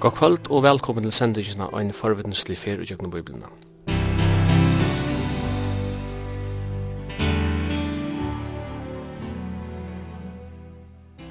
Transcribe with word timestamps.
God 0.00 0.12
kvöld 0.12 0.50
og 0.50 0.62
velkommen 0.62 1.02
til 1.02 1.12
sendingina 1.12 1.64
og 1.64 1.80
en 1.80 1.88
forvittneslig 1.92 2.54
fer 2.58 2.78
og 2.78 2.86
jøgnum 2.86 3.10
biblina. 3.10 3.48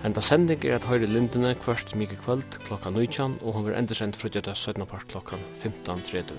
Henda 0.03 0.21
sending 0.21 0.65
er 0.65 0.75
at 0.75 0.83
høyre 0.83 1.07
lindene 1.07 1.53
kvørst 1.55 1.95
mykje 1.95 2.17
kvöld 2.25 2.57
klokka 2.65 2.89
19 2.89 3.37
og 3.41 3.53
hun 3.53 3.65
vil 3.65 3.77
endersend 3.79 4.19
frutjata 4.19 4.53
17 4.53 4.85
part 4.85 5.07
klokka 5.07 5.39
15.30. 5.63 6.33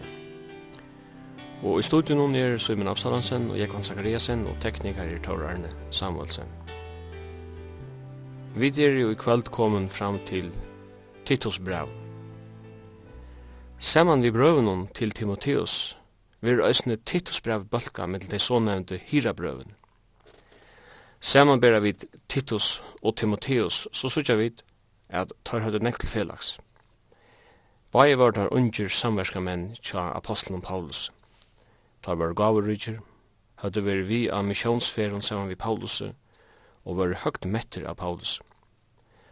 Og 1.63 1.79
i 1.79 1.83
studion 1.83 2.21
hun 2.21 2.35
er 2.35 2.59
Søymen 2.59 2.89
Absalansen 2.89 3.51
og 3.51 3.59
Jekvann 3.59 3.83
Zakariasen 3.83 4.45
og 4.47 4.61
teknikar 4.61 5.09
er 5.09 5.23
Tor 5.25 5.49
Arne 5.49 5.71
Samuelsen. 5.91 6.45
Vi 8.57 8.69
er 8.69 9.01
jo 9.01 9.11
i 9.11 9.15
kvöld 9.15 9.49
kommen 9.51 9.89
fram 9.89 10.19
til 10.27 10.53
Titus 11.27 11.59
brev. 11.59 12.08
Saman 13.81 14.23
vi 14.23 14.31
brøvunum 14.35 14.89
til 14.91 15.13
Timoteus 15.15 15.95
vir 16.43 16.59
òsne 16.67 16.97
Titusbrev 17.07 17.69
balka 17.71 18.09
mellom 18.11 18.27
de 18.33 18.39
sånevnte 18.43 18.97
hirabrøvun. 18.99 19.77
Saman 21.21 21.61
bera 21.63 21.79
vi 21.79 21.93
Titus 22.29 22.83
og 23.03 23.15
Timoteus, 23.17 23.87
så 23.93 24.11
sutja 24.11 24.35
vi 24.35 24.49
at 25.09 25.31
tar 25.47 25.63
høyde 25.63 25.79
nekt 25.79 26.01
til 26.03 26.11
felags. 26.11 26.57
Bæi 27.95 28.19
var 28.19 28.35
der 28.35 28.51
unger 28.51 28.91
samverska 28.91 29.39
menn 29.41 29.77
tja 29.79 30.09
apostelen 30.11 30.61
Paulus. 30.61 31.13
Tar 32.03 32.19
var 32.19 32.35
gaverrydger, 32.35 32.99
høyde 33.63 33.85
veri 33.87 34.03
vi 34.03 34.21
av 34.27 34.43
misjonsferen 34.45 35.23
saman 35.23 35.53
vi 35.53 35.55
Paulus 35.55 36.01
og 36.03 36.99
var 36.99 37.15
høyt 37.23 37.47
metter 37.47 37.87
av 37.87 37.95
Paulus. 38.03 38.41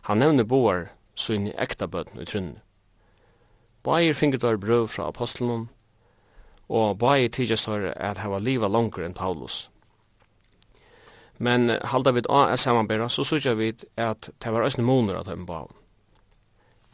Han 0.06 0.22
nevner 0.22 0.46
boar 0.46 0.92
sunni 1.16 1.50
ekta 1.58 1.90
bøtten 1.90 2.22
i 2.22 2.28
trunne. 2.30 2.62
Bæir 3.86 4.14
fingur 4.18 4.38
tar 4.42 4.56
brøv 4.58 4.88
fra 4.88 5.08
apostelen, 5.08 5.68
og 6.68 6.98
bæir 6.98 7.28
tidsast 7.30 7.64
tar 7.64 7.92
at 7.94 8.18
hava 8.18 8.38
liva 8.42 8.66
langer 8.68 9.06
enn 9.06 9.14
Paulus. 9.14 9.70
Men 11.38 11.70
halda 11.70 12.10
vi 12.10 12.24
a 12.28 12.42
er 12.50 12.56
samanbera, 12.56 13.08
så 13.08 13.24
sykja 13.24 13.54
vi 13.54 13.72
at 13.96 14.30
det 14.42 14.52
var 14.52 14.66
æsne 14.66 14.82
moner 14.82 15.20
at 15.20 15.26
dem 15.26 15.46
bæir. 15.46 15.70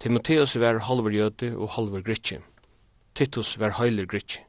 Timotheus 0.01 0.57
var 0.59 0.79
halver 0.79 1.11
jøde 1.11 1.57
og 1.57 1.71
halver 1.71 2.03
gritsi. 2.03 2.37
Titus 3.15 3.59
var 3.59 3.79
heiler 3.79 4.07
gritsi. 4.07 4.41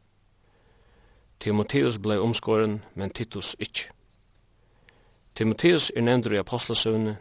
Timotheus 1.39 1.97
blei 1.97 2.17
omskåren, 2.17 2.83
men 2.95 3.09
Titus 3.09 3.55
ikkje. 3.59 3.91
Timotheus 5.35 5.91
er 5.95 6.01
nevndur 6.01 6.33
i 6.33 6.37
apostlesøvne, 6.37 7.17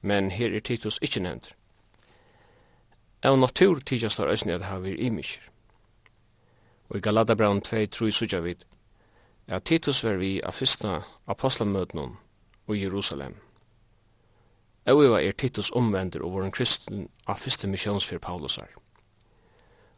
men 0.00 0.30
her 0.30 0.56
er 0.56 0.60
Titus 0.60 0.98
ikkje 1.02 1.22
nevndur. 1.22 1.52
Av 3.24 3.38
natur 3.38 3.80
tidsast 3.80 4.18
har 4.18 4.28
æsni 4.28 4.52
at 4.52 4.66
ha 4.68 4.76
vir 4.78 4.98
imiskir. 5.00 5.46
Og 6.88 6.98
i 6.98 7.00
Galatabraun 7.00 7.62
2, 7.64 7.86
3, 7.86 8.10
sutja 8.12 8.40
vid, 8.44 8.66
at 9.48 9.64
Titus 9.64 10.04
var 10.04 10.18
vi 10.20 10.42
av 10.44 10.52
fyrsta 10.52 10.98
apostlamøtnum 11.26 12.18
i 12.68 12.76
Jerusalem. 12.82 13.38
Euiva 14.86 15.22
er 15.22 15.32
Titus 15.32 15.70
omvendur 15.72 16.26
og 16.26 16.34
var 16.34 16.44
en 16.44 16.52
kristen 16.52 17.08
av 17.26 17.40
fyrste 17.40 18.18
Paulusar. 18.18 18.68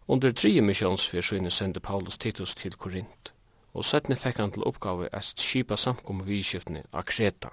Under 0.08 0.32
tre 0.32 0.60
misjonsfyr 0.60 1.20
syne 1.20 1.50
sendte 1.50 1.80
Paulus 1.80 2.18
Titus 2.18 2.54
til 2.54 2.76
Korint, 2.76 3.32
og 3.74 3.84
søttene 3.84 4.16
fekk 4.16 4.38
han 4.38 4.52
til 4.52 4.62
oppgave 4.62 5.08
at 5.12 5.34
skipa 5.36 5.76
samkom 5.76 6.26
vidskiftene 6.26 6.84
av 6.92 7.02
Kreta. 7.02 7.48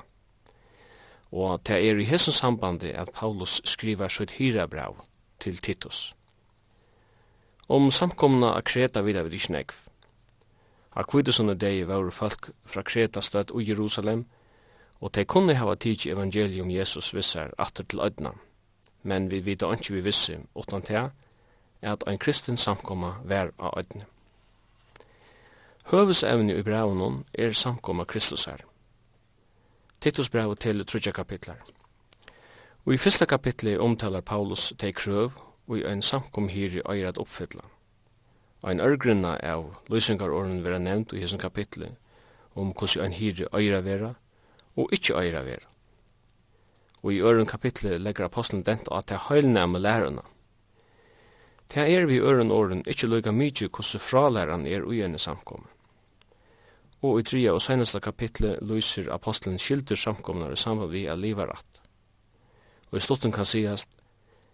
Og 1.31 1.61
det 1.65 1.89
er 1.89 1.97
i 1.97 2.05
hessens 2.05 2.35
sambandi 2.35 2.91
at 2.91 3.09
Paulus 3.09 3.61
skriver 3.65 4.07
sitt 4.07 4.31
hyrabrav, 4.31 5.01
til 5.43 5.57
Titus. 5.57 6.13
Om 7.67 7.91
samkomna 7.91 8.53
a 8.57 8.61
Kreta 8.61 9.01
vidar 9.01 9.23
vid 9.23 9.33
Ishnegv. 9.33 9.75
A 10.95 11.03
kvidusunne 11.03 11.55
degi 11.59 11.83
varu 11.87 12.11
folk 12.11 12.49
fra 12.65 12.81
Kreta 12.81 13.21
støtt 13.21 13.51
og 13.51 13.67
Jerusalem, 13.67 14.25
og 15.01 15.11
te 15.13 15.25
kunne 15.25 15.55
hava 15.59 15.75
tidsi 15.75 16.11
evangelium 16.13 16.71
Jesus 16.71 17.13
vissar 17.13 17.51
atter 17.57 17.83
til 17.83 17.99
ødna. 17.99 18.31
Men 19.03 19.31
vi 19.31 19.39
vita 19.39 19.67
anki 19.67 19.93
vi 19.93 20.01
vissi, 20.01 20.37
utan 20.55 20.81
te, 20.81 21.09
at 21.81 22.03
ein 22.07 22.19
kristin 22.19 22.57
samkomma 22.57 23.13
vær 23.23 23.51
av 23.59 23.73
ødne. 23.77 24.05
Høvesevni 25.91 26.55
i 26.55 26.63
braunon 26.63 27.25
er 27.33 27.51
samkomma 27.51 28.05
Kristus 28.05 28.45
her. 28.45 28.63
Titus 30.01 30.29
brev 30.29 30.55
til 30.55 30.85
trutja 30.85 31.11
kapitlar. 31.11 31.59
Og 32.85 32.93
i 32.93 32.97
fyrsta 32.99 33.25
kapitli 33.25 33.77
omtalar 33.79 34.25
Paulus 34.27 34.73
tei 34.75 34.91
krøv 34.91 35.37
og 35.67 35.77
i 35.79 35.85
ein 35.87 36.01
samkom 36.03 36.49
her 36.51 36.81
i 36.81 37.03
at 37.07 37.17
oppfylla. 37.17 37.63
Ein 38.67 38.81
ørgrunna 38.83 39.37
av 39.39 39.69
løysingarorden 39.87 40.59
vera 40.65 40.79
nevnt 40.83 41.13
i 41.13 41.21
hesson 41.21 41.39
kapitli 41.39 41.93
om 42.55 42.73
hvordan 42.73 43.05
ein 43.05 43.15
her 43.15 43.39
i 43.59 43.69
vera 43.87 44.13
og 44.75 44.91
ikkje 44.91 45.15
eier 45.15 45.43
vera. 45.43 45.69
Og 47.03 47.13
i 47.13 47.21
øren 47.21 47.45
kapitli 47.45 47.97
legger 47.97 48.25
apostelen 48.25 48.63
dent 48.63 48.91
at 48.91 49.07
det 49.07 49.19
heilne 49.29 49.67
med 49.67 49.79
lærerne. 49.79 50.21
Det 51.73 51.87
er 51.87 52.05
vi 52.05 52.15
i 52.15 52.21
øren 52.21 52.51
åren 52.51 52.83
ikkje 52.87 53.07
løyga 53.07 53.31
mykje 53.31 53.69
hvordan 53.69 53.99
fralæran 53.99 54.67
er 54.67 54.83
ui 54.83 55.01
enn 55.01 55.19
samkommet. 55.19 55.71
Og 57.01 57.19
i 57.19 57.23
tria 57.23 57.51
og 57.53 57.61
seinasta 57.61 57.99
kapitli 57.99 58.57
lyser 58.61 59.11
apostelen 59.11 59.59
skilder 59.59 59.95
samkomnar 59.95 60.51
i 60.51 60.55
samband 60.55 60.91
vi 60.91 61.05
er 61.05 61.15
livarat 61.15 61.72
og 62.93 62.97
i 62.97 63.01
slutten 63.01 63.31
kan 63.33 63.45
sigast 63.45 63.87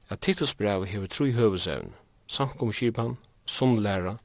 at 0.10 0.22
Titus 0.24 0.56
brev 0.56 0.86
hever 0.88 1.08
tru 1.12 1.26
høvesevn, 1.36 1.92
samkom 2.28 2.72
kipan, 2.72 3.18
sunnlæra 3.46 4.16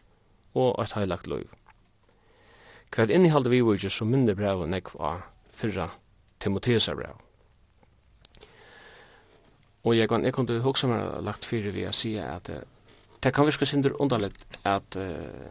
og 0.54 0.76
eit 0.78 0.92
heilagt 0.94 1.26
løyv. 1.26 1.48
er 2.96 3.10
innihalde 3.10 3.50
vi 3.50 3.60
vujtje 3.60 3.90
som 3.90 4.06
minne 4.06 4.36
brev 4.38 4.66
nekv 4.66 4.94
av 5.00 5.24
fyrra 5.50 5.88
Timotheus 6.40 6.86
brev. 6.86 7.18
Og 9.84 9.98
jeg 9.98 10.08
kan, 10.08 10.24
jeg 10.24 10.32
kunne 10.32 10.60
hoksa 10.60 10.86
meg 10.86 11.22
lagt 11.22 11.44
fyrir 11.44 11.74
vi 11.74 11.84
a 11.84 11.92
sige 11.92 12.22
at 12.22 12.48
uh, 12.48 12.62
det 13.22 13.34
kan 13.34 13.46
virka 13.46 13.64
sindur 13.64 14.00
underligt 14.00 14.46
at 14.64 14.96
uh, 14.96 15.50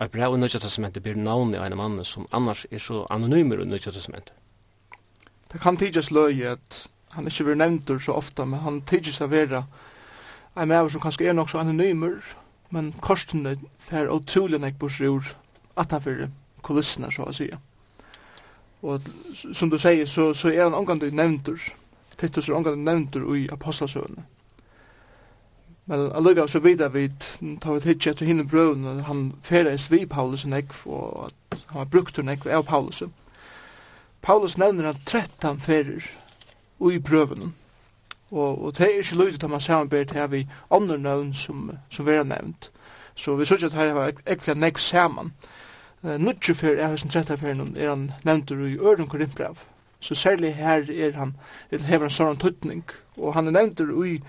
eit 0.00 0.12
brev 0.12 0.34
i 0.34 0.38
Nødja 0.38 0.60
Testamentet 0.60 1.02
blir 1.02 1.16
navn 1.16 1.54
i 1.54 1.58
ein 1.58 1.76
mann 1.76 2.04
som 2.04 2.28
annars 2.32 2.66
er 2.70 2.78
så 2.78 3.06
anonymer 3.10 3.60
i 3.60 3.64
Nødja 3.64 3.90
Testamentet. 3.90 4.32
Det 5.52 5.60
kan 5.60 5.76
tidsjes 5.76 6.10
løy 6.10 6.42
at 6.42 6.88
han 7.12 7.26
er 7.26 7.30
ikke 7.30 7.54
nevntur 7.54 7.98
så 7.98 8.12
ofta, 8.12 8.44
men 8.44 8.60
han 8.60 8.82
tidsi 8.82 9.12
seg 9.12 9.30
vera 9.30 9.64
en 10.58 10.68
maver 10.68 10.88
som 10.88 11.00
kanskje 11.00 11.28
er 11.28 11.36
nok 11.36 11.50
så 11.50 11.58
anonymer, 11.62 12.18
men 12.70 12.92
korsene 13.00 13.56
fer 13.78 14.10
utrolig 14.12 14.60
nek 14.60 14.78
bors 14.78 15.00
ur 15.00 15.34
at 15.76 15.92
han 15.92 16.02
fyrir 16.02 16.30
kulissene, 16.62 17.10
så 17.12 17.28
å 17.28 17.32
si. 17.32 17.48
Og 18.82 19.02
som 19.52 19.70
du 19.70 19.78
sier, 19.78 20.06
så, 20.06 20.32
så 20.34 20.50
er 20.52 20.64
han 20.66 20.74
omgående 20.74 21.10
nevntur, 21.10 21.60
Titus 22.18 22.48
er 22.48 22.58
omgående 22.58 22.84
nevntur 22.84 23.30
i 23.36 23.46
apostasøvene. 23.52 24.24
Men 25.88 26.10
allukka 26.12 26.48
så 26.48 26.60
vidar 26.60 26.90
vi, 26.92 27.06
tar 27.60 27.74
vi 27.74 27.80
tidsje 27.80 28.10
etter 28.12 28.28
hinne 28.28 28.44
brøvene, 28.44 29.02
han 29.06 29.30
ferreist 29.42 29.92
vi 29.92 30.02
Paulus 30.06 30.44
nek, 30.46 30.74
og 30.84 31.30
han 31.70 31.78
har 31.78 31.88
brukt 31.88 32.18
nek 32.20 32.44
av 32.46 32.66
Paulus. 32.68 33.02
Paulus 34.20 34.58
nevner 34.58 34.90
han 34.90 34.98
13 35.06 35.62
ferir 35.64 36.10
i 36.80 36.98
prøvene. 36.98 37.52
Og, 38.30 38.64
og 38.64 38.78
det 38.78 38.86
er 38.86 38.98
ikke 38.98 39.16
løyde 39.16 39.38
til 39.38 39.48
man 39.48 39.60
samarbeid 39.60 40.12
her 40.12 40.26
vi 40.26 40.46
andre 40.70 40.98
nøvn 40.98 41.34
som, 41.34 41.70
som 41.90 42.06
vi 42.06 42.12
har 42.12 42.22
nevnt. 42.22 42.70
Så 43.14 43.36
vi 43.36 43.44
synes 43.44 43.64
at 43.64 43.72
her 43.72 43.92
var 43.92 44.12
ekkert 44.26 44.58
nekk 44.58 44.78
saman. 44.78 45.32
Nuttje 46.02 46.54
fyr 46.54 46.76
er 46.78 46.92
hans 46.92 47.06
tretta 47.10 47.36
fyr 47.36 47.56
er 47.76 47.88
han 47.88 48.10
nevnt 48.24 48.50
i 48.50 48.76
Øren 48.78 49.08
Korinthbrev. 49.08 49.56
Så 50.00 50.14
særlig 50.14 50.54
her 50.54 50.86
er 50.90 51.16
han, 51.18 51.34
hever 51.70 52.06
han 52.06 52.10
sånn 52.10 52.38
tuttning. 52.38 52.84
og 53.16 53.34
han 53.34 53.46
er 53.46 53.50
nevnt 53.50 53.80
i 53.80 54.20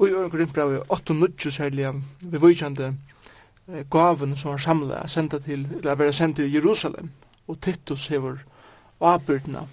i 0.00 0.12
Øren 0.12 0.30
Korinthbrev 0.30 0.74
i 0.74 0.78
8-9 0.92 1.50
særlig 1.50 1.92
vi 2.24 2.38
vujkjande 2.38 2.94
gaven 3.90 4.36
som 4.36 4.50
var 4.50 4.58
samla 4.58 5.06
senda 5.08 5.38
til, 5.38 5.66
eller 5.76 5.94
vera 5.94 6.12
sendt 6.12 6.36
til 6.36 6.52
Jerusalem, 6.52 7.10
og 7.48 7.60
Titus 7.60 8.06
hever 8.06 8.38
avbyrdna 9.00 9.66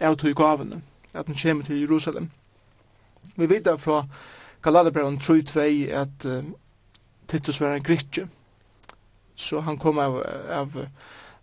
av 0.00 0.16
tog 0.16 0.34
gavene 0.34 0.80
at 1.14 1.26
han 1.26 1.36
kommer 1.42 1.64
til 1.64 1.80
Jerusalem. 1.80 2.30
Vi 3.36 3.48
vet 3.50 3.64
da 3.64 3.74
fra 3.74 4.04
Galaterbrevn 4.62 5.18
3.2 5.18 5.60
at 5.92 6.26
uh, 6.26 6.44
Titus 7.28 7.60
var 7.60 7.74
en 7.74 7.82
gritje, 7.82 8.28
så 9.34 9.60
han 9.60 9.78
kom 9.78 9.98
av, 9.98 10.22
av, 10.50 10.86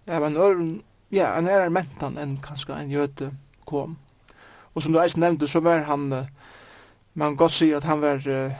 av 0.08 0.25
en 0.25 0.38
øren, 0.38 0.81
ja, 1.12 1.38
en 1.38 1.48
ære 1.48 1.69
mentan 1.69 2.18
enn 2.18 2.38
kanskje 2.44 2.75
en 2.75 2.92
jøte 2.92 3.31
kom. 3.66 3.98
Og 4.75 4.84
som 4.84 4.94
du 4.94 5.00
eisen 5.02 5.19
nevnte, 5.19 5.48
så 5.48 5.60
var 5.60 5.88
han, 5.88 6.13
uh, 6.13 6.25
man 7.13 7.36
godt 7.36 7.58
si 7.58 7.72
at 7.72 7.84
han 7.84 8.02
var 8.02 8.22
uh, 8.28 8.52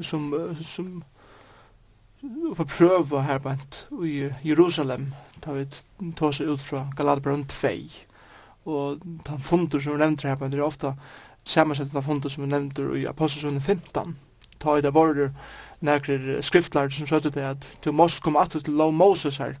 som, 0.00 0.32
uh, 0.32 0.62
som 0.62 1.02
på 2.56 2.64
prøve 2.64 3.22
her 3.22 3.38
bant 3.38 3.88
i 4.04 4.28
Jerusalem, 4.44 5.14
da 5.44 5.52
vi 5.56 5.64
tog 6.16 6.34
seg 6.34 6.52
ut 6.52 6.60
fra 6.60 6.86
Galaterbrevn 6.96 7.46
2 7.48 8.09
og 8.66 9.00
ta 9.24 9.38
fundur 9.40 9.80
som 9.80 9.94
er 9.94 10.04
nevnt 10.04 10.22
her, 10.22 10.36
men 10.40 10.52
det 10.52 10.60
er 10.60 10.66
ofta 10.66 10.94
samansett 11.44 11.92
den 11.92 12.04
fundur 12.04 12.30
som 12.30 12.44
er 12.44 12.52
nevnt 12.52 12.78
i 12.98 13.06
Apostelsunnen 13.08 13.60
15, 13.60 14.16
ta 14.60 14.76
i 14.76 14.84
det 14.84 14.94
vordur 14.94 15.30
nekrar 15.80 16.42
skriftlar 16.44 16.90
som 16.92 17.06
søttu 17.08 17.30
det 17.32 17.46
at 17.46 17.78
du 17.84 17.92
måst 17.92 18.22
komme 18.22 18.40
atter 18.40 18.60
til 18.60 18.76
lov 18.76 18.92
Moses 18.92 19.38
her, 19.40 19.54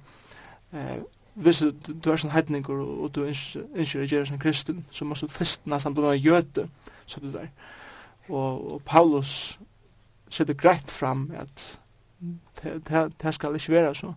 eh, 0.72 1.00
hvis 1.34 1.58
du, 1.58 1.70
du 1.72 2.10
er 2.10 2.20
sånn 2.20 2.34
heidningur 2.34 2.80
og 2.82 3.12
du 3.14 3.22
innskjer 3.24 4.02
å 4.02 4.08
gjøre 4.08 4.28
sånn 4.28 4.42
kristin, 4.42 4.84
så 4.90 5.06
måst 5.08 5.24
du 5.24 5.32
fyrst 5.32 5.64
nesten 5.70 5.94
blod 5.96 6.10
av 6.10 6.18
jøte, 6.20 6.66
søttu 7.06 7.30
der. 7.32 7.48
Og, 8.28 8.74
og 8.74 8.82
Paulus 8.84 9.58
setter 10.30 10.58
greit 10.58 10.90
fram 10.92 11.30
at 11.38 11.78
det 12.60 13.34
skal 13.34 13.56
ikke 13.56 13.72
være 13.72 13.94
så. 13.96 14.12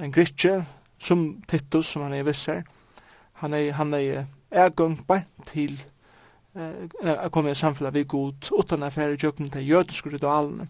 En 0.00 0.12
gritje, 0.12 0.64
som 0.98 1.42
Titus, 1.48 1.92
som 1.92 2.02
han 2.02 2.16
er 2.16 2.26
visser, 2.26 2.64
Han 3.40 3.54
er, 3.54 3.72
han 3.72 3.94
er, 3.94 4.24
er 4.50 4.68
gong 4.76 4.98
bant 5.08 5.46
til 5.48 5.78
eh, 6.56 7.28
kom 7.32 7.48
i 7.48 7.54
samfunnet 7.54 7.94
vi 7.94 8.04
god 8.04 8.50
utan 8.52 8.82
affære 8.82 9.16
jøkken 9.22 9.50
til 9.50 9.68
jødiske 9.68 10.12
ritualene. 10.12 10.68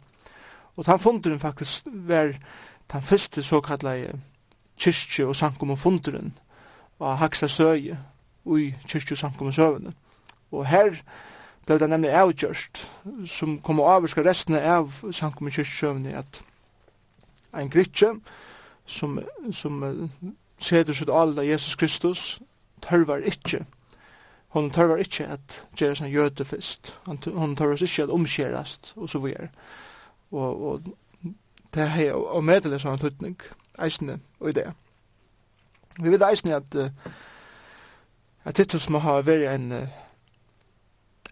Og 0.76 0.84
han 0.87 0.99
funderen 0.99 1.40
faktisk 1.40 1.87
var 1.87 2.32
den 2.93 3.02
første 3.02 3.43
såkallet 3.43 4.20
kyrkje 4.78 5.26
og 5.26 5.37
sankum 5.37 5.70
og 5.70 5.78
funderen 5.78 6.32
av 7.00 7.17
Haksa 7.17 7.49
Søye 7.49 7.99
i 8.46 8.70
kyrkje 8.87 9.14
og 9.14 9.19
sankum 9.19 9.50
og 9.50 9.55
søvende. 9.55 9.93
Og 10.52 10.66
her 10.66 10.94
ble 11.66 11.78
det 11.78 11.90
nemlig 11.90 12.12
avgjørst 12.16 12.84
som 13.26 13.58
kom 13.58 13.81
og 13.81 13.90
avgjørst 13.94 14.23
resten 14.26 14.55
av 14.55 14.94
sankum 15.12 15.50
og 15.50 15.58
kyrkje 15.58 15.81
søvende 15.81 16.14
at 16.16 16.43
ein 17.52 17.70
gritje 17.70 18.14
som, 18.87 19.19
som 19.52 19.82
seter 20.58 20.93
sitt 20.94 21.11
alle 21.12 21.46
Jesus 21.46 21.76
Kristus 21.76 22.40
tørvar 22.84 23.22
ikkje 23.26 23.64
hon 24.50 24.70
tørvar 24.70 24.98
ikkje 24.98 25.28
at 25.30 25.56
gjera 25.78 25.94
sånn 25.94 26.10
jøte 26.10 26.44
fyrst. 26.46 26.94
Hon 27.06 27.20
tørvar 27.22 27.78
ikkje 27.78 28.08
at 28.08 28.14
omskjerast, 28.14 28.92
og 28.96 29.10
så 29.10 29.20
videre. 29.22 29.50
Og, 30.34 30.64
og 30.66 30.88
det 31.74 31.84
er 31.84 31.92
hei, 31.94 32.06
og 32.10 32.42
medelig 32.42 32.80
sånn 32.82 32.98
tøytning, 32.98 33.38
eisne 33.78 34.18
og 34.40 34.50
idé. 34.50 34.66
Vi 36.00 36.10
vet 36.10 36.24
eisne 36.26 36.58
at 36.58 36.78
uh, 36.78 36.90
at 38.44 38.56
Titus 38.56 38.88
må 38.90 39.02
ha 39.04 39.18
vært 39.22 39.50
en 39.52 39.72
uh, 39.76 39.96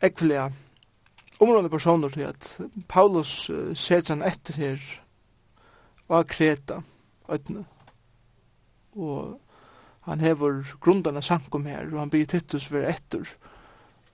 ekvelia 0.05 0.51
områdende 1.41 1.73
personer 1.73 2.13
til 2.13 2.27
at 2.29 2.53
Paulus 2.91 3.49
uh, 3.51 3.73
setter 3.75 4.15
han 4.15 4.27
etter 4.29 4.61
her 4.61 4.89
og 6.09 6.31
Kreta, 6.31 6.83
øyne. 7.29 7.65
Og 8.95 9.41
han 10.09 10.21
hever 10.21 10.63
grundarna 10.81 11.21
sankum 11.21 11.67
her, 11.67 11.87
og 11.93 11.99
han 12.01 12.11
byr 12.11 12.27
Titus 12.27 12.73
vera 12.73 12.93
etter, 12.95 13.29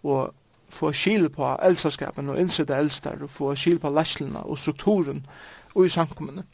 og 0.03 0.35
få 0.69 0.93
skil 0.93 1.29
på 1.31 1.57
eldskapen 1.63 2.29
og 2.29 2.41
innsida 2.41 2.79
eldstar, 2.79 3.23
og 3.23 3.31
få 3.31 3.55
skil 3.55 3.79
på 3.79 3.91
læslina 3.91 4.43
og 4.43 4.59
strukturen 4.59 5.27
og 5.75 5.87
i 5.87 5.89
sankumene. 5.89 6.45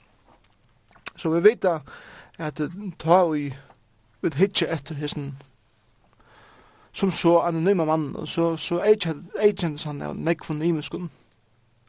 Så 1.16 1.30
vi 1.30 1.44
vet 1.44 1.64
at 2.38 2.60
ta 2.98 3.22
og 3.22 3.38
i 3.38 3.50
vid 4.20 4.36
hitje 4.36 4.68
etter 4.68 4.94
hessen 5.00 5.34
som 6.92 7.10
så 7.10 7.38
anonyma 7.46 7.84
mann, 7.84 8.26
så, 8.26 8.56
så 8.56 8.80
agents 9.38 9.84
han 9.84 10.02
er 10.02 10.12
nekvun 10.12 10.58
von 10.58 10.66
imeskun, 10.66 11.10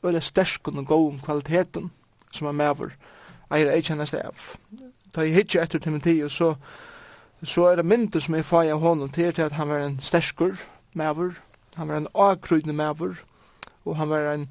og 0.01 0.13
er 0.13 0.19
sterskun 0.19 0.77
og 0.77 0.85
god 0.85 1.19
kvaliteten 1.23 1.91
som 2.31 2.47
er 2.47 2.51
mever, 2.51 2.93
eier 3.51 3.71
agents 3.71 4.13
av. 4.13 4.37
Ta 5.13 5.25
i 5.25 5.33
hitje 5.33 5.61
etter 5.61 5.79
Timotheus, 5.79 6.37
så 6.37 6.53
så 7.43 7.65
er 7.65 7.75
det 7.75 7.85
mynte 7.85 8.21
som 8.21 8.35
er 8.35 8.45
fag 8.45 8.69
av 8.69 8.79
honom 8.79 9.09
til 9.09 9.33
til 9.33 9.47
at 9.47 9.57
han 9.57 9.69
var 9.69 9.81
en 9.81 9.99
sterskur 9.99 10.61
maver, 10.93 11.33
han 11.75 11.87
var 11.87 11.97
en 11.97 12.07
akrydne 12.15 12.73
maver, 12.73 13.15
og 13.85 13.97
han 13.97 14.09
var 14.09 14.33
en 14.33 14.49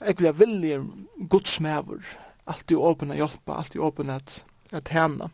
ekvelig 0.00 0.38
vilje 0.38 0.82
gods 1.30 1.60
maver, 1.60 2.04
alltid 2.46 2.76
åpen 2.76 3.12
å 3.12 3.18
hjelpe, 3.18 3.52
alltid 3.52 3.80
åpen 3.80 4.10
at, 4.10 4.44
at 4.72 4.88
henne. 4.88 5.28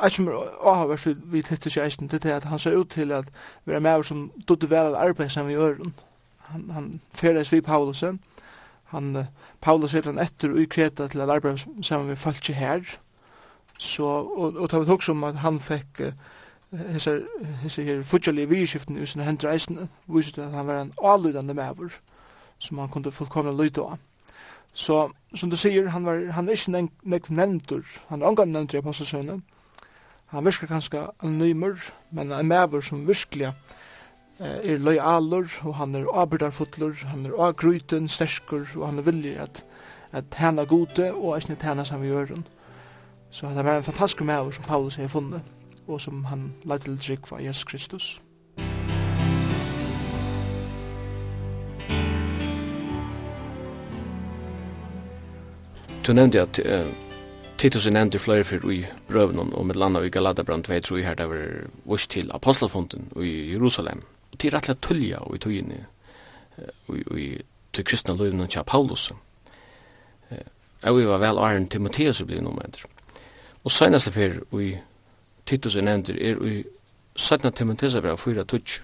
Eit 0.00 0.16
som 0.16 0.28
er 0.28 0.36
avhavers 0.64 1.06
vi 1.06 1.42
tittar 1.44 1.72
seg 1.72 1.84
eisen 1.84 2.08
til 2.08 2.32
at 2.32 2.48
han 2.48 2.58
ser 2.58 2.76
ut 2.76 2.88
til 2.90 3.12
at 3.12 3.28
vi 3.64 3.76
er 3.76 3.84
maver 3.84 4.02
som 4.02 4.30
dodde 4.48 4.70
vel 4.70 4.94
at 4.94 5.00
arbeid 5.00 5.28
som 5.32 5.48
vi 5.48 5.58
gjør. 5.58 5.82
Han, 6.52 6.70
han 6.70 6.86
ferdes 7.12 7.52
vi 7.52 7.60
Paulusen, 7.60 8.20
han, 8.90 9.26
Paulus 9.60 9.94
er 9.94 10.08
han 10.08 10.18
etter 10.18 10.50
og 10.50 10.68
kreta 10.72 11.06
til 11.08 11.20
at 11.20 11.30
arbeid 11.30 11.60
som 11.86 12.08
vi 12.08 12.16
falt 12.16 12.42
seg 12.44 12.56
her, 12.58 12.96
Så, 13.80 14.04
og, 14.04 14.56
og 14.56 14.70
tar 14.70 14.78
var 14.78 14.92
også 14.92 15.12
om 15.12 15.24
at 15.24 15.38
han 15.40 15.60
fekk 15.60 16.02
hesa 16.92 17.20
hesa 17.62 17.82
her 17.82 18.02
futjali 18.02 18.44
vidskiften 18.44 18.98
í 19.00 19.06
sina 19.08 19.24
hendur 19.24 19.50
eisen 19.50 19.88
viser 20.06 20.42
at 20.44 20.52
hann 20.54 20.66
var 20.68 20.82
ein 20.82 20.92
avlydande 21.02 21.54
maver 21.56 21.96
sum 22.58 22.78
han 22.78 22.92
kunnu 22.92 23.10
fullkomna 23.10 23.52
lyda 23.52 23.82
á 23.82 23.96
Så 24.74 25.10
som 25.34 25.50
du 25.50 25.56
sier, 25.56 25.88
han 25.88 26.04
var 26.04 26.30
han 26.32 26.48
er 26.48 26.52
ikke 26.52 26.88
nek 27.02 27.30
nevntur, 27.30 27.82
han 28.08 28.22
er 28.22 28.26
omgang 28.26 28.52
nevntur 28.52 28.76
i 28.76 28.78
apostelsøvne. 28.78 29.40
Han 30.26 30.44
virker 30.44 30.66
kanskje 30.66 31.08
anonymer, 31.22 31.74
men 32.12 32.32
en 32.32 32.46
maver 32.46 32.80
som 32.80 33.06
virkelig 33.06 33.52
er 34.38 34.78
loyaler, 34.78 35.60
og 35.64 35.74
han 35.74 35.94
er 35.94 36.06
avbyrdarfutler, 36.14 36.94
han 37.06 37.26
er 37.26 37.34
avgryten, 37.38 38.08
sterskur, 38.08 38.66
og 38.76 38.86
han 38.86 38.98
er 38.98 39.02
villig 39.02 39.36
at, 39.38 39.64
at 40.12 40.24
tjena 40.30 40.64
gode, 40.64 41.12
og 41.14 41.34
eisne 41.36 41.56
tjena 41.56 41.84
samgjøren. 41.84 42.46
Og 42.46 42.59
Så 43.30 43.46
det 43.46 43.64
var 43.64 43.76
en 43.76 43.82
fantastisk 43.82 44.22
med 44.22 44.52
som 44.52 44.64
Paulus 44.64 44.94
har 44.94 45.08
funnet, 45.08 45.42
og 45.86 46.00
som 46.00 46.24
han 46.24 46.52
leit 46.64 46.80
til 46.80 46.98
trygg 46.98 47.26
for 47.26 47.38
Jesus 47.38 47.64
Kristus. 47.64 48.20
Du 56.06 56.12
nevnte 56.12 56.40
at 56.42 56.58
uh, 56.58 56.86
Titus 57.58 57.86
er 57.86 57.92
nevnt 57.94 58.14
i 58.14 58.18
flere 58.18 58.44
fyr 58.44 58.64
i 58.72 58.86
brøven 59.08 59.52
og 59.52 59.66
med 59.66 59.76
landa 59.76 60.00
i 60.00 60.10
Galadabrand 60.10 60.64
2, 60.64 60.80
tror 60.80 60.96
jeg 60.96 61.06
her 61.06 61.14
det 61.14 61.28
var 61.28 61.46
vurs 61.84 62.06
til 62.06 62.30
apostelfonden 62.34 63.12
i 63.22 63.52
Jerusalem. 63.52 64.02
Og 64.32 64.38
til 64.38 64.50
rettelig 64.50 64.80
tullja 64.80 65.18
og 65.18 65.36
i 65.36 65.38
tøyene, 65.38 65.84
og 66.88 67.18
i 67.18 67.42
til 67.72 67.84
kristna 67.84 68.14
løyvnen 68.14 68.48
til 68.48 68.64
Paulus. 68.66 69.12
Og 70.82 70.96
vi 70.96 71.06
var 71.06 71.18
vel 71.18 71.38
æren 71.38 71.68
Timotheus 71.68 72.20
i 72.20 72.24
blivin 72.24 72.46
omvendt. 72.46 72.84
Og 73.64 73.70
senaste 73.70 74.12
fer 74.12 74.40
vi 74.52 74.78
Titus 75.46 75.76
er 75.76 75.84
nevntir 75.84 76.16
er 76.16 76.40
i 76.46 76.64
17. 77.16 77.52
Timotheus 77.52 77.94
brev 78.00 78.18
4 78.18 78.44
tutsch. 78.44 78.80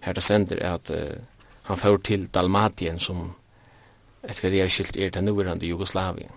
Her 0.00 0.12
det 0.12 0.22
stender 0.22 0.74
at 0.74 0.90
uh, 0.90 1.16
han 1.62 1.78
får 1.78 1.96
til 1.96 2.26
Dalmatien 2.26 2.98
som 3.00 3.34
et 4.28 4.40
hva 4.40 4.50
det 4.50 4.62
er 4.62 4.72
skilt 4.72 4.96
er 4.96 5.10
til 5.10 5.24
nuverande 5.24 5.66
Jugoslavien. 5.66 6.30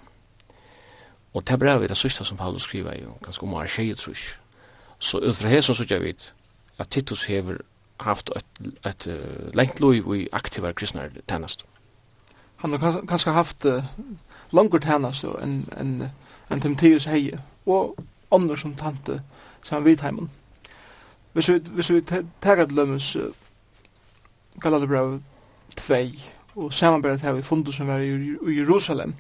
Og 1.34 1.48
det 1.48 1.60
brevet 1.60 1.84
er 1.84 1.88
det 1.88 1.98
sista 1.98 2.24
som 2.24 2.38
Paulus 2.38 2.64
skriver 2.64 2.96
jo 3.02 3.18
ganske 3.24 3.44
om 3.44 3.54
år 3.54 3.68
tjeje 3.68 3.96
trus. 3.96 4.40
Så 5.00 5.20
ut 5.20 5.36
fra 5.36 5.50
hesson 5.50 5.76
jeg 5.90 6.02
vi 6.02 6.14
at 6.78 6.90
Titus 6.90 7.26
hever 7.26 7.58
haft 8.00 8.32
et, 8.36 8.46
et 8.86 9.08
uh, 9.08 9.54
lengt 9.54 9.80
lov 9.80 10.16
i 10.16 10.28
aktivar 10.32 10.72
kristne 10.72 11.10
tennast 11.28 11.66
Han 12.58 12.72
har 12.72 13.02
kanskje 13.08 13.32
haft 13.32 13.66
uh, 13.66 13.84
langur 14.52 14.80
tennast 14.80 15.24
enn 15.24 15.66
en, 15.78 16.02
en 16.02 16.12
enn 16.50 16.62
Timotheus 16.62 17.06
heie, 17.06 17.40
og 17.66 17.98
andre 18.32 18.58
som 18.58 18.76
tante 18.76 19.22
saman 19.62 19.86
vid 19.86 20.02
heimen. 20.02 20.30
Hvis 21.34 21.50
vi, 21.50 21.60
hvis 21.72 21.92
vi 21.92 22.02
tega 22.42 22.66
til 22.66 22.76
lømmes 22.76 23.16
uh, 23.16 23.30
Galaterbrev 24.62 25.20
2 25.76 25.94
og 26.56 26.74
samanberet 26.74 27.22
her 27.22 27.34
vi 27.34 27.42
fundet 27.42 27.74
som 27.74 27.88
var 27.88 27.98
i, 27.98 28.10
i 28.48 28.60
Jerusalem, 28.60 29.14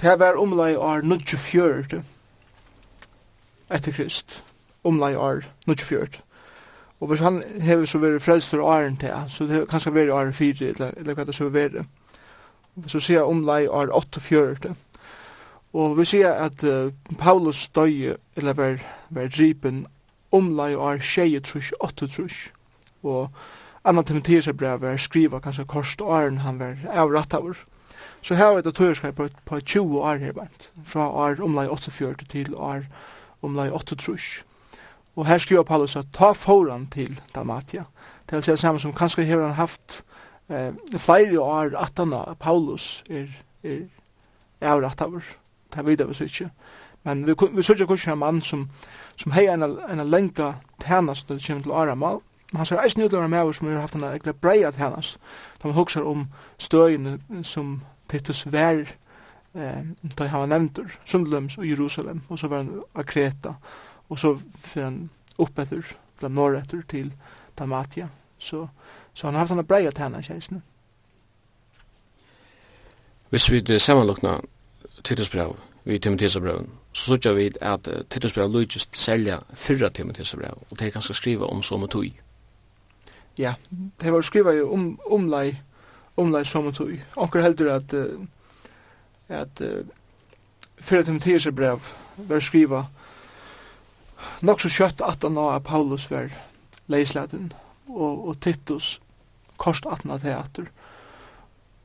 det 0.00 0.18
var 0.18 0.38
omlai 0.38 0.76
år 0.76 1.00
94 1.00 2.02
etter 3.70 3.92
Krist, 3.92 4.44
omlai 4.84 5.14
år 5.14 5.42
94. 5.66 6.20
Og 7.00 7.08
hvis 7.08 7.20
han 7.20 7.42
hever 7.60 7.84
så 7.86 7.98
veri 7.98 8.18
frelst 8.20 8.50
for 8.50 8.58
åren 8.58 8.96
til, 8.96 9.10
så 9.28 9.44
det 9.44 9.68
kanskje 9.68 9.94
veri 9.94 10.10
åren 10.10 10.32
4, 10.32 10.66
eller, 10.66 10.90
eller 10.96 11.14
hva 11.14 11.24
det 11.24 11.34
så 11.34 11.48
veri. 11.48 11.82
Så 12.86 13.00
sier 13.00 13.18
jeg 13.18 13.26
omlai 13.26 13.66
år 13.66 13.90
48, 13.90 14.74
Og 15.72 15.96
vi 15.96 16.04
sier 16.04 16.36
at 16.36 16.64
uh, 16.64 16.92
Paulus 17.18 17.68
døye, 17.68 18.16
eller 18.36 18.52
var, 18.52 18.78
var 19.10 19.28
dripen, 19.32 19.86
omlai 20.32 20.74
og 20.74 20.94
er 20.94 21.04
tjeje 21.04 21.40
trus, 21.40 21.72
åtte 21.80 22.08
trus. 22.08 22.46
Og 23.02 23.28
annan 23.84 24.04
Timotheus 24.04 24.48
er 24.48 24.56
brev 24.56 24.84
er 24.84 25.00
skriva 25.00 25.40
kanskje 25.40 25.68
korst 25.68 26.00
og 26.00 26.12
æren 26.16 26.42
han 26.44 26.60
var 26.60 26.76
avratt 26.92 27.34
av 27.34 27.52
Så 28.22 28.34
her 28.34 28.56
er 28.56 28.62
det 28.62 28.74
tøyerskap 28.74 29.16
på, 29.16 29.28
på 29.44 29.60
20 29.60 30.00
år 30.00 30.16
her 30.16 30.32
bænt, 30.32 30.72
fra 30.84 31.08
år 31.08 31.42
omlai 31.42 31.66
48 31.68 32.24
til 32.28 32.54
år 32.54 32.86
omlai 33.42 33.70
8 33.70 33.96
trus. 33.96 34.44
Og 35.16 35.26
her 35.26 35.38
skriver 35.38 35.62
Paulus 35.62 35.96
at 35.96 36.06
ta 36.12 36.32
foran 36.32 36.86
til 36.86 37.20
Dalmatia. 37.34 37.84
Det 38.30 38.36
vil 38.36 38.42
si 38.42 38.56
samme 38.56 38.80
som 38.80 38.92
kanskje 38.92 39.24
her 39.24 39.42
han 39.42 39.54
haft 39.54 40.04
eh, 40.48 40.72
flere 40.96 41.40
år 41.40 41.76
atana 41.76 42.34
Paulus 42.40 43.04
er, 43.10 43.26
er 43.64 43.82
avratt 44.60 45.00
avrattavur 45.00 45.41
det 45.74 45.86
vet 45.86 46.08
vi 46.08 46.14
så 46.14 46.24
ikke. 46.24 46.50
Men 47.04 47.26
vi, 47.26 47.34
vi 47.52 47.62
så 47.62 47.72
ikke 47.72 47.84
hvordan 47.84 48.12
en 48.12 48.18
mann 48.18 48.40
som, 48.40 48.68
som 49.16 49.32
hei 49.32 49.46
en, 49.46 49.62
en 49.62 50.10
lenka 50.10 50.52
tænast 50.80 51.28
når 51.28 51.36
det 51.36 51.46
kommer 51.46 51.62
til 51.62 51.70
Aramal, 51.70 52.18
men 52.52 52.56
han 52.56 52.66
ser 52.66 52.80
eisen 52.80 53.02
utlever 53.02 53.26
med 53.26 53.38
oss 53.38 53.58
som 53.58 53.68
har 53.68 53.80
haft 53.80 53.94
en 53.94 54.04
ekle 54.04 54.32
breia 54.32 54.70
tænast, 54.70 55.18
da 55.62 55.68
man 55.68 55.74
hokser 55.74 56.02
om 56.02 56.26
støyene 56.58 57.18
som 57.42 57.80
Titus 58.08 58.52
vær, 58.52 58.84
eh, 59.54 59.84
da 60.18 60.24
han 60.24 60.40
var 60.40 60.46
nevntur, 60.46 60.90
Sundlums 61.04 61.58
og 61.58 61.68
Jerusalem, 61.68 62.20
og 62.28 62.38
så 62.38 62.48
var 62.48 62.56
han 62.56 62.82
av 62.94 63.04
Kreta, 63.04 63.54
og 64.08 64.18
så 64.18 64.36
fyrir 64.64 64.84
han 64.84 65.10
opp 65.38 65.58
etter, 65.58 65.96
eller 66.18 66.28
norr 66.28 66.58
etter 66.60 66.82
til 66.88 67.12
Dalmatia, 67.58 68.08
så, 68.38 68.66
så 69.14 69.26
han 69.26 69.34
har 69.34 69.46
haft 69.46 69.52
en 69.52 69.64
breia 69.64 69.90
tænast 69.90 70.28
kjeisne 70.28 70.62
Hvis 73.30 73.50
vi 73.50 73.78
samanlokna 73.78 74.40
Titusbrev, 75.04 75.56
vi 75.84 75.98
Timotheusbrev, 75.98 76.66
så 76.92 77.06
sørger 77.06 77.32
vi 77.32 77.50
at 77.60 77.88
Titusbrev 78.10 78.50
lykkes 78.50 78.88
særlig 78.92 79.38
fyrre 79.54 79.90
Timotheusbrev, 79.90 80.58
og 80.70 80.78
det 80.78 80.86
er 80.86 80.90
ganske 80.90 81.14
skriva 81.14 81.46
om 81.46 81.62
som 81.62 81.88
tog. 81.88 82.06
Ja, 83.38 83.54
det 84.00 84.12
var 84.12 84.20
skriva 84.20 84.52
jo 84.52 84.72
om, 84.72 85.00
omlai, 85.10 85.56
omlai 86.16 86.44
som 86.44 86.72
tog. 86.72 86.92
Anker 87.16 87.40
heldur 87.40 87.72
at, 87.72 87.94
at 89.28 89.60
uh, 89.60 89.86
fyrre 90.80 91.04
Timotheusbrev 91.04 91.80
var 92.16 92.40
skriva 92.40 92.84
nok 94.40 94.60
så 94.60 94.68
kjøtt 94.70 95.02
at 95.02 95.24
han 95.24 95.38
av 95.38 95.62
Paulus 95.66 96.10
var 96.10 96.30
leisladen, 96.92 97.52
og, 97.88 98.28
og 98.28 98.40
Titus 98.40 99.00
kost 99.56 99.86
18 99.86 100.20
teater. 100.20 100.68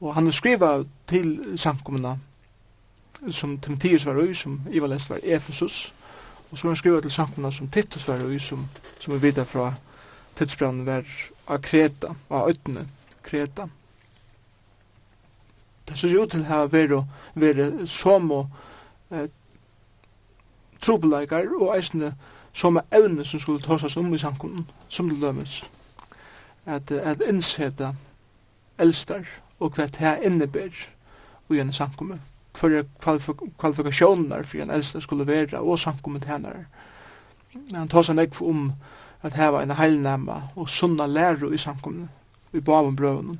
Og 0.02 0.14
han 0.14 0.32
skriva 0.32 0.84
til 1.10 1.58
samkomna 1.58 2.18
som 3.30 3.58
Timotheus 3.58 4.06
var 4.06 4.18
ui, 4.18 4.34
som 4.34 4.62
Ivar 4.72 4.88
Lest 4.88 5.10
var 5.10 5.20
Efesus, 5.24 5.94
og 6.52 6.58
så 6.58 6.68
har 6.68 6.70
han 6.70 6.76
skrivet 6.76 7.02
til 7.02 7.12
samkomna 7.12 7.52
som 7.52 7.68
Titus 7.68 8.08
var 8.08 8.24
ui, 8.26 8.40
som, 8.40 8.68
som 9.00 9.14
er 9.14 9.18
vidar 9.18 9.44
fra 9.44 9.74
Titusbranden 10.36 10.86
var 10.86 11.04
av 11.48 11.58
Kreta, 11.58 12.14
av 12.30 12.50
Øytene, 12.50 12.88
Kreta. 13.24 13.68
Det 15.88 15.98
synes 15.98 16.14
jo 16.14 16.26
til 16.26 16.46
her 16.46 16.68
være, 16.68 17.08
være 17.36 17.88
som 17.88 18.32
og 18.32 18.50
eh, 19.12 19.30
trobeleikar 20.82 21.48
og 21.60 21.78
eisne 21.78 22.14
som 22.54 22.76
er 22.76 22.82
evne 22.92 23.26
som 23.26 23.40
skulle 23.40 23.62
tåsas 23.62 23.98
om 23.98 24.14
i 24.14 24.18
samkomna, 24.18 24.64
som 24.90 25.10
det 25.10 25.20
lømmes. 25.20 25.64
At, 26.66 26.92
at 26.92 27.22
innseta 27.22 27.94
eldstar 28.80 29.26
og 29.60 29.76
hva 29.76 29.86
det 29.86 30.02
her 30.02 30.22
innebærer 30.26 30.90
og 31.50 31.56
gjennom 31.56 31.74
samkommet 31.74 32.20
för 32.58 32.86
kvalifikationer 33.60 34.44
för 34.44 34.60
en 34.60 34.70
äldste 34.70 35.02
skulle 35.02 35.24
vara 35.24 35.62
och 35.62 35.80
samkommet 35.80 36.26
henne. 36.26 36.66
Han 37.74 37.88
tar 37.88 38.04
sig 38.04 38.30
om 38.40 38.74
att 39.22 39.34
häva 39.34 39.64
en 39.64 39.72
heilnämma 39.72 40.44
och 40.56 40.70
sunna 40.70 41.08
läror 41.08 41.54
i 41.54 41.58
samkommet 41.58 42.10
i 42.52 42.60
bavom 42.60 42.96
brøvene. 42.96 43.38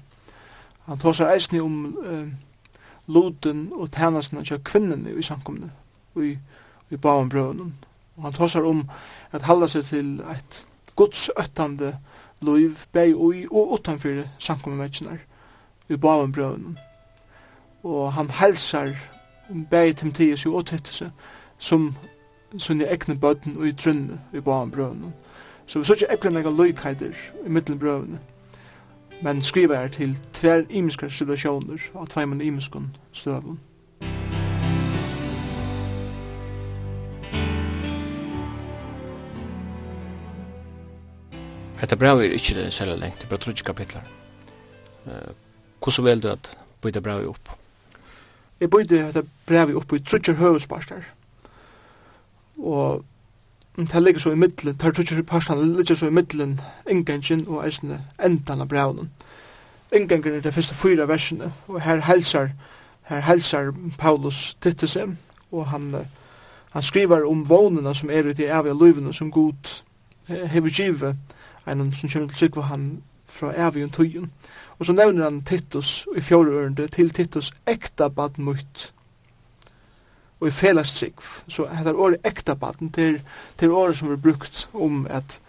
Han 0.86 1.00
tar 1.00 1.14
seg 1.14 1.34
eisne 1.34 1.62
om 1.62 1.98
eh, 2.06 2.28
loten 3.08 3.68
og 3.74 3.92
tænasen 3.92 4.44
til 4.46 4.64
kvinnene 4.64 5.12
i 5.12 5.22
samkomne 5.22 5.72
i, 6.16 6.38
i 6.90 6.98
bavom 6.98 7.30
brøvene. 7.30 7.72
Og 8.18 8.24
han 8.24 8.34
tar 8.34 8.48
seg 8.48 8.66
om 8.66 8.86
at 9.32 9.48
halda 9.48 9.68
seg 9.68 9.86
til 9.86 10.20
et 10.32 10.66
godsøttande 10.96 11.98
loiv 12.42 12.86
bei 12.94 13.14
og 13.14 13.34
og 13.52 13.74
utanfyrir 13.74 14.30
samkomne 14.40 14.80
vetsinnar 14.84 15.20
i 15.90 15.98
bavom 15.98 16.32
brøvene 16.32 16.78
og 17.84 18.14
han 18.14 18.30
helsar 18.30 18.90
bæði 19.72 19.94
Timotheus 19.94 20.46
og 20.46 20.66
Tittese 20.66 21.12
som 21.58 21.96
sunni 22.58 22.86
egne 22.86 23.16
bøtten 23.20 23.58
og 23.58 23.68
i 23.68 23.74
trunne 23.74 24.20
i 24.34 24.40
bahan 24.40 24.72
brøvene. 24.72 25.14
Så 25.68 25.80
vi 25.80 25.86
så 25.86 25.94
ikke 25.94 26.14
ekkert 26.14 26.34
nega 26.34 26.50
løykheiter 26.50 27.14
i 27.46 27.50
middelen 27.50 27.80
brøvene, 27.80 28.20
men 29.22 29.42
skriva 29.42 29.76
er 29.76 29.88
til 29.88 30.20
tver 30.34 30.64
imiske 30.70 31.10
situasjoner 31.10 31.90
av 31.96 32.08
tveimann 32.08 32.42
imiskon 32.42 32.96
støvun. 33.12 33.60
Hetta 41.78 41.96
brev 41.96 42.20
er 42.20 42.34
ikkje 42.34 42.72
særlig 42.72 43.00
lengt, 43.00 43.20
det 43.20 43.26
er 43.26 43.30
bare 43.30 43.40
trutsk 43.40 43.66
kapitlar. 43.66 44.08
Hvordan 45.84 46.06
vil 46.06 46.24
du 46.24 46.32
at 46.32 46.58
byta 46.82 47.00
brev 47.00 47.30
opp? 47.30 47.67
Jeg 48.60 48.70
bøyde 48.70 49.04
dette 49.06 49.24
brevet 49.46 49.76
opp 49.76 49.94
i 49.94 50.00
trutjer 50.00 50.36
høvesparstar. 50.40 51.06
Og 52.58 53.04
det 53.78 54.04
ligger 54.04 54.20
så 54.20 54.32
i 54.32 54.36
middelen, 54.36 54.74
det 54.74 54.86
er 54.86 54.92
trutjer 54.92 55.16
høvesparstan 55.16 55.76
ligger 55.76 55.96
så 55.96 56.08
i 56.08 56.16
middelen 56.16 56.60
inngangen 56.90 57.46
og 57.48 57.66
eisne 57.66 58.02
endan 58.24 58.62
av 58.62 58.70
brevnen. 58.72 59.12
Inngangen 59.94 60.34
er 60.34 60.42
det 60.42 60.54
første 60.54 60.76
fyra 60.76 61.06
versene, 61.06 61.52
og 61.68 61.82
her 61.82 62.02
helsar, 62.02 62.50
her 63.02 63.20
helsar 63.20 63.74
Paulus 63.98 64.58
Tittese, 64.62 65.06
og 65.52 65.68
han, 65.68 65.94
han 66.72 66.84
skriver 66.84 67.30
om 67.30 67.46
vånene 67.50 67.96
som 67.96 68.10
er 68.10 68.26
ute 68.28 68.44
i 68.44 68.50
evige 68.50 68.74
løyvene 68.74 69.14
som 69.14 69.32
god 69.32 69.84
hever 70.28 70.70
givet, 70.70 71.16
en 71.68 71.94
som 71.94 72.10
kommer 72.10 72.28
til 72.30 72.38
trygg 72.38 72.64
han 72.64 73.02
fra 73.30 73.54
evigen 73.68 73.90
tøyen. 73.90 74.32
Og 74.80 74.86
så 74.86 74.94
nevner 74.94 75.24
han 75.24 75.42
Titus 75.42 76.08
i 76.18 76.22
fjordørende 76.22 76.88
til 76.88 77.10
Titus 77.10 77.52
ekta 77.68 78.08
bad 78.08 78.38
mot 78.38 78.94
og 80.40 80.48
i 80.48 80.52
felagstrygg. 80.52 81.14
Så 81.48 81.66
dette 81.72 81.90
er 81.90 82.00
året 82.00 82.26
ekta 82.26 82.54
baden 82.54 82.92
til, 82.92 83.22
til 83.58 83.72
året 83.72 83.98
som 83.98 84.12
er 84.12 84.16
brukt 84.22 84.70
om 84.74 85.08
at, 85.10 85.42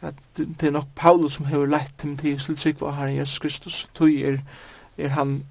at 0.00 0.14
det 0.36 0.62
er 0.62 0.70
nok 0.70 0.88
Paulus 0.94 1.34
som 1.34 1.44
har 1.44 1.66
lett 1.66 1.92
til 1.98 2.16
til 2.16 2.38
til 2.38 2.56
trygg 2.56 2.80
var 2.80 2.92
Herren 2.92 3.16
Jesus 3.16 3.38
Kristus. 3.38 3.88
Tøy 3.94 4.22
er, 4.22 4.38
er 4.98 5.08
han 5.08 5.44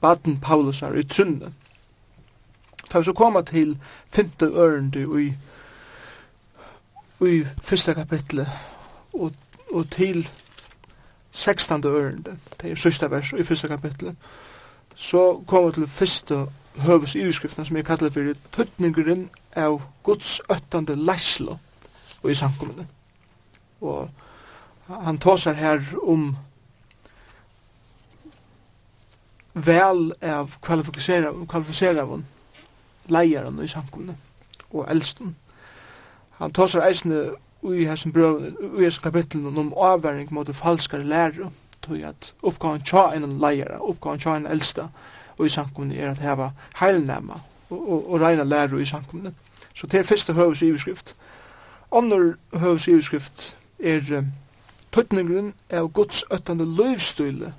baden 0.00 0.40
Paulus 0.40 0.82
er 0.82 0.94
i 0.94 1.02
trunne. 1.02 1.52
Ta 2.90 2.98
vi 2.98 3.04
så 3.04 3.12
koma 3.12 3.42
til 3.42 3.78
femte 4.08 4.44
ørende 4.44 5.22
i, 5.22 5.34
i 7.26 7.44
første 7.62 7.94
kapitlet 7.94 8.48
og, 9.12 9.32
og 9.72 9.90
til 9.90 10.30
16. 11.30 11.84
ørende, 11.84 12.36
det 12.62 12.70
er 12.70 12.74
sørste 12.74 13.10
vers 13.10 13.32
i 13.32 13.44
første 13.44 13.68
kapitlet, 13.68 14.16
så 14.94 15.42
kommer 15.46 15.70
vi 15.70 15.74
til 15.74 15.86
første 15.86 16.46
høves 16.76 17.14
i 17.14 17.20
iverskriften 17.20 17.64
som 17.64 17.76
jeg 17.76 17.84
kallar 17.84 18.10
for 18.10 18.34
tøtningeren 18.52 19.30
av 19.56 19.82
Guds 20.02 20.40
øttande 20.50 20.96
leislo 20.96 21.56
og 22.22 22.30
i 22.30 22.34
samkommende. 22.34 22.86
Og 23.80 24.10
han 24.86 25.18
tåsar 25.18 25.52
her 25.52 25.82
om 26.02 26.36
vel 29.54 30.12
av 30.22 30.56
kvalifiseraren, 30.62 32.26
leieren 33.08 33.62
i 33.64 33.68
samkommende 33.68 34.16
og 34.70 34.86
eldsten. 34.90 35.36
Han 36.38 36.52
tåsar 36.52 36.86
eisne 36.86 37.30
i 37.62 37.84
hessen 37.84 38.12
brøv, 38.12 38.40
i 38.78 38.84
hessen 38.84 39.02
kapitlen 39.02 39.58
om 39.58 39.74
avværing 39.76 40.32
mot 40.34 40.56
falskare 40.56 41.04
lærer, 41.04 41.50
tog 41.82 42.02
at 42.04 42.34
oppgaven 42.42 42.82
tja 42.82 43.10
en 43.16 43.38
leire, 43.40 43.80
oppgaven 43.80 44.18
tja 44.18 44.36
en 44.36 44.46
eldsta, 44.46 44.88
og 45.38 45.46
i 45.46 45.48
samkomne 45.48 45.96
er 45.96 46.10
at 46.10 46.20
heva 46.20 46.50
heilnæma 46.80 47.40
og, 47.70 47.92
og, 47.92 48.12
og 48.12 48.20
reina 48.20 48.44
lærer 48.44 48.78
i 48.78 48.84
samkomne. 48.84 49.34
Så 49.74 49.86
det 49.86 50.00
er 50.00 50.04
første 50.04 50.32
høves 50.32 50.62
iverskrift. 50.62 51.14
Andre 51.92 52.34
høves 52.52 52.88
iverskrift 52.88 53.56
er 53.78 54.00
uh, 54.18 54.24
tøtningren 54.92 55.54
av 55.70 55.88
Guds 55.92 56.24
øttande 56.32 56.66
løyvstøyle 56.66 57.52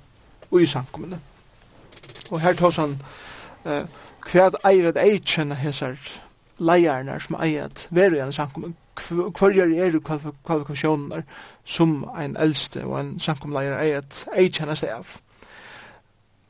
i 0.60 0.66
samkomne. 0.66 1.18
Og 2.30 2.40
her 2.40 2.52
tås 2.52 2.76
han 2.76 3.00
uh, 3.64 3.82
hver 4.30 4.54
eier 4.68 4.92
at 4.92 5.00
eikjenne 5.02 5.58
hessar 5.58 5.98
leierna 6.58 7.18
som 7.18 7.40
eier 7.42 7.66
at 7.66 7.88
veru 7.90 8.16
i 8.16 8.22
en 8.22 8.32
samkomne 8.32 8.74
kvarjar 8.94 9.72
er 9.72 9.98
kvalifikasjonar 10.00 11.22
som 11.64 12.02
ein 12.16 12.36
eldste 12.36 12.84
og 12.84 12.98
ein 12.98 13.18
samkomleier 13.20 13.78
er 13.78 14.02
at 14.02 14.26
ei 14.36 14.48
kjenner 14.50 14.78
seg 14.78 14.92
av. 14.96 15.16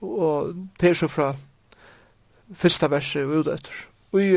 Og 0.02 0.54
det 0.80 0.90
er 0.90 0.98
så 0.98 1.08
fra 1.08 1.32
fyrsta 2.54 2.90
verset 2.90 3.24
og 3.24 3.44
utetter. 3.44 3.84
Og 4.12 4.22
i 4.22 4.32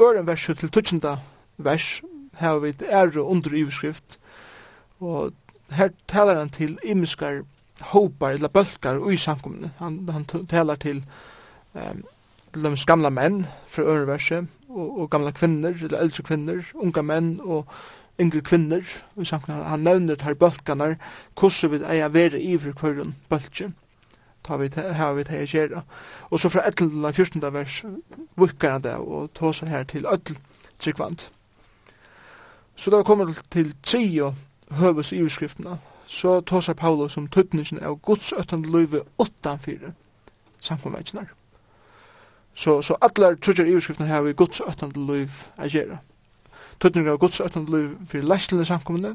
øren 0.00 0.26
verset 0.26 0.58
til 0.58 0.72
tutsenda 0.72 1.18
vers 1.58 2.00
har 2.40 2.58
vi 2.58 2.68
et 2.72 2.82
ære 2.82 3.22
under 3.22 3.54
iverskrift 3.54 4.18
og 5.00 5.32
her 5.70 5.90
talar 6.08 6.38
han 6.38 6.50
til 6.50 6.78
imiskar 6.84 7.42
hopar 7.80 8.36
eller 8.36 8.48
bølkar 8.48 8.98
og 9.00 9.12
i 9.12 9.16
samkomne. 9.16 9.70
Han, 9.78 10.08
han 10.08 10.24
talar 10.24 10.76
til 10.76 11.04
um, 11.74 12.04
gamla 12.86 13.10
menn 13.10 13.46
fra 13.68 13.82
øren 13.82 14.06
verset 14.06 14.48
og, 14.70 15.00
og 15.00 15.10
gamla 15.10 15.30
kvinner, 15.36 15.74
eller 15.74 15.98
eldre 15.98 16.22
kvinner, 16.22 16.62
unga 16.74 17.02
menn 17.02 17.34
og 17.40 17.66
yngre 18.20 18.42
kvinner, 18.44 18.82
og 19.16 19.26
samkvæmna 19.26 19.68
han 19.72 19.84
nevner 19.86 20.16
her 20.22 20.34
bølkanar, 20.34 20.96
hvordan 21.38 21.72
vi 21.72 21.84
eia 21.84 22.08
vera 22.08 22.38
ivri 22.38 22.72
hverjum 22.80 23.14
bølkje, 23.28 23.72
ta 24.44 24.56
vi 24.56 24.70
her 24.74 25.12
vi 25.14 25.24
teia 25.24 25.46
gjerra. 25.46 25.82
Og 26.30 26.40
så 26.40 26.48
fra 26.48 26.66
11. 26.68 27.12
14. 27.12 27.52
vers 27.52 27.84
vukkar 28.36 28.72
han 28.78 28.82
det 28.82 28.94
og 28.94 29.34
tåsar 29.34 29.66
her 29.66 29.84
til 29.84 30.06
ødel 30.06 30.38
tryggvand. 30.78 31.28
Så 32.76 32.90
da 32.90 33.02
kommer 33.02 33.34
til 33.50 33.74
trio 33.82 34.34
høves 34.70 35.12
i 35.12 35.22
utskriftene. 35.22 35.78
så 36.10 36.40
tåsar 36.40 36.74
Paulus 36.74 37.16
om 37.16 37.28
tøtningen 37.28 37.82
av 37.82 38.00
Guds 38.02 38.32
øttende 38.32 38.70
løyve 38.70 39.04
8-4 39.22 39.92
samkomvetsnar. 40.60 41.28
Så, 42.60 42.82
så 42.82 42.96
alle 43.00 43.36
trudger 43.36 43.64
i 43.64 43.74
utskriften 43.74 44.06
har 44.06 44.20
vi 44.20 44.32
gods 44.36 44.60
øttende 44.60 45.00
liv 45.00 45.28
a 45.56 45.64
gjøre. 45.64 45.96
Tøtninger 46.80 47.14
av 47.14 47.18
gods 47.22 47.40
øttende 47.40 47.72
liv 47.72 47.94
fyrir 48.08 48.26
leistelende 48.28 48.66
samkommende, 48.68 49.14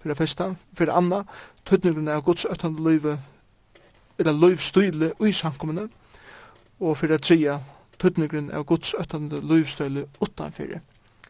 fyrir 0.00 0.14
det 0.14 0.16
festa, 0.16 0.46
fyrir 0.78 0.94
anna, 0.96 1.18
tøtninger 1.68 2.08
av 2.14 2.22
gods 2.24 2.46
øttende 2.48 2.80
liv 2.86 3.04
eller 4.16 4.32
livstyle 4.32 5.10
i 5.20 5.32
samkommende, 5.32 5.90
og 6.80 6.96
fyrir 6.96 7.18
det 7.18 7.26
tredje, 7.28 7.58
tøtninger 8.00 8.48
av 8.56 8.64
gods 8.64 8.94
øttende 8.96 9.42
livstyle 9.44 10.06
utanfor 10.20 10.78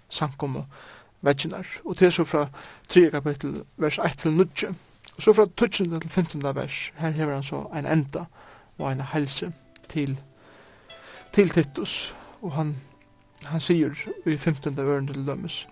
samkommende 0.09 0.69
veginar. 1.27 1.67
Og 1.85 1.99
det 1.99 2.07
er 2.07 2.15
så 2.15 2.25
fra 2.25 2.47
3 2.95 3.11
kapitel 3.11 3.65
vers 3.77 3.99
1 3.99 4.19
til 4.23 4.39
9, 4.39 4.71
og 5.17 5.23
så 5.23 5.33
fra 5.33 5.51
12 5.57 5.73
til 6.01 6.09
15 6.09 6.47
vers, 6.55 6.93
her 7.03 7.11
hever 7.11 7.35
han 7.35 7.43
så 7.43 7.67
ein 7.75 7.91
enda 7.91 8.25
og 8.79 8.91
ein 8.91 9.01
helse 9.01 9.53
til 9.89 10.15
til 11.37 11.51
Titus, 11.51 12.15
og 12.43 12.53
han, 12.57 12.71
han 13.45 13.61
sier 13.61 13.93
i 14.25 14.37
15. 14.37 14.77
vøren 14.77 15.07
til 15.07 15.27
dømes, 15.27 15.67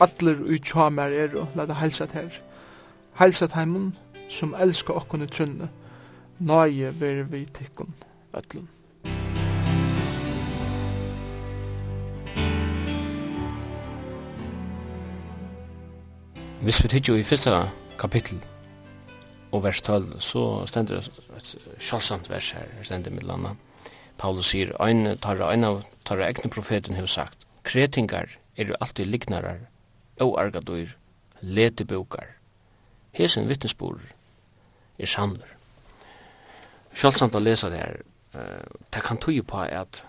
Atler 0.00 0.42
ui 0.44 0.58
tjamer 0.60 1.14
er 1.16 1.38
og 1.40 1.54
lada 1.56 1.72
helsat 1.80 2.12
her. 2.12 2.34
Helsat 3.16 3.54
heimun 3.56 3.94
som 4.28 4.52
elska 4.60 4.92
okkon 4.92 5.24
i 5.24 5.26
trunne. 5.32 5.70
Nøye 6.38 6.92
ver 7.00 7.22
vi 7.30 7.46
tikkun 7.46 7.94
ötlun. 8.36 8.68
Hvis 16.60 16.82
vi 16.84 16.88
tidsjo 16.88 17.16
i 17.16 17.24
fyrsta 17.24 17.70
kapittel 17.98 18.44
og 19.52 19.64
vers 19.64 19.80
12, 19.80 20.20
så 20.20 20.66
stender 20.66 21.00
det 21.00 21.08
et 21.36 21.56
sjalsamt 21.78 22.28
vers 22.30 22.50
her, 22.50 22.68
stender 22.82 23.10
mitt 23.10 23.24
landa. 23.24 23.56
Paulus 24.18 24.50
sier, 24.52 24.72
ein, 24.80 25.18
tar 25.20 25.40
ein 25.44 25.64
av 25.64 25.82
tar 26.06 26.22
egne 26.22 26.50
profeten 26.52 26.96
hefur 26.96 27.10
sagt, 27.10 27.46
kretingar 27.66 28.38
eru 28.56 28.74
alltid 28.80 29.10
lignarar, 29.10 29.66
óargadur, 30.20 30.94
letibukar. 31.42 32.36
Hesen 33.12 33.48
vittnesbor 33.48 33.98
er 34.98 35.10
sannur. 35.10 35.48
Sjálfsamt 36.96 37.36
að 37.36 37.48
lesa 37.48 37.70
det 37.72 37.80
her, 37.82 37.98
uh, 38.36 38.62
det 38.94 39.02
kan 39.04 39.20
tøye 39.20 39.44
på 39.44 39.66
at 39.66 40.02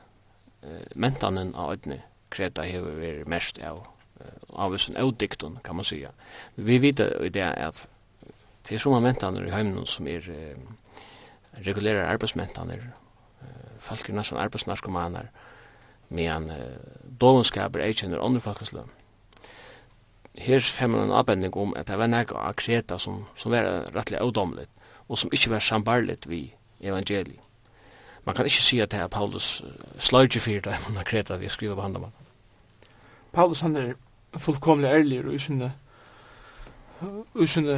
uh, 0.64 0.86
mentanen 0.96 1.54
av 1.56 1.76
ødne 1.76 2.02
kreta 2.32 2.64
hever 2.68 3.00
vært 3.02 3.28
mest 3.32 3.60
av 3.60 3.82
uh, 3.84 4.38
av 4.56 4.72
vissun 4.76 5.00
avdiktun, 5.00 5.60
kan 5.64 5.76
man 5.80 5.88
sija. 5.88 6.14
Vi 6.56 6.80
vita 6.80 7.10
i 7.24 7.34
det 7.34 7.44
at 7.44 7.88
det 8.68 8.76
er 8.76 8.84
som 8.84 8.96
mentaner 9.04 9.48
i 9.48 9.52
heimnum 9.52 9.86
som 9.88 10.08
er 10.08 10.24
uh, 10.32 11.04
regulære 11.66 12.08
arbeidsmentaner 12.08 12.88
folk 13.88 14.10
er 14.10 14.18
nesten 14.18 14.40
arbeidsnarkomaner, 14.42 15.32
men 16.10 16.48
uh, 16.52 16.78
dovenskaper 17.22 17.84
er 17.84 17.96
kjenner 17.96 18.24
andre 18.24 18.44
folkesløm. 18.44 18.92
Her 20.38 20.62
får 20.62 20.88
man 20.94 21.08
en 21.08 21.16
avbending 21.18 21.56
om 21.58 21.74
at 21.76 21.90
det 21.90 21.98
var 21.98 22.12
nek 22.12 22.32
av 22.38 22.54
kreta 22.60 23.00
som, 23.02 23.24
som 23.36 23.52
var 23.52 23.88
rettelig 23.96 24.22
avdomlet, 24.22 24.70
og 25.10 25.18
som 25.18 25.34
ikke 25.34 25.56
var 25.56 25.66
sambarlet 25.66 26.30
vi 26.30 26.52
evangeliet. 26.84 27.42
Man 28.28 28.36
kan 28.36 28.46
ikke 28.46 28.62
si 28.62 28.80
at 28.84 28.92
det 28.92 29.00
er 29.00 29.08
Paulus 29.08 29.64
sløyge 30.04 30.40
fyrir 30.44 30.62
da 30.62 30.76
man 30.92 31.06
kreta 31.08 31.38
vi 31.40 31.50
skriver 31.50 31.76
på 31.76 31.82
handamann. 31.82 32.12
Paulus 33.32 33.62
han 33.64 33.76
er 33.76 33.94
fullkomlig 34.38 34.88
ærlig 34.88 35.20
og 35.26 35.34
usynne 35.34 35.72
usynne 37.34 37.78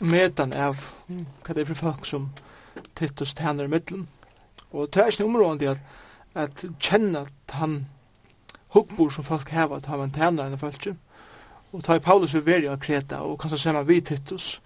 metan 0.00 0.52
av 0.52 0.78
hva 1.08 1.54
det 1.56 1.64
er 1.64 1.70
for 1.72 1.80
folk 1.80 2.06
som 2.06 2.30
Titus 2.94 3.34
tæner 3.34 3.66
i 3.66 3.72
middelen 3.72 4.06
Og 4.72 4.88
det 4.94 5.02
er 5.02 5.06
ikke 5.12 5.24
områdende 5.24 5.70
at, 5.70 5.78
at 6.34 6.64
kjenne 6.80 7.24
at 7.26 7.54
han 7.60 7.86
hukkbor 8.74 9.10
som 9.10 9.24
folk 9.24 9.48
hever, 9.48 9.76
at 9.76 9.86
han 9.86 10.12
tjener 10.12 10.46
enn 10.46 10.60
folk. 10.60 10.90
Og 11.72 11.84
ta 11.84 11.96
i 11.96 12.04
Paulus 12.04 12.34
ved 12.34 12.46
verja 12.48 12.72
av 12.72 12.80
Kreta 12.80 13.22
og 13.24 13.38
kanskje 13.40 13.60
se 13.62 13.72
meg 13.76 13.88
vid 13.88 14.08
Titus. 14.08 14.58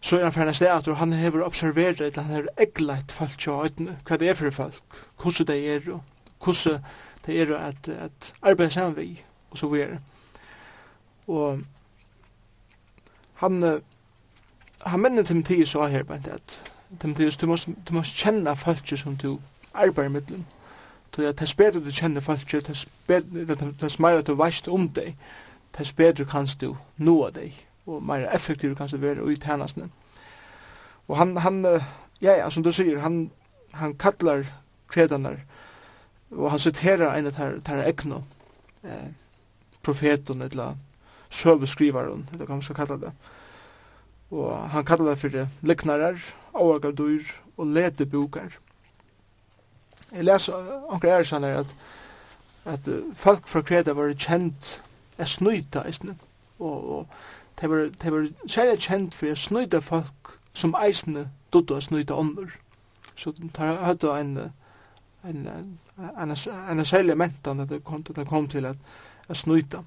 Så 0.00 0.18
er 0.18 0.28
han 0.28 0.34
fernast 0.34 0.62
det 0.62 0.70
at 0.70 0.90
han 0.98 1.12
hever 1.12 1.42
observeret 1.42 2.00
at 2.00 2.20
han 2.20 2.34
hever 2.34 2.52
egleit 2.62 3.12
folk 3.12 3.48
og 3.50 3.80
hva 4.06 4.18
det 4.18 4.30
er 4.30 4.38
for 4.38 4.54
folk, 4.54 5.00
hvordan 5.22 5.48
det 5.50 5.58
er 5.74 5.90
og 5.94 6.02
hvordan 6.44 6.84
det 7.26 7.40
er 7.42 7.56
at, 7.56 7.88
at 7.88 8.34
arbeid 8.42 8.70
sammen 8.70 8.96
vi 8.96 9.22
og 9.50 9.58
så 9.58 9.66
videre. 9.68 9.98
Og 11.26 11.60
han 13.42 13.82
han 14.86 15.00
minner 15.00 15.22
Timotheus 15.22 15.68
så 15.68 15.86
her, 15.86 16.02
bare 16.02 16.32
at 16.32 16.62
Timotheus, 17.00 17.36
du 17.36 17.46
måste, 17.46 17.74
du 17.88 17.94
måste 17.94 18.16
kjenne 18.16 18.56
folk 18.56 18.96
som 18.96 19.16
du 19.16 19.38
arbeider 19.74 20.08
med 20.08 20.20
dem. 20.20 20.44
Så 21.14 21.22
ja, 21.22 21.32
det 21.32 21.54
bedre 21.56 21.80
du 21.80 21.90
kjenner 21.90 22.20
folk, 22.20 22.50
det 22.50 22.68
är 23.06 24.02
mer 24.02 24.18
at 24.18 24.26
du 24.26 24.34
veist 24.34 24.68
om 24.68 24.88
deg, 24.88 25.16
det 25.78 25.96
bedre 25.96 26.24
kan 26.24 26.46
du 26.60 26.76
nå 26.96 27.30
deg, 27.30 27.54
og 27.86 28.02
mer 28.02 28.28
effektiv 28.34 28.76
kan 28.76 28.88
du 28.88 28.96
være 28.96 29.22
ut 29.22 29.44
tjänsten. 29.44 29.92
Og 31.08 31.16
han, 31.16 31.36
han, 31.36 31.64
ja, 32.20 32.36
ja, 32.36 32.50
som 32.50 32.62
du 32.62 32.72
sier, 32.72 32.98
han, 32.98 33.30
han 33.72 33.94
kallar 33.94 34.44
kredanar, 34.88 35.40
og 36.30 36.50
han 36.50 36.58
siterar 36.58 37.16
en 37.16 37.26
av 37.26 37.32
tæra 37.64 37.88
ekno, 37.88 38.22
eh, 38.84 39.10
profeten, 39.82 40.42
eller 40.42 40.76
søveskrivaren, 41.30 42.28
eller 42.32 42.44
hva 42.44 42.54
man 42.54 42.62
skal 42.62 42.76
kalla 42.76 42.96
det. 42.96 43.12
Eh, 43.12 43.37
og 44.30 44.68
han 44.70 44.84
kallar 44.84 45.10
det 45.10 45.18
fyrir 45.18 45.46
liknarar, 45.62 46.20
avagadur 46.54 47.24
og 47.56 47.66
letebukar. 47.66 48.58
Jeg 50.12 50.24
leser 50.24 50.68
anker 50.92 51.12
er 51.12 51.24
sann 51.24 51.44
at, 51.44 51.74
at 52.64 52.88
folk 53.14 53.48
fra 53.48 53.62
Kreta 53.62 53.92
var 53.92 54.12
kjent 54.12 54.78
er 55.18 55.24
snuita 55.24 55.82
eisne, 55.88 56.16
og, 56.58 56.90
og 56.90 57.06
de 57.60 57.70
var, 57.70 57.88
de 58.02 58.12
var 58.12 58.28
særlig 58.46 58.78
kjent 58.84 59.14
for 59.14 59.32
å 59.32 59.36
snuita 59.36 59.80
folk 59.84 60.38
som 60.54 60.76
eisne 60.78 61.28
dodde 61.52 61.78
å 61.78 61.84
snuita 61.84 62.16
ånder. 62.16 62.52
Så 63.18 63.32
de 63.36 63.48
hadde 63.58 64.14
en, 64.20 64.34
en, 65.24 65.46
en, 65.46 65.78
en, 66.08 66.34
en 66.70 66.84
særlig 66.84 67.16
mentan 67.18 67.60
at 67.60 67.70
det 67.72 67.82
kom, 67.84 68.02
det 68.02 68.28
kom 68.28 68.48
til 68.48 68.68
at, 68.68 68.76
at 69.28 69.36
snuita 69.36 69.82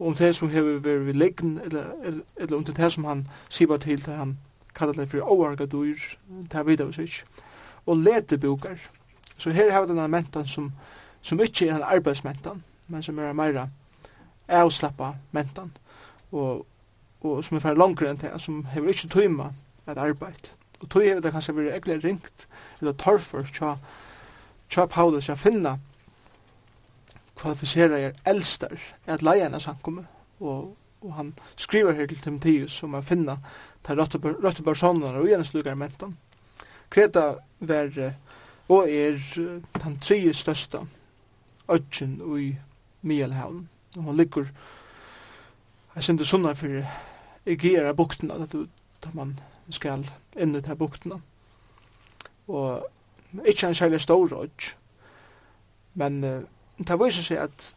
og 0.00 0.06
om 0.06 0.14
det 0.14 0.36
som 0.36 0.48
hever 0.48 0.78
vært 0.80 1.06
ved 1.06 1.14
leggen, 1.14 1.58
eller, 1.64 1.84
eller, 2.04 2.20
eller 2.36 2.56
om 2.56 2.64
det 2.64 2.78
er 2.78 2.88
som 2.88 3.04
han 3.04 3.26
sier 3.48 3.76
til, 3.76 4.00
det 4.06 4.14
han 4.16 4.38
kallar 4.74 4.96
det 4.96 5.10
for 5.10 5.20
overga 5.20 5.66
dyr, 5.66 6.00
det 6.42 6.54
er 6.54 6.62
videre 6.62 6.88
vi 6.96 7.02
ikke. 7.02 7.24
Og 7.86 7.96
letebukar. 7.96 8.78
Så 9.36 9.50
her 9.50 9.72
har 9.72 9.80
vi 9.80 9.88
denne 9.88 10.08
mentan 10.08 10.48
som, 10.48 10.72
som 11.22 11.40
ikke 11.40 11.68
er 11.68 11.76
en 11.76 11.82
arbeidsmentan, 11.82 12.62
men 12.88 13.02
som 13.02 13.18
er 13.18 13.32
meira 13.32 13.68
avslappa 14.48 15.12
mentan, 15.32 15.70
og, 16.32 16.66
og 17.20 17.44
som 17.44 17.56
er 17.56 17.60
fyrir 17.60 17.78
langre 17.78 18.08
enn 18.10 18.22
det, 18.22 18.32
som 18.40 18.64
hever 18.72 18.94
ikke 18.94 19.12
tøyma 19.12 19.50
et 19.88 19.98
arbeid. 19.98 20.54
Og 20.80 20.88
tøy 20.88 21.04
hever 21.04 21.20
det 21.20 21.32
kanskje 21.32 21.56
vært 21.58 21.76
ekkert 21.76 22.04
ringt, 22.04 22.48
eller 22.80 22.96
torfer, 22.96 23.44
tja, 23.52 23.76
tja 24.70 24.88
Paulus, 24.88 25.28
ja 25.28 25.36
finna, 25.36 25.76
kvalifiserar 27.40 27.96
er 27.98 28.18
eldstar 28.28 28.76
at 29.06 29.22
leia 29.24 29.46
henne 29.46 29.60
samkomme 29.60 30.06
og, 30.40 30.76
og 31.00 31.14
han 31.16 31.32
skriver 31.56 31.96
her 31.96 32.06
til 32.06 32.20
Timotheus 32.20 32.76
som 32.82 32.94
er 32.94 33.06
finna 33.06 33.38
til 33.86 34.00
røtte 34.00 34.62
personer 34.62 35.16
og 35.16 35.28
gjerne 35.28 35.44
slukar 35.48 35.78
mentan. 35.78 36.16
Kreta 36.90 37.34
var 37.60 38.14
og 38.68 38.90
er 38.90 39.18
den 39.82 39.98
tredje 40.00 40.34
største 40.34 40.84
ødgen 41.70 42.20
i 42.38 42.56
Mielhavn 43.02 43.68
og 43.96 44.04
han 44.04 44.16
ligger 44.16 44.44
jeg 45.94 46.04
synes 46.04 46.28
sunnar 46.28 46.54
for 46.54 46.82
Egera 47.46 47.92
buktena 47.92 48.34
da 48.38 49.10
man 49.14 49.38
skal 49.70 50.04
inn 50.36 50.56
ut 50.56 50.66
her 50.66 50.74
buktena 50.74 51.20
og 52.48 52.86
ikke 53.46 53.68
en 53.68 53.74
særlig 53.74 54.00
stor 54.00 54.42
ødg 54.42 54.74
men 55.94 56.24
det 56.88 56.98
viser 57.00 57.22
seg 57.22 57.44
at 57.44 57.74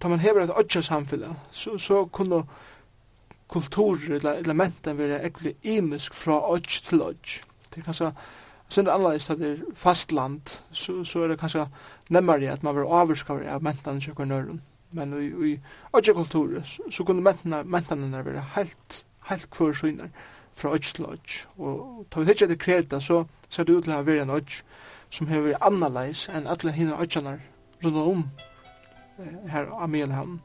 da 0.00 0.08
man 0.08 0.22
hever 0.22 0.44
et 0.44 0.54
ødja 0.58 0.82
samfunnet, 0.82 1.34
så, 1.50 1.78
så 1.78 2.04
kunne 2.04 2.44
kulturer 3.52 4.16
eller 4.16 4.40
elementen 4.40 4.98
være 4.98 5.20
ekkert 5.26 5.66
imisk 5.68 6.14
fra 6.14 6.40
ødj 6.54 6.80
til 6.88 7.02
ødj. 7.02 7.42
Det 7.70 7.78
er 7.78 7.90
kanskje 7.90 8.12
Sen 8.72 8.86
det 8.86 8.92
annerledes 8.92 9.30
at 9.30 9.38
det 9.38 9.48
er 9.50 9.72
fastland, 9.76 10.40
så, 10.72 11.04
så 11.04 11.22
er 11.22 11.28
det 11.28 11.38
kanskje 11.38 11.66
nemmere 12.08 12.48
at 12.52 12.62
man 12.62 12.76
vil 12.76 12.88
avskare 12.88 13.50
av 13.52 13.60
mentene 13.62 14.00
til 14.00 14.14
hver 14.16 14.24
nøren. 14.24 14.62
Men 14.96 15.12
i, 15.12 15.26
i 15.50 15.60
ødje 15.96 16.14
kulturer, 16.14 16.62
så, 16.64 16.82
så 16.90 17.04
kunne 17.04 17.20
mentene, 17.20 17.64
mentene 17.64 18.24
være 18.24 18.44
helt, 18.56 19.04
helt 19.28 19.58
hver 19.58 19.76
syner 19.76 20.08
fra 20.54 20.72
ødj 20.72 20.88
til 20.94 21.04
ødj. 21.04 21.36
Og 21.58 22.06
tar 22.10 22.20
vi 22.20 22.30
ikke 22.30 22.48
det 22.48 22.58
kreta, 22.58 23.00
så 23.00 23.24
ser 23.48 23.68
det 23.68 23.76
ut 23.76 23.84
til 23.84 23.92
å 23.92 24.02
være 24.02 24.24
en 24.24 24.36
ødj 24.38 24.62
som 25.10 25.28
har 25.28 25.44
vært 25.44 25.60
annerledes 25.60 26.30
enn 26.32 26.48
alle 26.48 26.72
hinner 26.72 27.00
ødjene 27.04 27.40
rundt 27.84 27.96
om 27.96 28.24
her 29.48 29.66
av 29.66 29.90
Melhavn. 29.90 30.40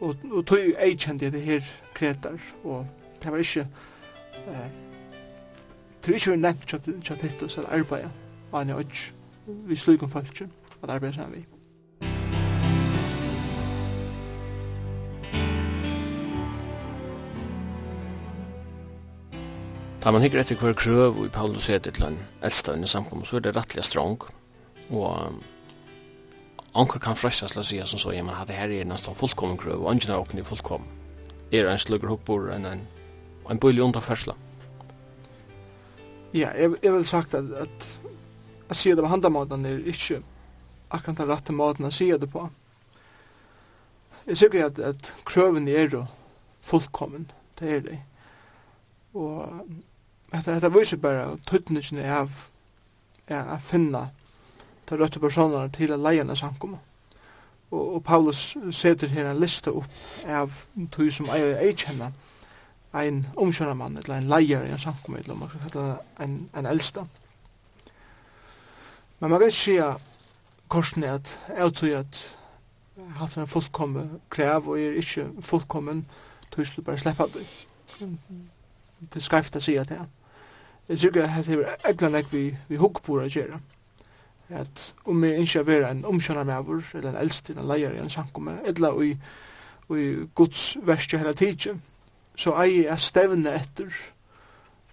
Og, 0.00 0.16
og 0.32 0.46
tog 0.46 0.58
ei 0.80 0.96
kjente 0.96 1.30
det 1.30 1.42
her 1.44 1.64
kretar, 1.94 2.40
og 2.64 2.86
det 3.22 3.32
var 3.32 3.38
ikke, 3.38 3.66
eh, 4.46 4.68
det 6.00 6.08
var 6.08 6.14
ikke 6.14 6.36
nevnt 6.40 6.66
kjent 7.04 7.22
hitt 7.22 7.42
oss 7.44 7.58
at 7.60 7.68
arbeid, 7.68 8.08
og 8.50 8.58
han 8.58 8.70
er 8.70 8.84
ikke, 8.86 9.12
vi 9.68 9.76
slug 9.76 10.02
om 10.02 10.10
folk, 10.10 10.42
at 10.82 10.90
arbeid 10.90 11.12
sammen 11.12 11.42
vi. 11.42 11.46
Da 20.00 20.10
man 20.10 20.22
hikker 20.24 20.40
etter 20.40 20.56
hver 20.56 20.72
krøv 20.72 21.18
i 21.26 21.28
Paulus 21.28 21.68
etter 21.68 21.92
til 21.92 22.06
en 22.06 22.22
eldstøyne 22.40 22.88
samkommer, 22.88 23.28
så 23.28 23.36
er 23.36 23.44
det 23.44 23.56
rettelig 23.56 23.84
strong, 23.84 24.22
og 24.88 25.34
Onkel 26.72 27.00
kan 27.00 27.16
fröstas 27.16 27.56
la 27.56 27.62
säga 27.62 27.86
som 27.86 27.98
så, 27.98 28.12
ja, 28.12 28.22
men 28.22 28.34
hade 28.34 28.52
här 28.52 28.70
är 28.70 28.84
nästan 28.84 29.14
fullkommen 29.14 29.56
gröv, 29.56 29.82
och 29.82 29.92
ingen 29.94 30.10
av 30.10 30.20
åkning 30.20 30.44
fullkommen. 30.44 30.88
Er 31.50 31.66
en 31.66 31.78
slugger 31.78 32.08
hoppor, 32.08 32.52
en, 32.52 32.64
en, 32.64 32.80
en 33.48 33.58
under 33.62 33.82
underfärsla. 33.82 34.34
Ja, 36.30 36.48
jag, 36.58 36.76
jag 36.80 36.92
vill 36.92 37.04
sagt 37.04 37.34
att, 37.34 37.52
att 37.52 37.98
att 38.70 38.76
se 38.76 38.94
det 38.94 39.02
på 39.02 39.08
handamaten 39.08 39.64
är 39.64 39.86
inte 39.88 40.22
akkurat 40.88 41.16
den 41.16 41.28
rätta 41.28 41.52
maten 41.52 41.86
att 41.86 41.94
se 41.94 42.16
det 42.16 42.26
på. 42.26 42.48
Jag 44.24 44.38
tycker 44.38 44.64
att, 44.64 44.78
att 44.78 45.16
kröven 45.24 45.68
är 45.68 45.88
då 45.88 46.06
fullkommen, 46.60 47.32
det 47.58 47.76
är 47.76 47.80
det. 47.80 47.98
Og 49.12 49.66
dette, 50.30 50.54
dette 50.54 50.68
viser 50.70 51.00
bare 51.02 51.24
tøttningen 51.46 51.98
av 52.14 52.30
ja, 53.26 53.40
å 53.42 53.58
finne 53.58 54.04
de 54.90 54.98
røtte 54.98 55.20
personene 55.20 55.70
til 55.74 55.92
å 55.94 56.00
leie 56.00 56.24
en 56.24 56.36
samkommet. 56.36 56.80
Og, 57.70 57.94
og 57.94 58.04
Paulus 58.04 58.56
setter 58.74 59.08
her 59.08 59.30
en 59.30 59.40
liste 59.40 59.72
opp 59.72 60.26
av 60.26 60.64
tog 60.90 61.12
som 61.14 61.30
eier 61.30 61.60
ei 61.62 61.74
kjenner 61.74 62.10
ein 62.92 63.22
omkjønnermann, 63.38 64.00
eller 64.00 64.16
en 64.16 64.28
leier 64.32 64.66
i 64.66 64.72
en 64.74 64.82
samkommet, 64.82 65.22
eller 65.22 65.38
man 65.38 65.50
kan 65.52 65.68
kalla 65.68 65.98
en, 66.18 66.50
en 66.58 66.66
eldste. 66.66 67.04
Men 69.20 69.30
man 69.30 69.38
kan 69.38 69.52
ikke 69.52 69.58
si 69.60 69.76
korsen 70.70 71.06
er 71.06 71.20
at 71.20 71.36
jeg 71.48 71.74
tror 71.78 71.96
at 72.00 72.22
hatt 73.20 73.36
en 73.38 73.46
fullkommen 73.46 74.20
krev 74.30 74.68
og 74.68 74.80
er 74.80 74.98
ikke 74.98 75.28
fullkommen 75.40 76.04
tog 76.50 76.66
skulle 76.66 76.84
bare 76.84 76.98
slippe 76.98 77.26
det. 77.34 77.46
Det 79.00 79.16
er 79.16 79.22
skreft 79.22 79.56
å 79.56 79.62
si 79.62 79.76
at 79.78 79.88
det 79.88 80.00
er. 80.02 80.08
Jeg 80.88 80.98
tror 80.98 81.14
ikke 81.14 81.28
at 81.38 81.46
det 81.46 81.58
er 81.60 81.90
eglan 81.92 82.24
vi, 82.32 82.48
vi 82.68 82.80
hukkbord 82.80 83.28
å 83.28 83.30
gjøre. 83.30 83.60
Mm 83.60 83.79
at 84.50 84.94
om 85.04 85.22
vi 85.22 85.34
ikke 85.42 85.66
vil 85.66 85.84
en 85.84 86.04
omkjønner 86.04 86.44
med 86.44 86.64
vår, 86.66 86.82
eller 86.94 87.10
en 87.10 87.20
eldst, 87.22 87.50
en 87.50 87.68
leier 87.68 87.94
en 87.94 88.10
sankumme, 88.10 88.58
eller 88.64 89.02
i, 89.02 89.10
i 89.96 90.26
Guds 90.34 90.76
verste 90.82 91.18
hele 91.18 91.34
tiden, 91.34 91.82
så 92.36 92.54
er 92.58 92.70
jeg 92.70 93.00
stevne 93.00 93.54
etter 93.54 93.94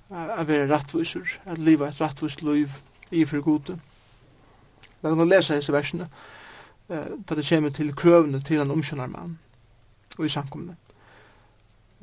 å 0.09 0.43
være 0.47 0.69
rettviser, 0.71 1.39
at 1.45 1.57
livet 1.57 1.87
er 1.87 1.95
et 1.95 2.01
rettvis 2.01 2.41
liv 2.41 2.73
i 3.11 3.25
for 3.25 3.41
gode. 3.41 3.79
Jeg 5.03 5.15
kan 5.15 5.29
lese 5.29 5.55
disse 5.55 5.73
versene, 5.73 6.09
da 6.89 7.35
det 7.35 7.45
kommer 7.49 7.69
til 7.69 7.95
krøvene 7.95 8.41
til 8.41 8.61
en 8.61 8.71
omkjønner 8.71 9.07
med 9.11 9.35
og 10.17 10.25
i 10.25 10.29
sankumme. 10.29 10.75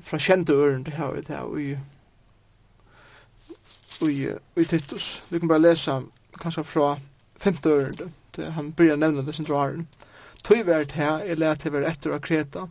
Fra 0.02 0.18
kjente 0.18 0.52
øren 0.52 0.84
til 0.84 0.94
her, 0.94 1.14
det 1.14 1.38
og 1.38 1.60
i 1.62 1.76
og 4.00 4.12
i, 4.12 4.26
og 4.28 4.62
i 4.62 4.64
Titus. 4.64 5.22
Vi 5.30 5.38
kan 5.38 5.48
bare 5.48 5.62
lese 5.62 6.00
kanskje 6.40 6.64
fra 6.64 6.96
femte 7.36 7.68
øren, 7.68 8.14
han 8.38 8.72
byrjar 8.72 8.96
nevna 8.96 9.22
det 9.22 9.34
sin 9.34 9.46
draren. 9.48 9.88
Tøy 10.44 10.64
vært 10.66 10.92
her, 10.92 11.18
jeg 11.24 11.38
lærte 11.38 11.62
til 11.62 11.72
være 11.72 11.88
etter 11.88 12.12
av 12.12 12.20
kreta, 12.20 12.66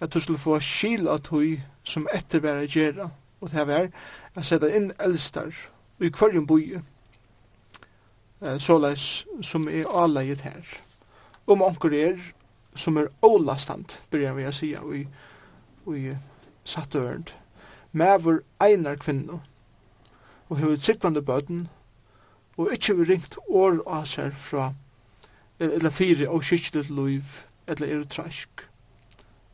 at 0.00 0.14
du 0.14 0.20
skulle 0.20 0.38
få 0.38 0.58
skil 0.60 1.08
av 1.08 1.20
tøy 1.22 1.60
som 1.84 2.08
etter 2.14 2.42
være 2.42 2.66
gjerra, 2.66 3.10
og 3.40 3.50
det 3.50 3.66
var, 3.68 3.90
jeg 4.36 4.44
sette 4.48 4.70
inn 4.76 4.92
eldstar, 4.98 5.52
og 5.98 6.06
i 6.06 6.10
kvarjen 6.10 6.46
boi, 6.46 6.80
såleis 8.58 9.24
som 9.42 9.68
er 9.68 9.86
avlegget 9.88 10.40
her. 10.44 10.74
Om 11.46 11.62
anker 11.62 11.94
er, 11.94 12.18
som 12.74 12.96
er 12.98 13.12
ålastant, 13.22 14.00
byrjar 14.10 14.34
vi 14.34 14.48
å 14.48 14.52
sija, 14.52 14.82
og 14.82 15.96
i 15.96 16.16
satt 16.64 16.96
øren, 16.96 17.28
mever 17.92 18.42
einar 18.60 18.96
kvinno, 18.96 19.40
og 20.48 20.58
hever 20.58 20.76
tryggvande 20.76 21.22
bøten, 21.22 21.68
og 22.56 22.72
ikkje 22.72 22.96
vi 22.96 23.08
ringt 23.12 23.36
år 23.48 23.80
av 23.86 24.06
seg 24.10 24.34
fra 24.34 24.72
eller 25.60 25.90
fire 25.90 26.28
og 26.28 26.42
kyrkjelig 26.42 26.90
liv 26.90 27.42
eller 27.66 27.90
er 27.90 28.06
trask. 28.10 28.64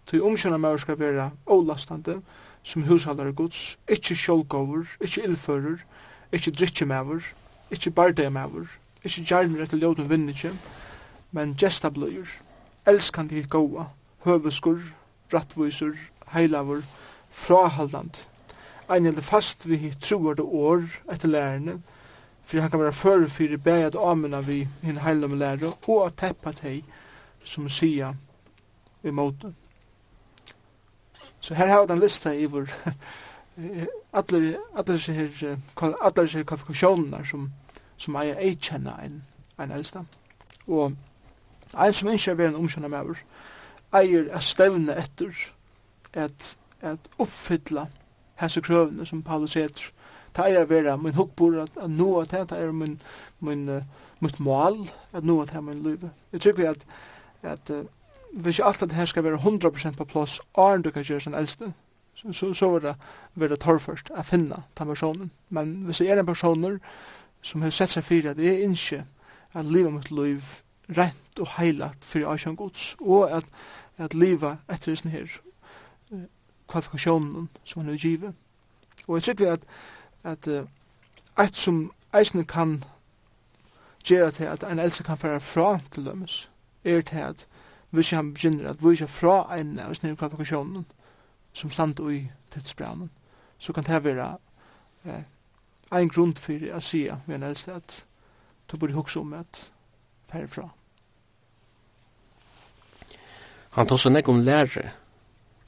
Tøy 0.06 0.20
omkjønna 0.26 0.58
maur 0.58 0.80
skal 0.80 0.98
være 0.98 1.30
ålastande 1.46 2.20
som 2.62 2.82
hushaldare 2.82 3.32
gods, 3.32 3.78
ikkje 3.88 4.16
sjålgåver, 4.16 4.88
ikkje 5.00 5.24
illfører, 5.28 5.84
ikkje 6.32 6.52
drikkjemaver, 6.58 7.28
ikkje 7.70 7.92
bardemaver, 7.94 8.66
ikkje 9.04 9.24
gjerner 9.24 9.64
etter 9.64 9.80
ljóden 9.80 10.10
vinnitje, 10.10 10.52
men 11.32 11.54
gesta 11.54 11.88
gestabløyer, 11.88 12.28
elskande 12.90 13.38
i 13.38 13.46
gåa, 13.46 13.86
høveskur, 14.26 14.80
rattvisur, 15.32 15.96
heilavur, 16.34 16.82
frahaldand, 17.30 18.24
ein 18.90 19.06
eller 19.06 19.22
fast 19.22 19.68
vi 19.68 19.92
truar 20.00 20.34
det 20.34 20.44
år 20.44 20.82
etter 21.12 21.30
lærerne, 21.30 21.78
for 22.50 22.60
han 22.60 22.70
kan 22.70 22.80
være 22.80 22.92
før 22.92 23.26
for 23.26 23.56
bæg 23.64 23.84
at 23.84 23.96
amena 23.96 24.40
vi 24.40 24.56
hinn 24.58 24.70
hin 24.82 24.96
heilum 24.96 25.38
lærer 25.38 25.70
og 25.88 26.06
at 26.06 26.16
teppa 26.18 26.50
teg 26.52 26.84
som 27.44 27.68
sia 27.68 28.14
i 29.02 29.10
måten. 29.10 29.56
Så 31.40 31.54
her 31.54 31.66
har 31.66 31.86
den 31.86 32.00
lista 32.00 32.32
i 32.32 32.44
vår 32.44 32.66
allar 34.18 34.48
allar 34.74 34.98
seg 34.98 35.14
her 35.14 35.56
allar 35.80 36.26
seg 36.26 36.46
kvalifikasjonar 36.46 37.24
som 37.24 37.52
som 37.96 38.16
eier 38.16 38.34
ei 38.34 38.50
eikenna 38.50 38.96
en 39.04 39.22
en 39.58 39.70
eldsta. 39.70 40.04
Og 40.66 40.96
ein 41.74 41.92
som 41.92 42.08
ikke 42.08 42.30
er 42.30 42.34
ved 42.34 42.46
en 42.48 42.90
med 42.90 43.04
vår 43.04 43.22
eier 43.94 44.26
er 44.26 44.40
stevne 44.40 44.98
etter 44.98 45.46
at, 46.14 46.58
at 46.80 46.98
oppfylla 47.18 47.86
hese 48.40 48.60
krøvene 48.60 49.06
som 49.06 49.22
Paulus 49.22 49.54
heter 49.54 49.92
ta 50.34 50.48
er 50.48 50.64
vera 50.64 50.96
min 50.96 51.14
hukbor 51.14 51.62
at, 51.62 51.70
at 51.80 51.90
nu 51.90 52.20
at 52.20 52.28
ta 52.28 52.56
er 52.56 52.72
min 52.72 53.00
min 53.40 53.68
uh, 53.68 53.82
mitt 54.20 54.40
mål 54.40 54.90
at 55.12 55.24
nu 55.24 55.42
at 55.42 55.50
ha 55.50 55.60
min 55.60 55.82
løve. 55.82 56.10
Jeg 56.32 56.40
tykker 56.40 56.70
at 56.70 56.86
at 57.42 57.70
uh, 57.70 57.84
hvis 58.32 58.58
ikke 58.58 58.68
alt 58.68 58.80
det 58.80 58.92
her 58.92 59.04
skal 59.04 59.24
være 59.24 59.36
100% 59.36 59.96
på 59.96 60.04
plass 60.04 60.40
åren 60.54 60.82
du 60.82 60.90
kan 60.90 61.02
gjøre 61.02 61.20
som 61.20 61.34
eldste, 61.34 61.72
så, 62.14 62.32
så, 62.32 62.54
så 62.54 62.72
vil 62.72 62.82
det 62.82 62.94
være 63.34 63.56
torrførst 63.56 64.10
å 64.10 64.22
finne 64.22 64.62
den 64.78 64.86
personen. 64.86 65.32
Men 65.48 65.72
hvis 65.86 65.98
det 65.98 66.10
er 66.10 66.20
en 66.20 66.26
personer 66.26 66.78
som 67.42 67.62
har 67.62 67.70
sett 67.70 67.90
seg 67.90 68.04
fyrir 68.04 68.30
at 68.30 68.36
det 68.36 68.48
er 68.52 68.68
ikke 68.68 69.04
at 69.54 69.66
livet 69.66 69.92
mitt 69.92 70.10
liv 70.10 70.42
rent 70.96 71.38
og 71.40 71.48
heilagt 71.56 72.04
for 72.04 72.26
Asjan 72.32 72.56
Guds, 72.56 72.96
og 73.00 73.30
at, 73.30 73.44
at 73.98 74.14
livet 74.14 74.58
etter 74.70 74.94
sånn 74.94 75.14
her 75.14 75.40
kvalifikasjonen 76.70 77.48
som 77.64 77.82
han 77.82 77.90
har 77.90 77.98
givet. 77.98 78.34
Og 79.08 79.18
jeg 79.18 79.36
tror 79.36 79.56
at 79.56 79.64
at 80.24 80.48
uh, 80.48 80.66
eit 81.38 81.56
som 81.56 81.92
eisne 82.14 82.44
kan 82.44 82.84
gjera 84.04 84.30
til 84.30 84.44
at 84.44 84.64
ein 84.64 84.78
elsa 84.78 85.02
kan 85.02 85.18
færa 85.18 85.38
fra 85.38 85.78
til 85.92 86.06
dømes, 86.06 86.50
er 86.84 87.00
til 87.00 87.16
at 87.16 87.46
hvis 87.90 88.10
han 88.10 88.34
begynner 88.34 88.70
at 88.70 88.84
vise 88.84 89.08
fra 89.08 89.56
ein 89.56 89.78
av 89.78 89.94
snir 89.94 90.14
kvalifikasjonen 90.14 90.86
som 91.52 91.70
stand 91.70 92.00
i 92.10 92.28
tidsbraunen, 92.50 93.10
så 93.58 93.72
kan 93.72 93.84
det 93.84 94.04
være 94.04 94.36
eh, 95.04 95.22
ein 95.92 96.08
grunn 96.08 96.36
for 96.36 96.76
å 96.76 96.80
si 96.80 97.08
ved 97.26 97.34
en 97.34 97.42
elsa 97.50 97.76
at 97.76 98.04
du 98.70 98.76
burde 98.76 98.94
hukse 98.94 99.20
om 99.20 99.32
at 99.32 99.70
færa 100.30 100.46
fra. 100.46 100.68
Han 103.70 103.86
tar 103.86 103.96
seg 103.96 104.12
nek 104.12 104.28
om 104.28 104.42
lære 104.42 104.90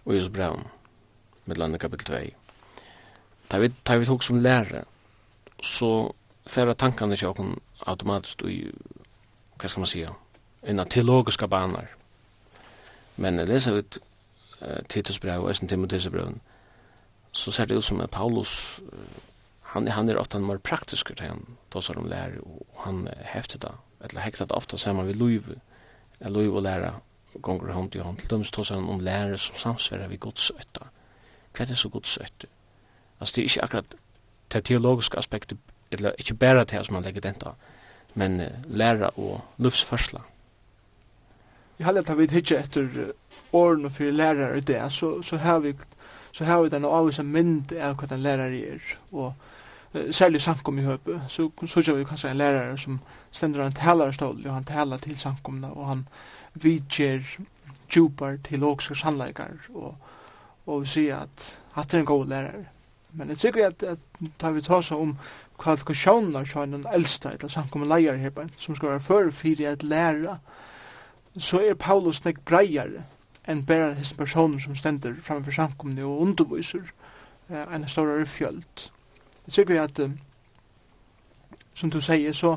og 0.04 0.14
Jus 0.14 0.28
Braun, 0.28 0.66
med 1.44 1.56
landet 1.56 1.80
kapitel 1.80 2.06
2. 2.06 2.41
Ta 3.52 3.58
vi 3.58 3.68
ta 3.68 3.96
vi 3.96 4.06
tog 4.06 4.24
som 4.24 4.40
lärare 4.40 4.84
så 5.60 6.14
färra 6.46 6.74
tankarna 6.74 7.16
jag 7.22 7.36
kom 7.36 7.60
automatiskt 7.78 8.42
i 8.42 8.72
vad 9.56 9.70
ska 9.70 9.80
man 9.80 9.86
säga 9.86 10.14
en 10.60 10.88
teologiska 10.88 11.46
banor. 11.46 11.88
Men 13.14 13.36
det 13.36 13.60
så 13.60 13.70
ut 13.70 13.98
Titus 14.88 15.20
brev 15.20 15.40
och 15.40 15.56
sen 15.56 15.68
Timoteus 15.68 16.06
brev 16.06 16.38
så 17.32 17.52
ser 17.52 17.66
det 17.66 17.74
ut 17.74 17.84
som 17.84 18.00
att 18.00 18.10
Paulus 18.10 18.80
han 19.62 19.88
han 19.88 20.08
är 20.08 20.16
ofta 20.16 20.38
mer 20.38 20.58
praktisk 20.58 21.10
än 21.10 21.28
han 21.28 21.56
då 21.68 21.80
så 21.80 21.92
de 21.92 22.06
lär 22.06 22.38
och 22.38 22.66
han 22.76 23.08
häftar 23.22 23.58
det 23.58 24.04
eller 24.04 24.20
häktat 24.20 24.50
ofta 24.50 24.76
samman 24.76 25.06
vid 25.06 25.16
Louis 25.16 25.44
eller 26.18 26.30
Louis 26.30 26.50
och 26.50 26.62
lära 26.62 26.94
gånger 27.32 27.72
hand 27.72 27.94
i 27.96 27.98
hand 27.98 28.18
till 28.18 28.28
dem 28.28 28.44
så 28.44 28.76
om 28.76 29.00
lärare 29.00 29.38
som 29.38 29.56
samsvärar 29.56 30.08
vid 30.08 30.20
Guds 30.20 30.50
ötta. 30.50 30.86
Vad 31.52 31.60
är 31.60 31.66
det 31.66 31.76
så 31.76 31.88
Guds 31.88 32.18
ötta? 32.18 32.46
Altså, 33.22 33.34
det 33.36 33.40
er 33.40 33.44
ikke 33.44 33.64
akkurat 33.64 33.94
det 34.52 34.64
teologiske 34.64 35.18
aspektet, 35.18 35.58
eller 35.90 36.12
ikke 36.18 36.34
bare 36.34 36.64
det 36.64 36.86
som 36.86 36.94
man 36.94 37.04
legger 37.06 37.20
den 37.20 37.34
da, 37.38 37.52
men 38.14 38.40
uh, 38.40 38.46
læra 38.66 39.10
og 39.16 39.40
luftsførsla. 39.58 40.18
Jeg 41.78 41.86
har 41.86 41.94
lett 41.94 42.10
at 42.10 42.18
vi 42.18 42.26
ikke 42.26 42.58
etter 42.58 43.12
årene 43.52 43.90
for 43.90 44.10
lærere 44.10 44.58
i 44.58 44.60
det, 44.60 44.80
så, 44.92 45.22
så 45.22 45.36
har 45.36 45.58
vi 45.58 45.74
så 46.32 46.44
har 46.44 46.62
vi 46.62 46.68
den 46.68 46.84
avvisa 46.84 47.22
mynd 47.22 47.72
av 47.72 47.94
hva 47.94 48.10
den 48.10 48.22
lærere 48.26 48.58
er, 48.74 48.90
og 49.12 49.34
uh, 49.94 50.10
særlig 50.10 50.42
sankum 50.42 50.78
i 50.78 50.88
høpe, 50.90 51.20
så 51.28 51.50
så 51.66 51.94
vi 51.94 52.04
kanskje 52.04 52.30
en 52.30 52.42
lærere 52.42 52.78
som 52.78 53.00
stender 53.30 53.66
en 53.66 53.72
talerstål, 53.72 54.46
og 54.46 54.54
han 54.54 54.64
taler 54.64 54.98
til 54.98 55.18
samkomna, 55.18 55.70
og 55.70 55.86
han 55.86 56.08
vidger 56.54 57.22
djupar 57.94 58.42
til 58.44 58.64
åkser 58.64 58.94
sannleikar, 58.94 59.54
og, 59.74 59.94
og 60.66 60.80
vi 60.82 60.86
sier 60.86 61.22
at 61.22 61.58
hatt 61.72 61.94
er 61.94 61.98
en 62.02 62.04
god 62.04 62.26
lærere. 62.26 62.66
Men 63.14 63.28
jeg 63.28 63.38
tykker 63.38 63.66
at, 63.66 63.82
at 63.82 63.98
da 64.40 64.50
vi 64.50 64.62
tar 64.64 64.80
seg 64.80 65.00
om 65.00 65.16
kvalifikasjonen 65.60 66.36
av 66.36 66.46
sjøen 66.48 66.76
den 66.76 66.86
eldste, 66.92 67.34
eller 67.34 67.52
samkommet 67.52 67.90
leier 67.90 68.16
her, 68.20 68.46
som 68.56 68.76
skal 68.76 68.94
være 68.94 69.06
før 69.06 69.30
fyrir 69.30 69.72
at 69.72 69.82
læra, 69.82 70.38
så 71.38 71.60
er 71.60 71.74
Paulus 71.74 72.24
nek 72.24 72.42
breiere 72.44 73.04
enn 73.48 73.64
bare 73.66 73.94
disse 73.98 74.14
personer 74.14 74.60
som 74.62 74.76
stender 74.76 75.16
framfor 75.22 75.54
samkommet 75.54 76.04
og 76.04 76.20
underviser 76.22 76.92
eh, 77.50 77.74
en 77.74 77.88
større 77.88 78.26
fjöld. 78.26 78.90
Jeg 79.46 79.52
tykker 79.52 79.82
at, 79.82 79.98
eh, 79.98 80.10
som 81.74 81.90
du 81.90 82.00
sier, 82.00 82.32
så, 82.32 82.56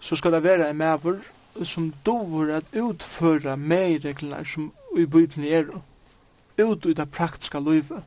så 0.00 0.16
skal 0.16 0.32
det 0.32 0.42
være 0.42 0.70
en 0.70 0.76
maver 0.76 1.20
som 1.64 1.92
dover 2.06 2.56
at 2.56 2.74
utføre 2.76 3.56
medreglene 3.56 4.44
som 4.44 4.72
i 4.96 5.04
Bibelen 5.04 5.46
er, 5.46 5.70
ut 6.58 6.86
i 6.86 6.92
det 6.92 7.10
praktiske 7.10 7.60
livet, 7.60 8.02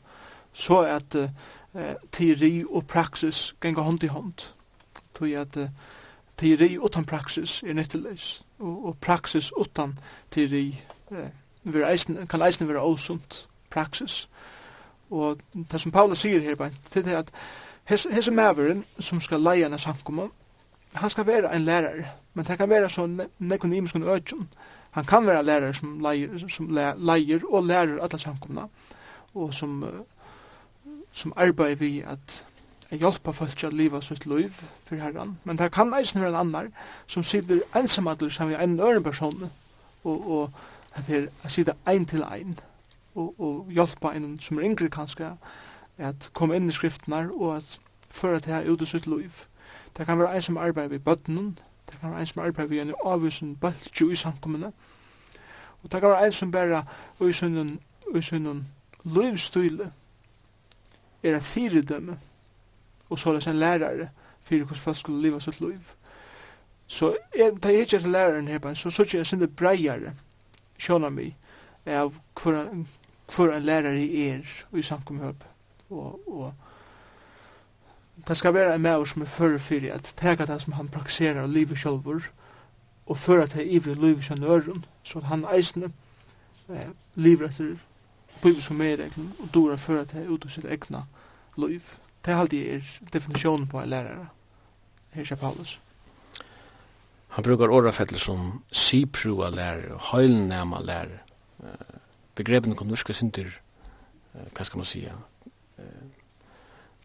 så 0.53 0.81
at 0.81 1.15
eh, 1.15 1.29
teori 2.11 2.63
og 2.69 2.87
praksis 2.87 3.55
ganga 3.59 3.81
hånd 3.81 4.03
i 4.03 4.07
hånd. 4.07 4.51
Tog 5.13 5.31
at 5.31 5.57
eh, 5.57 5.69
teori 6.37 6.77
utan 6.77 7.05
praksis 7.05 7.63
er 7.63 7.73
nytteløs, 7.73 8.45
og, 8.59 8.85
og 8.85 8.97
praksis 9.01 9.51
utan 9.57 9.97
teori 10.31 10.81
eh, 11.11 11.91
eisen, 11.91 12.27
kan 12.27 12.41
eisen 12.41 12.67
være 12.67 12.81
åsunt 12.81 13.47
praksis. 13.69 14.29
Og 15.11 15.39
det 15.53 15.81
som 15.81 15.91
Paulus 15.91 16.23
sier 16.23 16.39
her, 16.39 16.69
det 16.93 17.07
er 17.07 17.17
at 17.17 17.31
hese 17.85 18.31
maveren 18.31 18.85
som 18.99 19.21
skal 19.21 19.43
leie 19.43 19.65
en 19.65 19.79
samkomma, 19.79 20.27
han 20.93 21.09
skal 21.09 21.25
være 21.27 21.55
en 21.55 21.61
lærer, 21.61 22.03
men 22.33 22.45
det 22.45 22.57
kan 22.57 22.69
være 22.69 22.89
så 22.89 23.27
nekonimisk 23.39 23.95
en 23.95 24.03
økjon. 24.03 24.49
Han 24.91 25.05
kan 25.05 25.27
være 25.27 25.43
lærer 25.43 25.71
som 25.71 25.99
leier, 26.03 26.47
som 26.47 26.67
leier 26.97 27.39
og 27.49 27.63
lærer 27.63 28.01
alle 28.03 28.19
samkomna, 28.19 28.67
og 29.33 29.53
som 29.53 29.83
som 31.11 31.33
arbeider 31.35 31.75
vi 31.75 31.99
at 32.01 32.45
jeg 32.91 32.99
hjelper 32.99 33.31
folk 33.31 33.63
å 33.63 33.69
leva 33.71 34.01
sitt 34.03 34.25
liv 34.25 34.57
for 34.83 34.99
herran. 34.99 35.37
Men 35.43 35.57
det 35.57 35.71
kan 35.71 35.93
eisen 35.95 36.21
være 36.21 36.33
en 36.33 36.39
annar 36.39 36.67
som 37.07 37.23
sitter 37.23 37.61
ensamadler 37.75 38.29
sammen 38.29 38.55
er 38.55 38.63
en 38.63 38.79
øren 38.79 39.03
person 39.03 39.49
og, 40.03 40.31
og 40.31 40.51
at 40.95 41.07
det 41.07 41.15
er 41.15 41.27
å 41.45 41.49
sitte 41.49 41.75
ein 41.87 42.05
til 42.05 42.23
ein 42.23 42.59
og, 43.15 43.39
og 43.39 43.71
hjelper 43.71 44.17
en 44.17 44.39
som 44.43 44.57
er 44.57 44.67
yngre 44.67 44.89
kanskje 44.91 45.31
at 45.97 46.29
komme 46.33 46.55
inn 46.55 46.69
i 46.69 46.75
skriftene 46.75 47.29
og 47.31 47.55
at 47.57 47.79
føre 48.11 48.39
til 48.39 48.53
her 48.53 48.67
ut 48.67 48.81
i 48.81 48.85
sitt 48.85 49.07
liv. 49.07 49.45
Det 49.97 50.05
kan 50.05 50.19
være 50.19 50.35
en 50.35 50.41
som 50.41 50.57
arbeider 50.57 50.89
ved 50.89 50.99
bøttenen, 50.99 51.57
det 51.87 51.99
kan 51.99 52.11
være 52.11 52.19
en 52.19 52.27
som 52.27 52.43
arbeider 52.43 52.69
ved 52.69 52.81
en 52.81 52.93
avvisen 53.05 53.55
bøltju 53.55 54.09
i 54.11 54.15
samkommende, 54.15 54.71
og 55.83 55.91
det 55.91 56.01
kan 56.01 56.09
være 56.09 56.25
en 56.25 56.33
som 56.33 56.51
bare 56.51 56.83
i 57.21 58.21
sin 58.21 58.67
livsstyle 59.03 59.91
er 61.23 61.35
en 61.35 61.41
fyredømme, 61.41 62.17
og 63.09 63.19
så 63.19 63.29
er 63.29 63.33
det 63.33 63.47
en 63.47 63.59
lærare, 63.59 64.09
fyrir 64.41 64.63
hvordan 64.63 64.81
folk 64.81 64.97
skulle 64.97 65.21
leva 65.21 65.39
sitt 65.39 65.61
liv. 65.61 65.79
Så 66.87 67.15
en, 67.35 67.57
da 67.57 67.67
jeg 67.67 67.79
ikke 67.79 67.95
er 67.95 68.07
læreren 68.07 68.47
her, 68.47 68.73
så 68.73 68.89
så 68.89 69.03
ikke 69.03 69.17
jeg 69.17 69.27
sinde 69.27 69.47
breiare, 69.47 70.13
sjåna 70.79 71.09
mi, 71.09 71.35
av 71.85 72.13
hver 72.43 73.55
en 73.55 73.63
lærare 73.63 74.27
er, 74.27 74.45
og 74.71 74.79
i 74.79 74.83
samkomhøp, 74.83 75.43
og, 75.89 76.19
og 76.27 76.53
det 78.27 78.37
skal 78.37 78.53
være 78.53 78.75
en 78.75 78.81
maver 78.81 79.05
som 79.05 79.21
er 79.21 79.25
fyrir 79.25 79.57
fyrir 79.57 79.93
at 79.93 80.13
teka 80.17 80.45
det 80.45 80.61
som 80.61 80.73
han 80.73 80.89
praktiserar 80.89 81.47
livet 81.47 81.77
sjálfur 81.77 82.21
og 83.05 83.17
fyrir 83.17 83.41
at 83.41 83.53
det 83.53 83.61
er 83.61 83.75
ivrig 83.75 83.95
livet 83.95 84.23
sjálfur 84.23 84.81
så 85.03 85.19
han 85.19 85.45
eisne 85.55 85.91
eh, 86.69 86.89
livet 87.15 87.49
etter 87.49 87.77
bibelske 88.41 88.73
medreglen 88.73 89.33
og 89.39 89.49
dora 89.53 89.75
føra 89.75 90.05
til 90.05 90.29
ut 90.29 90.45
av 90.45 90.49
sitt 90.49 90.65
egna 90.65 91.05
liv. 91.57 91.81
Det 92.25 92.33
er 92.33 92.37
alltid 92.37 92.67
er 92.73 92.91
definisjonen 93.13 93.67
på 93.67 93.81
en 93.81 93.89
lærare, 93.89 94.27
her 95.11 95.31
er 95.31 95.35
Paulus. 95.35 95.79
Han 97.31 97.43
brukar 97.43 97.71
årafettel 97.71 98.19
som 98.19 98.63
siprua 98.71 99.49
lærare, 99.49 99.99
heilnæma 100.11 101.05
Uh, 101.61 101.67
Begrepen 102.35 102.75
kan 102.75 102.87
norska 102.87 103.13
synder, 103.13 103.45
hva 104.33 104.63
skal 104.63 104.77
man 104.77 104.85
sija, 104.85 105.11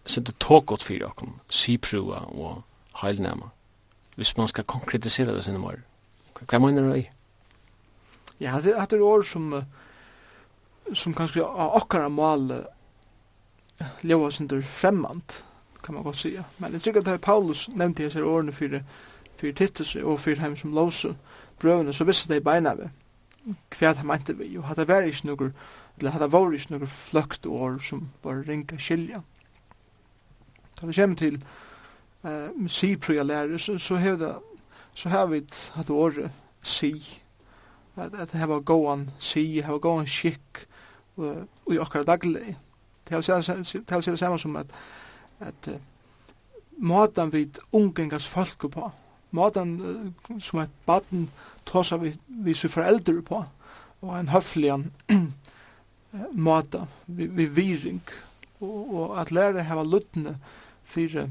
synder 0.07 0.33
tågått 0.41 0.83
fyrir 0.83 1.07
okken, 1.07 1.35
siprua 1.49 2.23
og 2.33 2.63
heilnæma. 3.03 3.51
Hvis 4.17 4.37
man 4.37 4.49
skal 4.49 4.65
konkretisera 4.65 5.35
det 5.35 5.45
sinne 5.45 5.59
mor, 5.59 5.77
hva 6.41 6.59
mener 6.59 6.89
du 6.89 6.95
i? 6.95 7.11
Ja, 8.41 8.61
det 8.61 8.73
er 8.79 9.03
ord 9.03 9.25
som 9.25 9.53
uh, 9.53 9.63
som 10.95 11.15
kanskje 11.15 11.45
av 11.45 11.77
okkara 11.81 12.09
mål 12.09 12.53
lever 14.03 14.31
sin 14.31 14.63
fremmant, 14.63 15.45
kan 15.83 15.95
man 15.95 16.05
godt 16.05 16.19
sija. 16.19 16.43
Men 16.59 16.73
jeg 16.73 16.83
tykker 16.83 17.09
at 17.13 17.21
Paulus 17.21 17.69
nevnte 17.69 18.03
jeg 18.03 18.13
seg 18.13 18.25
årene 18.27 18.53
fyrir, 18.53 18.83
fyrir 19.37 19.55
Titus 19.55 19.97
og 19.97 20.21
fyrir 20.21 20.41
heim 20.41 20.57
som 20.57 20.75
låse 20.75 21.15
brøvene, 21.61 21.93
så 21.93 22.05
visste 22.05 22.35
de 22.35 22.41
beina 22.41 22.75
vi 22.75 22.89
hva 23.47 23.93
det 23.95 24.05
meinte 24.07 24.35
vi, 24.35 24.49
og 24.59 24.67
hadde 24.71 24.89
vært 24.89 25.11
ikke 25.11 25.29
noe, 25.29 25.53
eller 25.99 26.15
hadde 26.17 26.31
vært 26.33 26.57
ikke 26.59 26.75
noe 26.75 26.89
fløkt 26.91 27.47
år 27.47 27.79
som 27.85 28.09
var 28.25 28.43
ringa 28.47 28.79
skilja. 28.79 29.23
Da 30.81 30.89
det 30.89 30.97
kommer 30.97 31.17
til 31.17 31.39
uh, 32.25 32.67
si-prøya 32.69 33.59
så, 33.59 33.79
så 33.79 33.97
har 33.97 34.17
vi 34.17 34.33
så 34.95 35.09
har 35.09 35.27
vi 35.27 35.43
hatt 35.75 35.91
året 35.91 36.31
si, 36.63 37.21
at, 37.97 38.15
at 38.15 38.33
det 38.33 38.49
var 38.49 38.61
gåan 38.61 39.11
si, 39.19 39.61
det 39.61 39.69
var 39.69 39.79
gåan 39.79 40.07
skikk, 40.07 40.67
i 41.17 41.79
okkar 41.79 42.05
daglig. 42.05 42.57
Det 43.09 43.15
er 43.15 44.01
det 44.01 44.19
samme 44.19 44.39
som 44.39 44.57
at, 44.57 44.67
at 45.41 45.69
uh, 45.69 45.75
måten 46.79 47.33
vi 47.33 47.49
ungengas 47.73 48.27
folk 48.29 48.71
på, 48.71 48.91
måten 49.31 49.81
uh, 49.81 50.41
som 50.41 50.61
et 50.61 50.71
baden 50.87 51.31
tåsa 51.67 51.97
vi, 51.97 52.15
vi 52.27 52.55
som 52.55 52.71
foreldre 52.71 53.23
på, 53.23 53.45
og 54.03 54.19
en 54.19 54.29
høflig 54.29 54.73
uh, 54.75 54.85
måte, 56.49 56.87
vi, 57.07 57.27
vi 57.27 57.47
viring, 57.47 58.03
og, 58.61 58.95
og 58.95 59.21
at 59.21 59.31
lære 59.31 59.63
hava 59.63 59.85
luttene 59.85 60.39
fyrir 60.85 61.31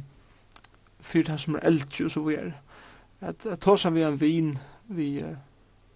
fyrir 1.05 1.27
det 1.29 1.39
som 1.39 1.55
er 1.55 1.67
eldre 1.69 2.05
og 2.05 2.11
så 2.11 2.23
vi 2.25 2.35
er. 2.35 2.51
At, 3.21 3.45
at 3.45 3.59
tåsa 3.59 3.89
vi 3.89 4.03
en 4.03 4.21
vin, 4.21 4.57
vi, 4.87 5.23
uh, 5.23 5.35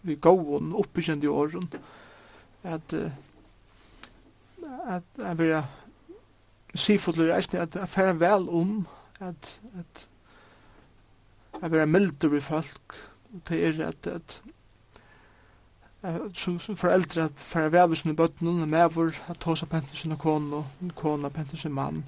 vi 0.02 0.16
gåon, 0.16 0.74
oppbyggjende 0.76 1.26
i 1.26 1.32
åren, 1.32 1.70
at 2.64 2.94
uh, 2.94 3.10
at 4.90 5.04
jeg 5.18 5.38
vil 5.38 5.56
sifodler 6.76 7.34
reisende 7.34 7.64
at 7.66 7.76
jeg 7.76 7.90
fer 7.90 8.14
vel 8.18 8.50
om 8.50 8.74
at, 9.20 9.60
at 9.80 10.08
jeg 11.62 11.72
vil 11.72 11.88
milder 11.88 12.36
i 12.38 12.42
folk 12.42 12.98
det 13.50 13.60
er 13.68 13.88
at, 13.88 14.08
at 14.08 14.42
som, 16.34 16.60
som 16.60 16.78
foreldre 16.80 17.28
at 17.28 17.42
fer 17.44 17.70
vel 17.74 17.94
i 17.94 17.98
sine 18.00 18.16
bøttene 18.16 18.64
og 18.64 18.70
mever 18.72 19.18
at 19.30 19.40
tåsa 19.44 19.68
pente 19.70 19.98
sin 19.98 20.16
kone 20.18 20.62
og 20.62 20.94
kona 20.96 21.30
pente 21.30 21.58
sin 21.58 21.74
mann. 21.76 22.04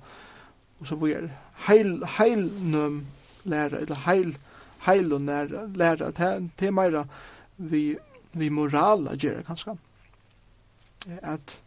Og 0.80 0.88
så 0.88 0.96
vi 0.96 1.12
er 1.13 1.28
heil, 1.67 2.00
heil 2.17 2.48
nøm 2.62 3.04
læra 3.44 3.82
eller 3.82 4.00
heil 4.06 4.38
heil 4.86 5.13
og 5.13 5.22
læra, 5.22 5.65
læra 5.76 6.12
det 6.12 6.67
er 6.67 6.72
meira 6.72 7.06
vi, 7.58 7.98
vi 8.34 8.50
morala 8.50 9.15
gjerra 9.15 9.44
kanskje 9.46 9.78
at 11.22 11.62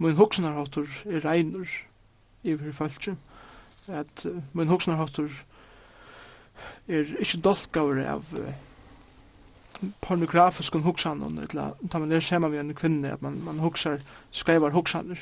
min 0.00 0.16
hugsanarháttur 0.16 0.88
er 1.06 1.24
reinur 1.24 1.68
yfir 2.44 2.72
falki 2.72 3.14
at 3.88 4.24
uh, 4.26 4.40
min 4.56 4.68
hugsanarháttur 4.72 5.30
er 6.88 7.12
ikkje 7.20 7.42
dolkaver 7.44 8.00
av 8.08 8.32
uh, 8.32 8.52
pornografiskun 10.00 10.84
hugsanon 10.84 11.38
ella 11.44 11.72
ta 11.90 11.98
man 11.98 12.12
er 12.12 12.24
sema 12.24 12.48
vi 12.48 12.58
en 12.60 12.74
kvinne 12.74 13.12
at 13.12 13.22
man 13.22 13.40
man 13.44 13.60
hoksar 13.60 14.00
skrivar 14.30 14.72
hoksaner 14.76 15.20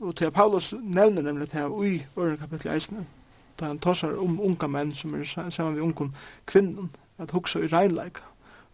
og 0.00 0.16
til 0.16 0.30
Paulus 0.30 0.74
nevner 0.82 1.22
nemlig 1.22 1.50
det 1.50 1.60
her 1.60 1.70
ui 1.70 2.06
øren 2.18 2.38
kapittel 2.38 2.70
1 2.70 2.90
da 3.60 3.66
han 3.66 3.78
tosar 3.78 4.14
om 4.18 4.40
unga 4.40 4.66
menn 4.66 4.94
som 4.94 5.14
er 5.14 5.50
sema 5.50 5.70
vi 5.70 5.80
unga 5.80 6.08
kvinnen 6.46 6.90
at 7.18 7.30
hoksa 7.30 7.58
i 7.58 7.66
reinleik 7.66 8.18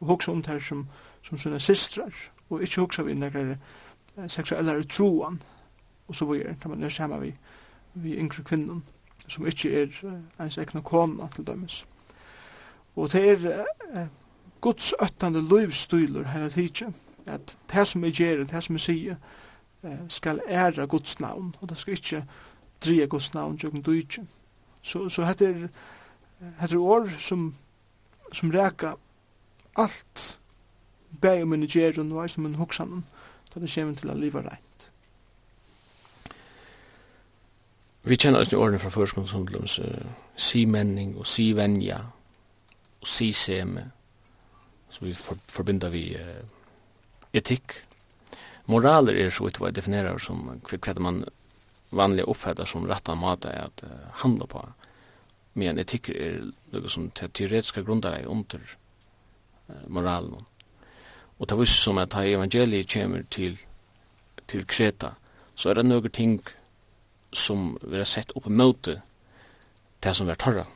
og 0.00 0.06
hoksa 0.06 0.32
om 0.32 0.42
det 0.42 0.52
þær 0.52 0.58
som 0.68 0.88
som 1.22 1.38
sina 1.38 1.58
systrar 1.58 2.14
og 2.50 2.62
ikki 2.62 2.80
hugsa 2.80 3.02
við 3.02 3.20
nekrar 3.20 3.56
seksuella 4.26 4.83
troan 4.83 5.40
og 6.09 6.14
så 6.14 6.24
videre, 6.24 6.57
når 6.64 6.68
man 6.68 6.85
er 6.85 6.88
sammen 6.88 7.22
vi, 7.22 7.35
vi 7.94 8.16
yngre 8.18 8.42
kvinner 8.42 8.81
som 9.28 9.46
ikkje 9.46 9.72
er 9.83 9.98
uh, 10.02 10.44
ens 10.44 10.59
ekna 10.59 10.81
kona 10.81 11.28
til 11.35 11.46
dømes. 11.46 11.87
Og 12.96 13.12
det 13.12 13.24
er 13.31 13.66
uh, 13.94 14.07
Guds 14.61 14.94
øttande 15.02 15.42
livsstyler 15.42 16.24
her 16.28 16.48
tidsje, 16.48 16.92
at 17.26 17.57
det 17.72 17.88
som 17.88 18.04
jeg 18.04 18.12
gjør, 18.12 18.44
det 18.44 18.64
som 18.64 18.74
jeg 18.74 18.81
sier, 18.81 19.16
skal 20.09 20.40
æra 20.48 20.85
Guds 20.85 21.20
navn, 21.20 21.54
og 21.61 21.68
det 21.68 21.78
skal 21.78 21.92
ikke 21.92 22.24
dreie 22.85 23.07
Guds 23.07 23.35
navn 23.35 23.57
jokken 23.57 23.83
du 23.83 23.90
ikke. 23.90 24.26
Så, 24.83 25.09
så 25.09 25.24
hette 25.24 25.46
er, 25.46 25.68
hette 26.61 26.74
er 26.74 26.81
år 26.81 27.09
som, 27.18 27.54
som 28.33 28.50
reka 28.50 28.92
alt 29.76 30.40
bæg 31.20 31.42
om 31.42 31.52
en 31.52 31.66
gjerun 31.66 32.12
og 32.12 32.22
eis 32.22 32.38
om 32.38 32.46
en 32.46 32.54
hoksanen, 32.54 33.04
da 33.52 33.61
det 33.61 33.70
kommer 33.72 33.98
til 33.98 34.12
å 34.12 34.16
leve 34.18 34.42
rent. 34.44 34.88
Vi 38.08 38.16
kjenner 38.16 38.44
oss 38.44 38.52
i 38.52 38.56
årene 38.56 38.80
fra 38.80 38.92
førskunnsundlums 38.92 39.78
uh, 39.84 40.06
si-menning 40.37 41.16
og 41.18 41.26
si-venja 41.28 41.98
og 42.98 43.08
si-seme 43.08 43.88
som 44.94 45.04
vi 45.06 45.12
for, 45.18 45.40
forbinder 45.52 45.92
vi 45.92 46.04
uh, 46.16 46.40
etikk. 47.37 47.82
Moraler 48.68 49.18
er 49.18 49.32
så 49.34 49.44
vidt 49.44 49.61
hva 49.61 49.68
jeg 49.68 49.80
definerer 49.80 50.20
som 50.22 50.46
hva 50.70 50.94
man 51.04 51.24
vanlig 51.90 52.24
oppfatter 52.28 52.68
som 52.68 52.87
rett 52.88 53.08
av 53.08 53.20
mat 53.20 53.44
er 53.48 53.66
at 53.68 53.84
uh, 53.84 54.08
handla 54.22 54.48
på 54.48 54.64
men 55.58 55.80
etikk 55.82 56.12
er 56.14 56.38
noe 56.72 56.90
som 56.92 57.08
teoretiske 57.14 57.82
grunder 57.87 58.14
er 58.14 58.28
under 58.30 58.62
uh, 58.62 59.84
moralen. 59.90 60.46
Og 61.38 61.48
det 61.48 61.59
viser 61.59 61.83
som 61.83 61.98
at 61.98 62.14
hei 62.18 62.33
evangeliet 62.35 62.90
kommer 62.92 63.22
til, 63.31 63.59
til 64.48 64.66
Kreta, 64.66 65.14
så 65.55 65.70
er 65.70 65.79
det 65.79 65.87
noen 65.87 66.11
ting 66.11 66.40
som 67.33 67.77
vi 67.83 67.96
har 67.96 68.09
sett 68.09 68.33
oppe 68.37 68.51
mot 68.51 68.88
det 70.03 70.14
som 70.16 70.27
vi 70.27 70.35
har 70.35 70.42
torra. 70.42 70.66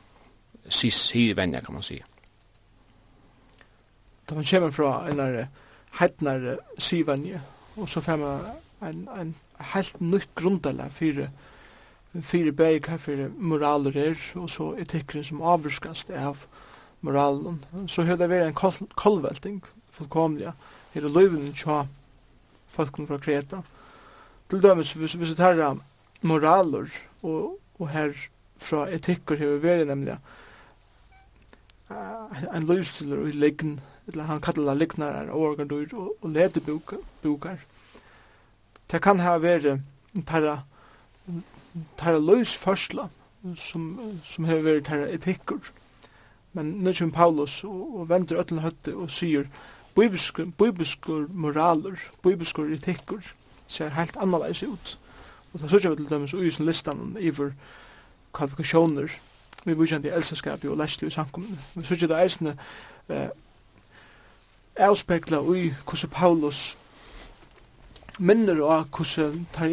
Sis 0.69 1.09
hi 1.11 1.33
venja, 1.35 1.59
kan 1.59 1.73
man 1.73 1.83
sige. 1.83 2.03
Da 4.29 4.35
man 4.35 4.45
kommer 4.45 4.71
fra 4.71 5.09
en 5.09 5.47
heitnar 5.99 6.57
syvanje, 6.77 7.41
og 7.75 7.89
så 7.89 8.01
får 8.01 8.17
man 8.17 8.39
en, 8.81 9.09
en 9.19 9.35
helt 9.73 10.01
nytt 10.01 10.35
grundalag 10.35 10.91
fyrir 10.91 11.27
fyrir 12.21 12.51
bæg 12.51 12.87
her 12.87 12.97
fyrir 12.97 13.29
moraler 13.37 13.97
er, 13.97 14.15
og 14.35 14.49
så 14.49 14.75
etikkeren 14.77 15.23
som 15.23 15.41
avvurskast 15.41 16.09
av 16.09 16.45
moralen. 17.01 17.65
Så 17.87 18.03
høyde 18.03 18.19
det 18.21 18.29
vært 18.29 18.47
en 18.47 18.53
kol 18.53 18.75
kolvelting, 18.95 19.63
fullkomliga 19.93 20.53
här 20.93 21.01
löven 21.01 21.53
tja 21.53 21.87
folken 22.67 23.07
från 23.07 23.21
Kreta 23.21 23.63
till 24.47 24.61
dömes 24.61 24.95
hvis 24.95 25.15
vi 25.15 25.35
tar 25.35 25.77
moraler 26.21 26.89
och 27.21 27.59
och 27.77 27.89
här 27.89 28.29
från 28.57 28.89
etikker 28.89 29.35
här 29.35 29.57
vi 29.57 29.85
nämligen 29.85 30.17
en 32.53 32.65
løvstiller 32.67 33.27
i 33.27 33.31
leggen, 33.31 33.81
eller 34.07 34.23
han 34.23 34.41
kallar 34.41 34.75
leggnar 34.75 35.29
og 35.31 35.41
organdur 35.41 35.93
og, 35.93 36.13
og 36.21 36.29
ledebukar. 36.29 37.59
Det 38.91 39.01
kan 39.01 39.19
ha 39.19 39.37
vært 39.41 39.83
tarra, 40.27 40.63
tarra 41.97 42.19
løvsførsla 42.21 43.07
som, 43.57 43.87
som 44.25 44.49
har 44.49 44.63
vært 44.65 44.87
tarra 44.89 45.09
etikker. 45.11 45.71
Men 46.53 46.75
nu 46.85 46.93
kommer 46.93 47.13
Paulus 47.13 47.63
og, 47.63 47.99
og 47.99 48.09
venter 48.09 48.41
ötlen 48.41 48.61
høtte 48.63 48.95
og 48.95 49.11
sier 49.11 49.49
bibelskur, 49.95 50.45
bibelskur 50.57 51.27
moraler, 51.29 51.97
bibelskur 52.23 52.73
etikkur 52.73 53.21
ser 53.67 53.89
helt 53.89 54.17
annerledes 54.17 54.63
ut. 54.63 54.99
Og 55.53 55.59
det 55.59 55.69
sørger 55.69 55.89
vi 55.89 55.95
til 55.95 56.09
dem 56.09 56.27
så 56.27 56.37
i 56.37 56.51
sin 56.51 56.65
listan 56.65 57.17
iver 57.19 57.51
kvalifikasjoner 58.33 59.07
vi 59.65 59.73
vujkjent 59.73 60.05
i 60.05 60.11
elsenskapet 60.11 60.69
og 60.69 60.77
lestu 60.77 61.05
i 61.07 61.09
samkommende. 61.09 61.57
Vi 61.75 61.83
sørger 61.83 62.07
det 62.07 62.21
eisne 62.21 62.57
eh, 63.09 63.29
avspekla 64.75 65.39
ui 65.39 65.69
hvordan 65.85 66.09
Paulus 66.09 66.77
minner 68.19 68.61
og 68.61 68.85
hvordan 68.97 69.47
tar 69.53 69.65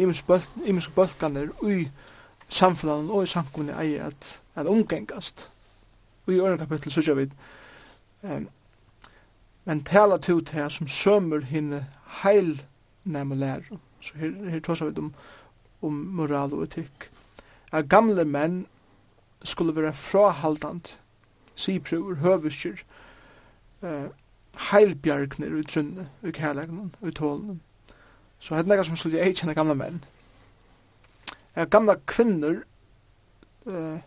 imenske 0.65 0.91
bølganer 0.95 1.49
ui 1.61 1.89
samfunnet 2.49 3.09
og 3.09 3.23
i 3.23 3.27
samkommende 3.27 3.79
eier 3.79 4.05
at, 4.05 4.41
at 4.55 4.67
omgengast. 4.67 5.49
Og 6.27 6.33
i 6.33 6.39
åren 6.39 6.57
kapittel 6.57 6.91
sørger 6.91 7.13
vi 7.13 7.29
eh, 8.23 8.41
men 9.65 9.83
tala 9.83 10.17
til 10.17 10.41
som 10.69 10.87
sømmer 10.87 11.41
henne 11.45 11.87
heil 12.23 12.61
nærmere 13.03 13.37
lærer. 13.39 13.77
Så 14.01 14.13
her, 14.15 14.49
her 14.49 14.59
tås 14.59 14.81
vi 14.81 14.97
om, 14.97 15.13
om 15.81 15.93
moral 15.93 16.53
og 16.53 16.63
etikk. 16.63 17.11
At 17.71 17.89
gamle 17.89 18.25
menn 18.25 18.65
skulle 19.43 19.75
være 19.75 19.93
frahaldant, 19.93 20.99
siprøver, 21.55 22.15
høvisker, 22.15 22.83
eh, 23.83 24.09
heilbjergner 24.71 25.59
i 25.59 25.63
trunne, 25.63 26.09
i 26.23 26.31
kærlegnen, 26.31 26.95
i 27.07 27.11
tålen. 27.11 27.61
Så 28.39 28.55
hette 28.55 28.69
nekka 28.69 28.83
som 28.83 28.97
skulle 28.97 29.21
jeg 29.21 29.37
kjenne 29.37 29.55
gamle 29.55 29.75
menn. 29.77 30.01
At 31.55 31.69
gamle 31.69 31.97
kvinner 32.07 32.61
uh, 33.65 33.99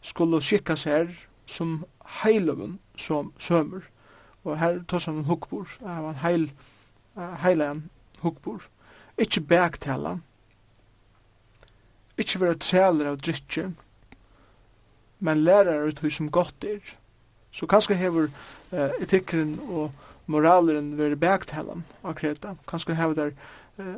skulle 0.00 0.40
skikka 0.44 0.76
seg 0.78 1.14
som 1.46 1.80
heiløven 2.22 2.78
som 2.96 3.32
sømmer 3.38 3.82
og 4.44 4.58
her 4.58 4.80
tar 4.88 4.98
som 4.98 5.18
en 5.18 5.24
hukbor, 5.24 5.68
av 5.84 6.10
en 6.10 6.20
heil, 6.22 6.50
heila 7.42 7.70
en 7.74 7.82
hukbor. 8.22 8.64
Ikke 9.20 9.40
baktala, 9.40 10.16
ikke 12.18 12.40
være 12.40 12.60
træler 12.60 13.10
av 13.10 13.20
drittje, 13.20 13.70
men 15.20 15.44
lærer 15.44 15.88
ut 15.88 16.00
hur 16.00 16.10
som 16.10 16.30
godt 16.32 16.64
er. 16.64 16.80
Så 17.52 17.66
kanskje 17.66 17.98
hever 17.98 18.30
uh, 18.72 18.90
etikkeren 19.02 19.58
og 19.68 19.90
moraleren 20.30 20.94
være 20.98 21.16
bæktala 21.16 21.80
av 22.04 22.14
kreta. 22.14 22.54
Kanskje 22.68 22.94
hever 22.94 23.14
der 23.18 23.32
eh, 23.78 23.94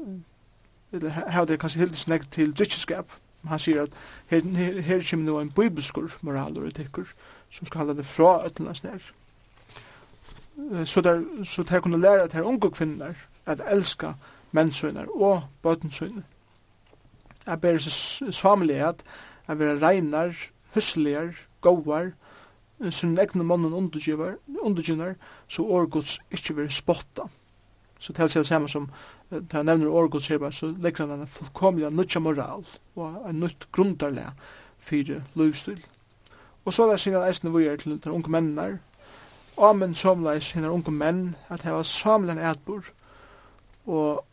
hever 0.93 1.45
der 1.45 1.61
kanskje 1.61 1.81
hildes 1.85 2.07
nek 2.09 2.31
til 2.31 2.57
drittjeskap, 2.57 3.07
Han 3.49 3.59
sier 3.59 3.83
at 3.83 3.91
her, 4.31 4.41
her, 4.41 4.81
her 4.81 5.01
kommer 5.11 5.27
nå 5.27 5.41
en 5.41 5.51
bibelskur 5.51 6.13
moral 6.23 6.59
og 6.59 6.69
etikker 6.69 7.09
som 7.51 7.67
skal 7.67 7.79
holde 7.79 7.97
det 7.97 8.07
fra 8.07 8.47
ötlandsnær. 8.47 8.93
nær 8.93 9.13
så 10.85 11.01
der 11.01 11.45
så 11.45 11.62
der 11.62 11.81
kunne 11.81 12.01
læra 12.01 12.27
til 12.27 12.45
unge 12.45 12.71
kvinner 12.71 13.15
at 13.47 13.61
elska 13.71 14.12
mennsønner 14.53 15.07
og 15.23 15.43
bøtensønner. 15.62 16.23
Jeg 17.47 17.61
ber 17.61 17.79
så 17.79 17.91
samlighet, 18.31 19.03
jeg 19.49 19.59
ber 19.59 19.83
regnar, 19.83 20.35
husligar, 20.75 21.35
gåvar, 21.61 22.12
som 22.91 23.19
egne 23.19 23.45
mannen 23.45 23.73
undergjøver, 23.73 25.15
så 25.49 25.62
årgods 25.62 26.19
ikke 26.31 26.57
vil 26.57 26.71
spotta. 26.71 27.23
Så 27.99 28.12
til 28.12 28.31
seg 28.31 28.47
samme 28.47 28.69
som, 28.69 28.88
da 29.31 29.61
jeg 29.61 29.65
nevner 29.65 29.91
årgods 29.91 30.29
her, 30.29 30.51
så 30.51 30.73
legger 30.83 31.07
han 31.07 31.21
en 31.21 31.27
fullkomlig 31.27 31.91
nødja 31.91 32.21
moral 32.21 32.65
og 32.97 33.31
en 33.31 33.41
nødt 33.41 33.69
grundarlega 33.73 34.33
fyrir 34.79 35.23
løyvstil. 35.35 35.85
Og 36.65 36.75
så 36.75 36.87
der 36.91 36.99
sier 36.99 37.19
han 37.19 37.29
eisne 37.29 37.51
vujer 37.51 37.77
til 37.77 38.01
de 38.05 38.11
unge 38.11 38.31
mennene, 38.31 38.81
Amen 39.59 39.95
somleis 39.95 40.53
hinnar 40.53 40.73
unge 40.73 40.91
menn 40.91 41.35
at 41.53 41.62
heva 41.62 41.83
samlen 41.85 42.38
ætbor 42.38 42.88
og 43.87 44.25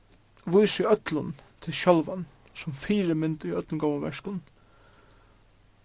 vise 0.45 0.83
i 0.83 0.87
ötlun 0.87 1.33
til 1.61 1.73
sjálvan 1.73 2.25
som 2.53 2.73
fire 2.73 3.15
mynd 3.15 3.43
i 3.45 3.51
ötlun 3.55 3.81
góðan 3.81 4.05
verskun 4.07 4.41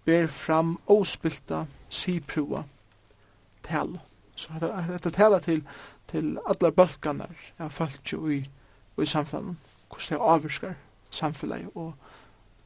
ber 0.04 0.26
fram 0.26 0.78
ospilta 0.86 1.64
siprua 1.90 2.64
tal. 3.64 3.98
Så 4.36 4.50
dette 4.60 5.10
tala 5.10 5.38
til, 5.38 5.62
til 6.10 6.38
allar 6.46 6.70
bølganar 6.70 7.30
ja, 7.58 7.68
fölkju 7.68 8.26
i, 8.30 8.40
i 9.02 9.06
samfunnet, 9.06 9.56
hvordan 9.88 10.18
det 10.18 10.20
avvirskar 10.20 10.74
samfunnet 11.10 11.70
og 11.74 11.94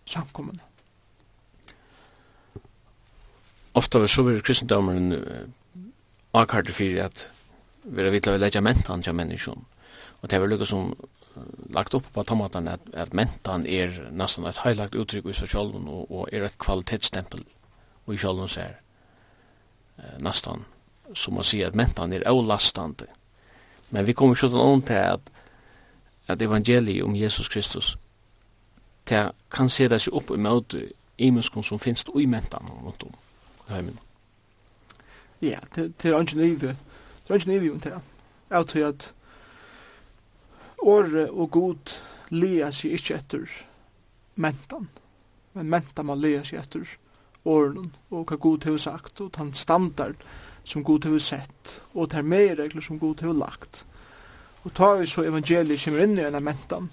samkommene. 0.05 0.61
Ofta 3.75 3.99
var 3.99 4.07
så 4.07 4.23
vil 4.23 4.43
kristendommeren 4.43 5.13
akkurat 6.33 6.71
fyrir 6.75 7.05
at 7.09 7.27
vi 7.85 8.03
er 8.03 8.13
vidtla 8.13 8.37
å 8.37 8.41
leggja 8.41 8.61
mentan 8.65 9.03
til 9.03 9.17
menneskjon. 9.17 9.65
Og 10.21 10.31
det 10.31 10.41
var 10.41 10.51
lukka 10.51 10.67
som 10.69 10.91
lagt 11.71 11.95
opp 11.95 12.09
på 12.13 12.25
tomatan 12.27 12.69
at, 12.69 12.83
at 12.93 13.15
mentan 13.15 13.67
er 13.67 13.95
nesten 14.11 14.47
et 14.49 14.59
heilagt 14.65 14.97
uttrykk 14.99 15.31
i 15.31 15.37
seg 15.37 15.53
sjálfun 15.53 15.87
og, 15.89 16.11
og 16.11 16.33
er 16.35 16.49
et 16.49 16.59
kvalitetsstempel 16.59 17.45
og 18.07 18.15
i 18.15 18.19
sjálfun 18.19 18.51
ser 18.51 18.79
eh, 19.99 20.17
nesten 20.25 20.65
som 21.15 21.39
å 21.39 21.47
si 21.47 21.63
at 21.65 21.77
mentan 21.79 22.13
er 22.13 22.27
avlastande. 22.29 23.07
Men 23.91 24.05
vi 24.05 24.17
kommer 24.17 24.37
sjutton 24.37 24.61
om 24.61 24.83
til 24.85 25.01
at, 25.01 25.31
at 26.29 26.43
evangeliet 26.43 27.05
om 27.05 27.17
Jesus 27.17 27.49
Kristus 27.49 27.97
det 29.09 29.31
kan 29.49 29.71
se 29.73 29.87
det 29.89 30.03
seg 30.05 30.17
opp 30.19 30.35
i 30.35 30.41
møte 30.41 30.83
i 31.17 31.31
menneskene 31.31 31.65
som 31.65 31.81
finnes 31.81 32.05
i 32.13 32.27
mentan 32.29 32.69
rundt 32.69 33.07
om. 33.07 33.15
Heimen 33.71 33.97
ja, 35.41 35.61
det 35.75 36.05
er 36.05 36.21
ikke 36.21 36.37
nøyve. 36.37 36.75
Det 37.23 37.31
er 37.31 37.35
ikke 37.35 37.51
nøyve 37.51 37.73
om 37.73 37.81
det. 37.81 37.95
Jeg 38.51 38.67
tror 38.67 38.87
at 38.89 39.13
året 40.79 41.31
og 41.31 41.51
god 41.51 41.97
lea 42.31 42.71
seg 42.73 42.97
ikke 42.99 43.19
etter 43.19 43.59
mentan. 44.37 44.89
Men 45.55 45.71
mentan 45.71 46.07
man 46.07 46.21
lea 46.23 46.45
seg 46.45 46.61
etter 46.63 46.97
åren 47.49 47.93
og 48.11 48.29
hva 48.29 48.37
god 48.37 48.67
har 48.69 48.77
sagt 48.83 49.21
og 49.25 49.33
den 49.37 49.53
standard 49.55 50.17
som 50.69 50.85
god 50.85 51.07
har 51.09 51.19
sett 51.23 51.79
og 51.95 52.11
det 52.11 52.21
er 52.21 52.33
mer 52.35 52.57
regler 52.59 52.85
som 52.85 52.99
god 53.01 53.25
har 53.25 53.37
lagt. 53.37 53.85
Og 54.65 54.75
tar 54.75 54.99
vi 54.99 55.07
så 55.07 55.25
evangeliet 55.25 55.85
kommer 55.85 56.05
inn 56.05 56.19
i 56.19 56.25
denne 56.25 56.43
mentan 56.45 56.91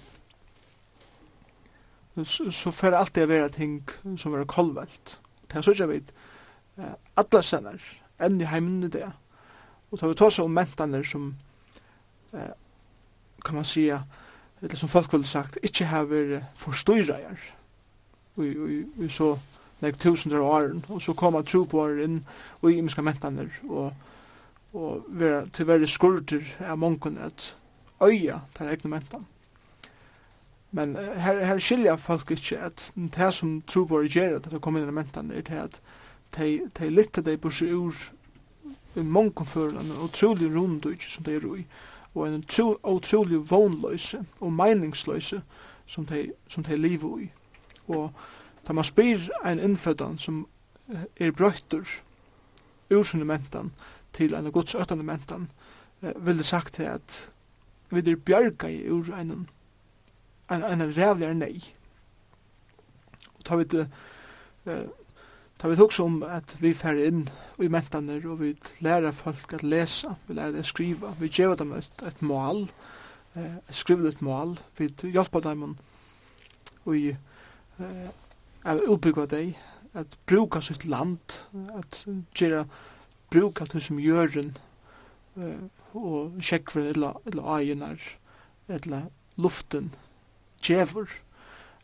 så, 2.24 2.50
så 2.50 2.72
får 2.72 2.90
det 2.90 2.98
alltid 2.98 3.26
være 3.28 3.48
ting 3.48 3.90
som 4.16 4.34
er 4.34 4.44
kolvelt. 4.48 5.20
Det 5.46 5.58
er 5.58 5.62
så 5.62 5.74
ikke 5.74 5.88
vidt. 5.90 6.12
Alla 7.16 7.42
senere 7.42 7.78
enn 8.22 8.40
i 8.40 8.48
heimen 8.48 8.84
i 8.86 8.92
det. 8.92 9.08
Og 9.90 9.98
tar 9.98 10.10
vi 10.10 10.18
tås 10.18 10.38
om 10.42 10.54
mentaner 10.54 11.02
som, 11.02 11.34
eh, 12.32 12.54
kan 13.44 13.54
man 13.54 13.64
säga, 13.64 14.02
eller 14.60 14.76
som 14.76 14.88
folk 14.88 15.12
ville 15.12 15.24
sagt, 15.24 15.58
ikke 15.62 15.84
hever 15.84 16.44
forstyrreier 16.56 17.36
Vi, 18.36 18.48
vi, 18.48 18.84
vi 18.96 19.08
så 19.08 19.38
nek 19.80 19.96
tusender 19.98 20.38
av 20.38 20.44
åren, 20.44 20.84
og 20.88 21.02
så 21.02 21.14
koma 21.16 21.42
tro 21.42 21.64
på 21.64 21.80
åren 21.80 22.02
inn 22.04 22.18
og 22.60 22.70
i 22.70 22.76
imiska 22.76 23.02
mentaner 23.02 23.48
og, 23.68 23.94
og 24.76 25.06
vera 25.08 25.46
til 25.52 25.68
være 25.68 25.88
skurter 25.88 26.44
av 26.60 26.76
mongen 26.78 27.16
at 27.18 27.54
øya 28.04 28.42
tar 28.54 28.68
egne 28.68 28.90
mentan. 28.90 29.24
Men 30.76 30.96
her, 30.96 31.40
her 31.44 31.58
skilja 31.58 31.96
folk 31.96 32.30
ikke 32.30 32.58
at 32.60 32.90
det 32.94 33.30
som 33.34 33.62
tro 33.62 33.86
på 33.88 34.00
åren 34.00 34.12
gjerra 34.12 34.40
at 34.40 34.50
det 34.52 34.60
kom 34.60 34.76
inn 34.76 34.88
i 34.88 34.96
mentan 34.96 35.32
er 35.32 35.46
til 35.46 35.62
at 35.62 35.80
de, 36.36 36.70
de 36.78 36.90
litte 36.90 37.22
de 37.22 37.38
seg 37.50 37.72
ur 37.74 37.94
i 38.96 39.02
mongum 39.02 39.46
føran, 39.46 39.90
en 39.90 39.92
og 39.92 40.10
rundutje 40.56 41.10
som 41.10 41.24
de 41.24 41.36
er 41.36 41.44
ui, 41.44 41.66
og 42.14 42.28
en 42.28 42.44
utrolig 42.84 43.50
vonløse 43.50 44.24
og 44.40 44.52
meningsløse 44.52 45.42
som 45.86 46.06
de, 46.06 46.32
som 46.48 46.64
de 46.64 46.76
lever 46.76 47.08
ui. 47.08 47.30
Og 47.88 48.12
da 48.66 48.72
man 48.72 48.84
spyr 48.84 49.28
ein 49.44 49.60
innføddan 49.60 50.18
som 50.18 50.46
er 51.16 51.30
brøyter 51.30 51.84
ur 52.90 53.24
mentan 53.24 53.72
til 54.12 54.34
en 54.34 54.52
gods 54.52 54.74
öttande 54.74 55.02
mentan, 55.02 55.50
eh, 56.02 56.12
vil 56.26 56.38
det 56.38 56.46
sagt 56.46 56.80
at 56.80 57.30
vi 57.90 57.98
er 57.98 58.16
bjarga 58.16 58.68
i 58.68 58.88
ur 58.90 59.14
en, 59.14 59.48
en, 60.50 60.64
en 60.64 60.96
rævligare 60.96 61.34
nei. 61.34 61.74
Og 63.38 63.44
ta 63.44 63.56
vi 63.56 63.64
det, 63.64 63.88
eh, 64.66 64.86
Ta 65.56 65.68
vi 65.68 65.78
hugsa 65.78 66.04
om 66.04 66.20
at 66.22 66.56
vi 66.60 66.74
fer 66.76 66.98
inn 67.00 67.22
i 67.64 67.68
mentaner 67.72 68.20
og 68.28 68.42
vi 68.42 68.50
lærer 68.84 69.14
folk 69.16 69.54
at 69.56 69.64
lesa, 69.64 70.12
vi 70.26 70.36
lærer 70.36 70.58
det 70.58 70.66
å 70.66 70.68
skriva, 70.68 71.14
vi 71.16 71.30
geva 71.32 71.56
dem 71.56 71.72
et, 71.72 72.02
et 72.04 72.20
mål, 72.20 72.66
eh, 73.40 73.56
skriva 73.72 74.10
et 74.10 74.20
mål, 74.20 74.58
vi 74.76 74.90
hjelpa 75.14 75.40
dem 75.46 75.64
og 75.70 76.92
vi 76.92 77.08
eh, 77.14 78.10
at 78.66 78.84
utbygga 78.84 79.26
deg, 79.32 79.56
at 79.96 80.18
bruka 80.28 80.60
sitt 80.60 80.84
land, 80.84 81.38
at 81.72 82.02
gjera 82.36 82.66
bruka 83.32 83.64
til 83.70 83.82
som 83.82 84.00
gjøren 84.02 84.52
eh, 85.40 85.66
og 85.96 86.36
sjekkver 86.44 86.92
eller, 86.92 87.16
eller 87.30 87.52
ajenar, 87.56 88.08
eller 88.68 89.08
luften, 89.40 89.92
djever, 90.60 91.08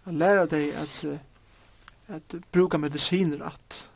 at 0.05 0.15
læra 0.15 0.45
deg 0.51 0.75
at 0.77 1.05
eh, 1.09 1.21
at 2.09 2.35
bruka 2.53 2.79
medisiner 2.79 3.45
at 3.47 3.89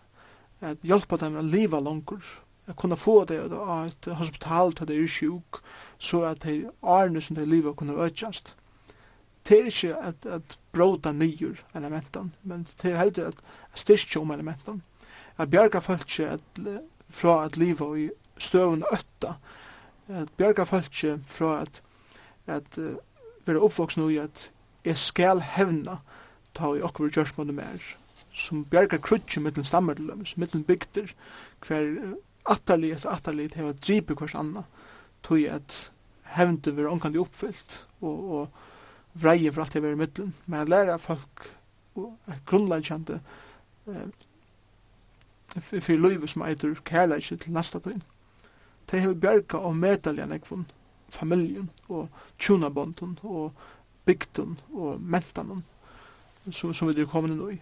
at 0.64 0.84
hjelpa 0.86 1.18
dem 1.20 1.36
å 1.36 1.44
leva 1.44 1.80
langur 1.84 2.24
at 2.66 2.76
kunna 2.80 2.96
få 2.96 3.24
det 3.28 3.38
av 3.52 3.86
et 3.86 4.08
hospital 4.18 4.72
til 4.74 4.88
det 4.88 4.96
er 4.96 5.10
sjuk 5.10 5.60
så 5.98 6.22
at 6.30 6.46
de 6.46 6.70
arne 6.82 7.20
som 7.22 7.36
de 7.36 7.44
liva 7.46 7.74
kunna 7.76 7.92
økjast. 8.06 8.54
Det 9.46 9.58
er 9.58 9.68
ikke 9.70 9.92
at, 10.00 10.26
at 10.26 10.56
bråta 10.72 11.12
nyer 11.12 11.60
elementen 11.74 12.32
men 12.42 12.66
det 12.82 12.90
er 12.90 12.98
heldur 12.98 13.30
at 13.30 13.44
styrkja 13.74 14.20
om 14.20 14.32
elementen 14.34 14.82
at 15.38 15.50
bjerga 15.50 15.80
folk 15.84 16.18
at, 16.24 16.62
fra 17.10 17.44
at 17.44 17.56
liva 17.56 17.92
i 17.98 18.08
støvun 18.38 18.82
øtta 18.92 19.36
at 20.08 20.32
bjerga 20.38 20.64
folk 20.64 21.04
fra 21.26 21.60
at 21.60 21.82
at 22.46 22.78
uh, 22.78 22.94
vera 23.46 23.62
oppvoksne 23.62 24.06
i 24.12 24.18
at 24.22 24.50
jeg 24.86 24.98
skal 24.98 25.40
hevna 25.42 25.98
ta 26.56 26.72
i 26.74 26.84
okkur 26.84 27.12
gjørs 27.12 27.34
mot 27.36 27.50
mer, 27.54 27.82
som 28.36 28.64
bjerga 28.70 28.98
krutsi 29.02 29.40
mittlen 29.40 29.66
stammer 29.66 29.96
til 29.96 30.08
dem, 30.10 30.24
mittlen 30.40 30.64
bygder, 30.66 31.12
hver 31.66 32.16
atterlig 32.46 32.94
etter 32.94 33.12
atterlig 33.12 33.50
til 33.54 33.68
å 33.68 33.76
dripe 33.76 34.16
hvers 34.18 34.36
anna, 34.38 34.64
tog 35.26 35.42
at 35.50 35.78
hevndu 36.36 36.72
vi 36.76 36.86
omkandi 36.88 37.20
oppfyllt, 37.20 37.80
og, 38.00 38.30
og 38.36 39.20
vreie 39.20 39.52
for 39.52 39.64
alt 39.64 39.76
det 39.76 39.82
var 39.84 39.96
i 39.96 40.00
mittlen, 40.00 40.34
men 40.46 40.62
jeg 40.62 40.72
lærer 40.72 41.02
folk 41.02 41.48
grunnleggjande 42.46 43.20
eh, 43.88 44.08
fyrir 45.56 46.02
luivu 46.02 46.28
som 46.28 46.44
eitur 46.44 46.76
kærleikje 46.84 47.38
til 47.40 47.54
nasta 47.56 47.80
tøyn. 47.80 48.02
Det 48.86 49.00
hefur 49.00 49.16
bjerga 49.22 49.62
og 49.64 49.78
medalja 49.80 50.26
nekvun, 50.28 50.66
familjen 51.10 51.70
og 51.88 52.10
tjunabondun 52.38 53.16
og 53.24 53.56
bygdun 54.06 54.58
og 54.74 55.00
mentanun 55.00 55.64
som, 56.50 56.74
som 56.74 56.88
vi 56.88 57.00
er 57.00 57.10
kommet 57.10 57.34
inn 57.34 57.56
i. 57.56 57.60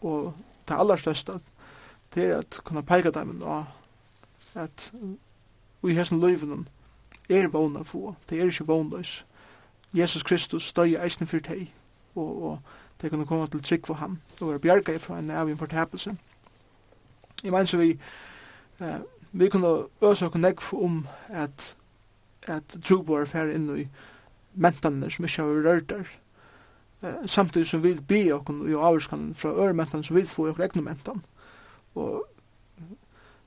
Og 0.00 0.34
det 0.68 0.76
aller 0.76 0.96
største, 0.96 1.40
det 2.14 2.24
er 2.24 2.38
at 2.38 2.60
kunne 2.64 2.82
peika 2.82 3.10
dem 3.10 3.42
og 3.42 3.64
at 4.54 4.92
vi 5.82 5.92
har 5.92 6.00
hessen 6.00 6.20
løyven 6.20 6.68
er 7.28 7.48
vågna 7.48 7.82
få, 7.82 8.14
det 8.30 8.40
er 8.40 8.44
ikke 8.44 8.66
vågnløs. 8.66 9.26
Jesus 9.92 10.22
Kristus 10.22 10.68
støy 10.68 10.96
eisen 11.04 11.26
for 11.26 11.38
deg, 11.38 11.72
og, 12.14 12.42
og 12.42 12.58
det 13.02 13.10
kunne 13.10 13.26
komme 13.26 13.46
til 13.46 13.62
trygg 13.62 13.86
for 13.86 13.94
ham, 13.94 14.18
og 14.40 14.48
være 14.48 14.58
bjerga 14.58 14.96
fra 14.98 15.18
en 15.18 15.30
av 15.30 15.48
en 15.48 15.58
fortapelse. 15.58 16.16
Jeg 17.44 17.52
mener 17.52 17.64
så 17.64 17.76
vi, 17.76 17.98
eh, 18.80 19.00
vi 19.32 19.48
kunne 19.48 19.86
øse 20.02 20.26
og 20.26 20.40
nekk 20.40 20.72
om 20.72 21.06
at, 21.28 21.76
at 22.46 22.76
tro 22.84 23.02
på 23.02 23.18
er 23.18 23.24
ferdig 23.24 23.54
inn 23.54 23.68
i 23.78 23.88
mentanene 24.54 25.10
som 25.10 25.24
ikke 25.24 25.42
har 25.42 25.68
rørt 25.68 25.90
der, 25.90 26.04
samtidig 27.26 27.66
som 27.66 27.82
vi 27.82 27.88
vil 27.88 28.02
be 28.02 28.22
okken 28.34 28.62
i 28.68 28.74
avvarskan 28.74 29.34
fra 29.34 29.48
ørementan 29.48 30.02
som 30.02 30.16
vi 30.16 30.20
vil 30.20 30.30
få 30.30 30.46
i 30.46 30.50
okken 30.50 30.64
egnu 30.64 30.82
mentan. 30.82 31.24
Og 31.94 32.24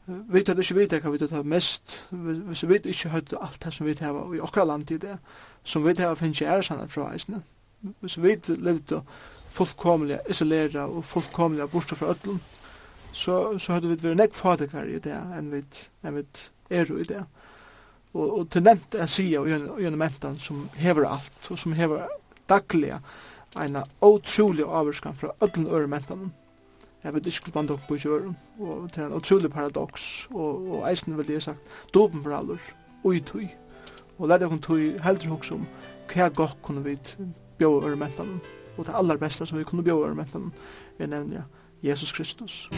vi 0.08 0.43
tar 0.43 0.58
ikke 0.58 0.76
vite 0.76 1.00
hva 1.00 1.12
vi 1.14 1.22
tar 1.22 1.43
mest, 1.45 2.08
hvis 2.12 2.64
vi 2.68 2.80
ikke 2.84 3.10
høyt 3.14 3.34
alt 3.41 3.64
det 3.64 3.74
som 3.74 3.86
vi 3.86 3.93
tar 3.93 4.16
i 4.34 4.41
okra 4.41 4.66
land 4.66 4.91
i 4.91 4.97
det, 4.97 5.18
som 5.64 5.86
vi 5.86 5.93
tar 5.93 6.16
finnes 6.16 6.41
ikke 6.41 6.52
æresanna 6.54 6.88
fra 6.89 7.12
eisne. 7.14 7.43
Hvis 8.02 8.18
vi 8.22 8.36
levde 8.58 9.02
fullkomlig 9.52 10.20
isolera 10.30 10.88
og 10.88 11.06
fullkomlig 11.06 11.70
borsta 11.70 11.95
fra 11.95 12.14
ötlun, 12.14 12.41
så, 13.12 13.58
så 13.60 13.74
hadde 13.74 13.89
vi 13.89 13.97
vært 14.02 14.18
nek 14.18 14.34
fadikar 14.38 14.89
i 14.89 15.00
det 15.02 15.16
enn 15.38 15.52
vi, 15.54 15.64
enn 16.04 16.18
vi 16.20 16.26
er 16.70 16.91
i 16.93 17.08
det. 17.10 17.24
Og, 18.14 18.26
og 18.39 18.50
til 18.50 18.66
nevnt 18.66 18.95
er 18.97 19.10
sida 19.10 19.41
og 19.41 19.50
gjennom 19.50 20.02
mentan 20.02 20.39
som 20.41 20.68
hever 20.78 21.08
alt, 21.10 21.52
og 21.52 21.60
som 21.60 21.74
hever 21.78 22.08
dagliga 22.50 23.00
en 23.58 23.78
utrolig 24.02 24.64
avvarskan 24.64 25.16
fra 25.16 25.32
ödlen 25.41 25.68
ørementene. 25.68 26.32
Jeg 27.04 27.14
vet 27.14 27.26
ikke 27.26 27.52
hva 27.52 27.64
dere 27.64 27.80
på 27.88 27.95
kjøren, 27.95 28.36
og 28.60 28.89
det 28.91 28.97
er 28.97 29.06
en 29.08 29.16
utrolig 29.16 29.52
paradoks, 29.52 30.28
og, 30.34 30.68
og 30.72 30.91
eisen 30.91 31.18
vil 31.18 31.32
jeg 31.32 31.43
sagt, 31.43 31.70
dopenbraller, 31.93 32.60
ui 33.04 33.20
tui, 33.20 33.47
og 34.18 34.28
leid 34.28 34.43
jeg 34.43 34.50
kun 34.50 34.62
tui 34.62 34.88
heldre 35.00 35.30
hos 35.32 35.52
om 35.56 35.64
hva 36.12 36.28
gokk 36.30 36.60
kunne 36.62 36.84
vi 36.84 36.97
bjøy 37.58 37.86
ørementene, 37.88 38.41
og 38.78 38.86
det 38.86 38.95
aller 38.95 39.18
beste 39.18 39.45
som 39.45 39.58
vi 39.58 39.64
kunne 39.64 39.84
bjøy 39.84 40.10
ørementene, 40.10 40.52
er 41.00 41.08
nevnja 41.08 41.47
Jesus 41.84 42.12
Kristus. 42.12 42.70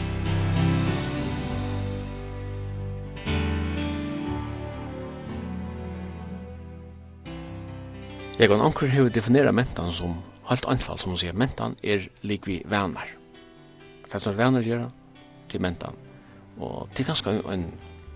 Jeg 8.38 8.48
kan 8.48 8.62
anker 8.62 8.86
hva 8.90 9.08
definera 9.10 9.52
mentan 9.52 9.90
som 9.92 10.14
Alt 10.52 10.66
anfall, 10.68 10.98
som 11.00 11.14
hun 11.14 11.20
sier, 11.20 11.32
mentan 11.32 11.78
er 11.82 12.04
lik 12.28 12.46
vi 12.46 12.58
venner. 12.68 13.08
Det 14.04 14.20
som 14.20 14.36
venner 14.36 14.64
gjør, 14.64 14.90
til 15.48 15.62
mentan. 15.64 15.96
Og 16.60 16.90
det 16.92 17.04
er 17.04 17.08
ganske 17.08 17.32
en 17.54 17.64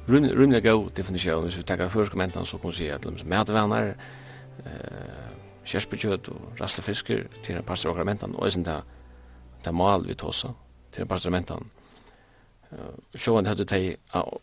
rymlig 0.09 0.63
god 0.63 0.91
definisjon. 0.97 1.47
Hvis 1.47 1.57
vi 1.59 1.65
tenker 1.65 1.89
først 1.89 2.15
mentan, 2.15 2.47
så 2.47 2.59
kan 2.59 2.69
hun 2.69 2.77
si 2.77 2.91
at 2.93 3.05
de 3.05 3.25
medvanar, 3.25 3.95
eh, 4.67 5.33
kjerspekjøt 5.65 6.29
og 6.29 6.61
rastefisker 6.61 7.25
til 7.43 7.57
en 7.57 7.65
parster 7.65 7.91
av 7.91 8.05
mentan, 8.07 8.35
og 8.37 8.53
det 8.53 9.67
er 9.67 9.73
mal 9.73 10.05
vi 10.07 10.15
tåsa 10.15 10.53
til 10.93 11.03
en 11.03 11.09
parster 11.09 11.29
av 11.29 11.33
mentan. 11.33 11.71
Sjåan 13.17 13.47
hadde 13.47 13.65
teg 13.65 13.97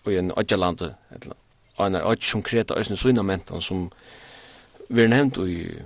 i 0.07 0.17
en 0.17 0.31
ødjaland, 0.37 0.81
og 1.77 1.87
en 1.87 1.95
ødj 1.95 2.23
som 2.23 2.43
kreta 2.43 2.77
øyne 2.77 2.97
søyna 2.97 3.21
mentan 3.21 3.61
som 3.61 3.91
vi 4.89 5.03
er 5.03 5.07
nevnt 5.07 5.37
i 5.37 5.81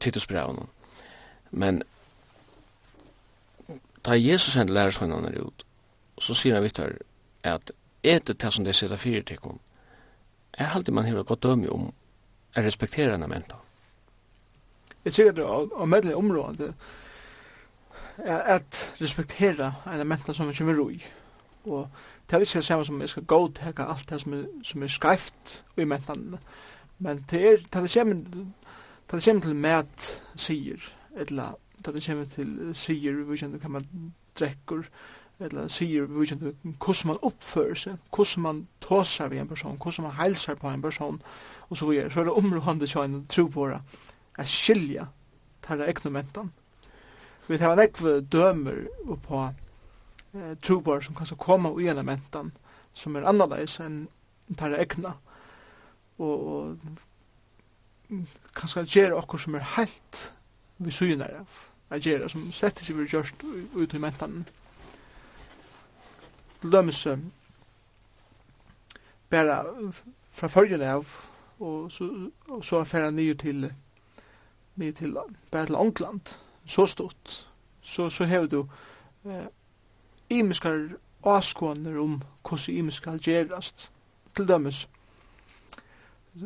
Titusbreven. 0.00 0.66
Men 1.50 1.82
da 4.06 4.14
Jesus 4.14 4.52
sendte 4.52 4.74
lærersvennerne 4.74 5.44
ut, 5.44 5.66
så 6.18 6.34
sier 6.34 6.54
han 6.54 6.64
vitt 6.64 6.78
her 6.78 6.96
at 7.44 7.72
etter 8.02 8.34
det 8.34 8.52
som 8.54 8.64
de 8.64 8.72
sitter 8.72 8.96
fire 8.96 9.22
til 9.22 9.38
kom, 9.42 9.60
er 10.52 10.72
alltid 10.74 10.94
man 10.94 11.04
hever 11.04 11.22
godt 11.22 11.42
dømme 11.42 11.70
om 11.72 11.88
å 11.88 12.62
respektere 12.62 13.12
henne 13.12 13.28
menta. 13.28 13.58
Jeg 15.04 15.12
tror 15.12 15.28
at 15.28 15.36
det 15.36 15.44
er 15.44 15.90
medelig 15.90 16.16
område 16.16 16.72
er 18.18 18.38
at 18.56 18.78
respektere 19.00 19.72
en 19.92 20.06
menta 20.08 20.32
som 20.32 20.48
vi 20.48 20.54
kommer 20.56 20.78
roi. 20.78 21.02
Og 21.64 21.88
det 22.30 22.36
er 22.36 22.40
ikke 22.40 22.58
det 22.58 22.64
samme 22.64 22.84
som 22.84 23.00
jeg 23.00 23.08
skal 23.08 23.24
gå 23.24 23.40
til 23.58 23.82
alt 23.82 24.10
det 24.10 24.20
som 24.20 24.32
er, 24.32 24.44
som 24.62 24.82
er 24.82 24.88
skreift 24.88 25.64
i 25.76 25.84
mentan. 25.84 26.38
Men 26.98 27.24
det 27.30 27.42
er 27.46 27.80
det 27.80 27.90
samme 27.90 28.14
det 29.10 29.22
kommer 29.24 29.42
til 29.42 29.56
mat 29.56 30.22
sier 30.36 30.95
eller 31.16 31.56
da 31.84 31.92
det 31.92 32.04
kommer 32.06 32.28
til 32.30 32.72
sier 32.76 33.22
vi 33.28 33.38
kjenner 33.38 33.60
hva 33.60 33.70
man 33.76 33.86
drekker, 34.38 34.86
eller 35.46 35.68
sier 35.72 36.08
vi 36.08 36.28
kjenner 36.28 36.54
hvordan 36.64 37.12
man 37.12 37.20
oppfører 37.28 37.80
seg, 37.80 37.98
hvordan 38.14 38.44
man 38.46 38.62
tåser 38.84 39.28
ved 39.32 39.42
en 39.42 39.50
person, 39.50 39.76
hvordan 39.76 40.08
man 40.08 40.16
helser 40.20 40.56
på 40.60 40.70
en 40.70 40.82
person, 40.82 41.20
og 41.68 41.76
så 41.76 41.88
videre. 41.88 42.10
Så 42.10 42.20
er 42.20 42.28
det 42.28 42.36
områdende 42.38 42.88
kjønn 42.90 43.24
tro 43.32 43.46
på 43.52 43.68
det, 43.72 43.80
er 44.38 44.50
skilja 44.50 45.08
tarra 45.64 45.88
eknomentan. 45.90 46.52
Vi 47.46 47.58
tar 47.58 47.72
en 47.74 47.82
ekve 47.84 48.20
dømer 48.20 48.86
på 49.22 49.42
eh, 50.34 50.54
tro 50.62 50.80
på 50.80 51.00
som 51.00 51.14
kan 51.14 51.36
komme 51.38 51.72
ui 51.74 51.88
en 51.88 52.04
mentan, 52.06 52.52
som 52.94 53.16
er 53.16 53.28
annerledes 53.28 53.78
enn 53.84 54.06
tar 54.56 54.70
det 54.70 54.80
ekna, 54.84 55.16
og, 56.22 56.46
og 56.46 58.20
kanskje 58.54 58.86
gjøre 58.86 59.18
okkur 59.18 59.42
som 59.42 59.56
er 59.58 59.66
heilt 59.76 60.20
vi 60.78 60.90
synar 60.90 61.40
av 61.40 61.48
at 61.90 62.06
gjøre, 62.06 62.28
som 62.28 62.52
slett 62.52 62.80
ikke 62.82 62.96
vil 62.98 63.10
gjørst 63.10 63.44
ut 63.74 63.94
i 63.94 63.98
mentan. 64.02 64.44
Til 66.60 66.72
dømes 66.72 67.06
bare 69.30 69.92
fra 70.30 70.48
følgen 70.48 70.82
av, 70.82 71.06
og 71.58 71.92
så, 71.92 72.30
og 72.48 72.64
så 72.64 72.80
affæra 72.80 73.10
nye 73.10 73.34
til, 73.34 73.72
nye 74.76 74.92
til, 74.92 75.16
bare 75.50 75.66
til 75.66 75.74
Ångland, 75.74 76.36
så 76.66 76.86
stort, 76.86 77.46
så, 77.82 78.10
så 78.10 78.24
hever 78.24 78.46
du 78.46 78.66
eh, 79.24 79.46
imiskar 80.30 80.96
avskåner 81.24 81.98
om 81.98 82.22
hvordan 82.42 82.74
imiskar 82.74 83.18
gjerast, 83.18 83.90
til 84.36 84.48
dømes. 84.48 84.88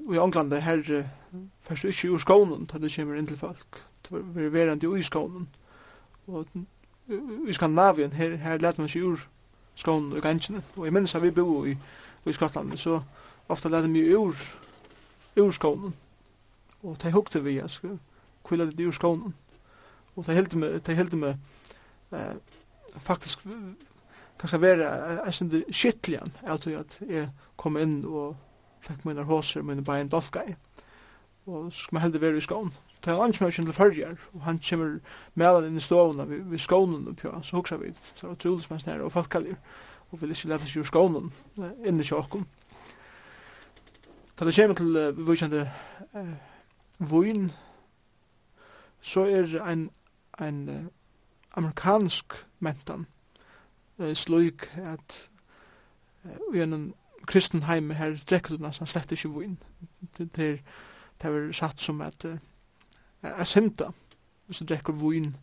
Og 0.06 0.14
i 0.14 0.18
Ångland, 0.18 0.54
her, 0.54 1.06
først 1.60 1.84
ikke 1.84 2.12
ur 2.12 2.18
skånen, 2.18 2.66
til 2.66 2.82
det 2.82 2.92
kommer 2.94 3.18
inn 3.18 3.26
til 3.26 3.38
folk, 3.38 3.80
verið 4.10 4.52
verandi 4.52 4.86
i 4.98 5.02
skånen. 5.02 5.48
Og 6.26 6.46
i 7.48 7.52
Skandinavien, 7.52 8.12
her, 8.12 8.36
her 8.36 8.58
let 8.58 8.78
man 8.78 8.88
seg 8.88 9.02
ur 9.02 9.26
skånen 9.74 10.12
og 10.12 10.22
gansjene. 10.22 10.62
Og 10.76 10.86
jeg 10.86 10.94
minns 10.94 11.14
at 11.14 11.22
vi 11.22 11.30
bo 11.34 11.64
i, 11.66 11.76
i 12.26 12.32
Skottland, 12.32 12.76
så 12.78 13.00
ofta 13.48 13.68
let 13.68 13.90
man 13.90 13.96
ur, 13.96 14.34
ur 15.36 15.50
skånen. 15.50 15.94
Og 16.82 16.96
det 17.02 17.12
hukte 17.12 17.44
vi, 17.44 17.58
jeg 17.58 17.70
skal 17.70 17.98
kvilla 18.44 18.66
det 18.66 18.86
ur 18.86 18.94
skånen. 18.94 19.34
Og 20.16 20.26
det 20.26 20.34
heldig 20.34 20.58
med, 20.58 20.80
det 20.80 20.96
heldig 20.96 21.18
med, 21.18 21.34
eh, 22.12 22.34
faktisk 22.96 23.46
kanskje 24.40 24.60
være 24.60 24.86
en 25.26 25.32
sånn 25.32 25.64
skittlian, 25.68 26.32
at 26.48 26.66
jeg 26.66 27.26
kom 27.60 27.76
inn 27.76 28.00
og 28.08 28.36
fikk 28.84 29.04
mine 29.04 29.24
hoser, 29.28 29.62
mine 29.62 29.84
bein 29.84 30.08
dolka 30.08 30.44
i. 30.48 30.54
Og 31.46 31.72
så 31.72 31.84
skal 31.84 31.96
man 31.96 32.02
heldig 32.06 32.20
være 32.20 32.40
i 32.40 32.44
skånen 32.44 32.72
det 33.04 33.12
er 33.12 33.22
ansmøkken 33.22 33.64
til 33.64 33.74
fyrjar, 33.74 34.16
og 34.34 34.42
han 34.44 34.60
kommer 34.68 34.98
medan 35.34 35.64
inn 35.64 35.76
i 35.76 35.80
stovna 35.80 36.24
vi, 36.28 36.40
vi 36.52 36.58
skånen 36.58 37.08
oppi 37.08 37.28
hans, 37.28 37.48
så 37.48 37.56
hugsa 37.56 37.76
vi, 37.80 37.88
det 37.88 38.12
så 38.14 38.26
er 38.26 38.32
utrolig 38.36 38.64
som 38.64 38.78
han 38.84 39.00
og 39.00 39.12
folkalir, 39.12 39.56
og 40.10 40.20
vil 40.20 40.34
ikke 40.34 40.48
lete 40.50 40.68
seg 40.68 40.82
ur 40.82 40.88
skånen 40.88 41.30
inn 41.86 42.00
i 42.00 42.04
tjokken. 42.04 42.46
Da 44.38 44.44
det 44.44 44.56
kommer 44.56 44.76
til 44.76 44.96
uh, 44.96 45.26
vujkjande 45.26 45.70
uh, 46.14 46.34
vujn, 46.98 47.50
så 49.00 49.24
er 49.28 49.56
ein, 49.64 49.90
ein 50.40 50.68
uh, 50.68 50.86
amerikansk 51.56 52.36
mentan 52.58 53.06
uh, 53.98 54.12
slik 54.14 54.70
at 54.76 55.30
uh, 56.24 56.52
vi 56.52 56.60
er 56.60 56.68
en 56.68 56.94
kristen 57.26 57.62
heim 57.62 57.90
her 57.90 58.16
drekker 58.30 58.56
du 58.56 58.64
nesten 58.64 58.86
slett 58.86 59.12
ikke 59.12 59.28
vujn. 59.28 59.58
Det 60.18 60.30
er, 60.38 60.56
det 61.22 61.30
er 61.30 61.52
satt 61.52 61.80
som 61.80 62.00
at 62.00 62.24
uh, 62.24 62.36
er 63.22 63.44
synda, 63.44 63.90
hvis 64.46 64.58
du 64.58 64.64
drekker 64.64 64.92
vun, 64.92 65.36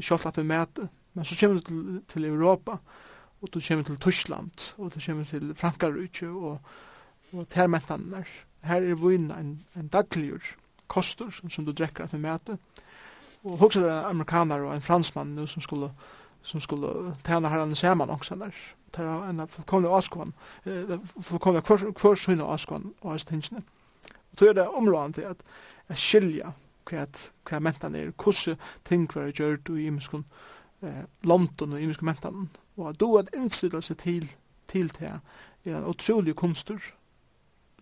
kjolt 0.00 0.26
at 0.26 0.38
vi 0.38 0.42
mæter. 0.42 0.88
Men 1.14 1.24
så 1.24 1.36
kommer 1.40 1.60
du 1.60 1.64
til, 1.64 2.00
til 2.08 2.24
Europa, 2.24 2.76
og 3.42 3.48
du 3.54 3.60
kommer 3.68 3.84
til 3.84 3.96
Tyskland, 3.96 4.74
og 4.78 4.94
du 4.94 5.00
kommer 5.06 5.24
til 5.24 5.54
Frankarutje, 5.54 6.28
og, 6.28 6.58
og 7.32 7.48
termentaner. 7.48 8.24
Her 8.62 8.82
er 8.82 8.94
vun 8.94 9.30
en, 9.30 9.64
en 9.76 9.88
dagligur 9.88 10.40
kostur 10.86 11.30
som, 11.30 11.50
som 11.50 11.64
du 11.66 11.72
drekker 11.72 12.04
at 12.04 12.12
vi 12.12 12.18
mæter. 12.18 12.56
Og 13.44 13.58
hugsa 13.58 13.80
det 13.80 13.90
amerikaner 13.90 14.60
og 14.62 14.74
en 14.74 14.82
fransmann 14.82 15.34
nu 15.34 15.46
som 15.46 15.62
skulle 15.62 15.90
som 16.42 16.60
skulle 16.60 17.16
tjäna 17.26 17.48
herran 17.48 17.74
saman 17.74 18.10
också 18.10 18.36
där. 18.36 18.54
Det 18.90 19.04
var 19.04 19.28
en 19.28 19.48
fullkomlig 19.48 19.88
avskån. 19.88 20.32
Det 20.64 21.00
fullkomlig 21.22 21.64
kvar 21.64 21.92
kvar 21.92 22.14
sina 22.14 22.44
avskån 22.44 22.94
och 23.00 23.12
avstängning. 23.12 23.62
Och 24.30 24.36
då 24.36 24.48
är 24.48 24.54
det 24.54 24.66
området 24.66 25.24
att 25.88 25.98
skilja 25.98 26.52
kvæt 26.86 27.32
kvæ 27.44 27.58
mentan 27.58 27.94
er 27.94 28.10
kussu 28.10 28.54
ting 28.84 29.08
kvar 29.08 29.30
du 29.66 29.76
i 29.76 29.88
ímskun 29.90 30.24
eh 30.82 31.04
London 31.24 31.72
og 31.72 31.80
ímskun 31.80 32.04
mentan. 32.04 32.50
Og 32.76 33.00
då 33.00 33.18
at 33.18 33.34
innstilla 33.34 33.80
seg 33.80 33.98
til 33.98 34.30
til 34.68 34.88
te 34.88 35.04
er 35.04 35.76
en 35.76 35.84
utrolig 35.84 36.36
kunstur 36.36 36.80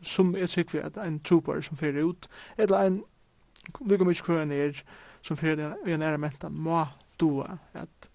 som 0.03 0.35
er 0.35 0.65
vi 0.73 0.79
at 0.79 0.99
ein 0.99 1.21
trooper 1.21 1.61
som 1.61 1.77
fer 1.77 2.05
ut 2.05 2.29
eller 2.59 2.79
ein 2.79 3.05
lukka 3.81 4.05
mykje 4.05 4.25
kvar 4.25 4.53
er 4.53 4.83
som 5.23 5.37
fer 5.37 5.75
i 5.87 5.97
nære 5.97 6.19
mentan 6.19 6.53
må 6.53 6.87
doa 7.21 7.59
at 7.75 8.11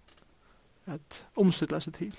at 0.87 1.27
omstilla 1.35 1.79
seg 1.79 1.93
til. 1.93 2.15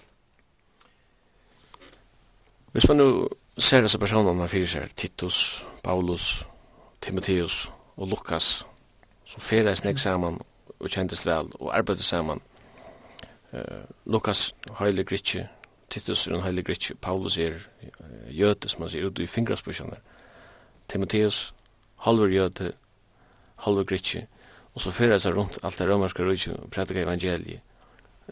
Hvis 2.73 2.89
man 2.89 2.97
nu 2.97 3.29
ser 3.59 3.81
disse 3.81 3.99
personene 3.99 4.35
man 4.39 4.49
fyrir 4.49 4.67
seg, 4.67 4.91
Titus, 4.97 5.67
Paulus, 5.83 6.47
Timotheus, 7.01 7.71
og 7.97 8.09
Lukas 8.09 8.67
som 9.27 9.43
ferdes 9.43 9.85
nek 9.85 9.99
saman 9.99 10.39
og 10.79 10.89
kjentist 10.91 11.27
vel 11.27 11.49
og 11.61 11.73
arbeidde 11.77 12.03
saman. 12.03 12.41
Uh, 13.53 13.85
Lukas 14.05 14.55
heilig 14.79 15.07
gritsi 15.07 15.45
Titus 15.91 16.27
er 16.27 16.35
en 16.35 16.43
heilig 16.43 16.65
gritsi 16.67 16.95
Paulus 16.95 17.39
er 17.39 17.55
uh, 17.55 18.39
jøte 18.39 18.69
som 18.69 18.83
han 18.83 18.91
sier 18.91 19.07
ut 19.07 19.19
i 19.19 19.27
fingrasbusjoner. 19.27 19.99
Timotheus, 20.89 21.55
halver 22.05 22.27
jøte, 22.27 22.73
halver 23.65 23.85
gritsi 23.85 24.27
og 24.75 24.81
så 24.81 24.91
fyrir 24.91 25.19
han 25.19 25.35
rundt 25.35 25.59
alt 25.63 25.79
det 25.79 25.89
romerska 25.89 26.23
rujtje 26.23 26.53
og 26.53 26.71
prædika 26.71 27.03
evangeliet. 27.03 27.61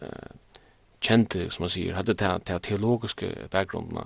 Uh, 0.01 0.07
kjente, 1.01 1.49
som 1.49 1.63
han 1.63 1.69
sier, 1.73 1.95
hadde 1.95 2.13
det, 2.13 2.47
det 2.47 2.61
teologiske 2.63 3.47
bakgrunden, 3.51 3.97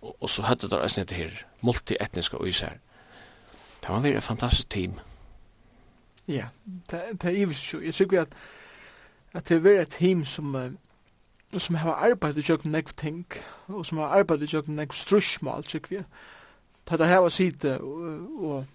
og, 0.00 0.16
og 0.20 0.30
så 0.30 0.42
hadde 0.42 0.70
det 0.70 0.84
æsne 0.84 1.04
det 1.04 1.16
her 1.16 1.30
multietniske 1.60 2.36
øyser. 2.40 2.78
Det 3.80 3.88
var 3.88 4.00
veldig 4.00 4.22
fantastisk 4.22 4.70
team. 4.70 4.98
Ja, 6.28 6.48
det, 6.90 7.02
det 7.12 7.24
er 7.24 7.42
ivis 7.42 7.72
jo. 7.72 7.80
Jeg 7.80 7.94
sykker 7.94 8.20
at, 8.20 8.28
at 9.32 9.48
det 9.48 9.56
er 9.56 9.60
virkelig 9.60 9.82
et 9.82 9.88
team 9.88 10.24
som, 10.24 10.78
som 11.58 11.74
har 11.74 11.94
arbeidet 11.94 12.44
i 12.44 12.52
jøkken 12.52 12.72
nekv 12.72 12.92
ting, 12.96 13.26
og 13.68 13.86
som 13.86 13.98
har 13.98 14.06
arbeidet 14.18 14.52
i 14.52 14.56
jøkken 14.56 14.76
nekv 14.76 14.92
strusmål, 14.94 15.64
sykker 15.68 15.96
vi. 15.96 16.04
Det 16.90 17.00
er 17.00 17.06
her 17.06 17.22
å 17.22 17.30
si 17.30 17.50
det, 17.50 17.78
og, 17.78 18.44
og 18.44 18.66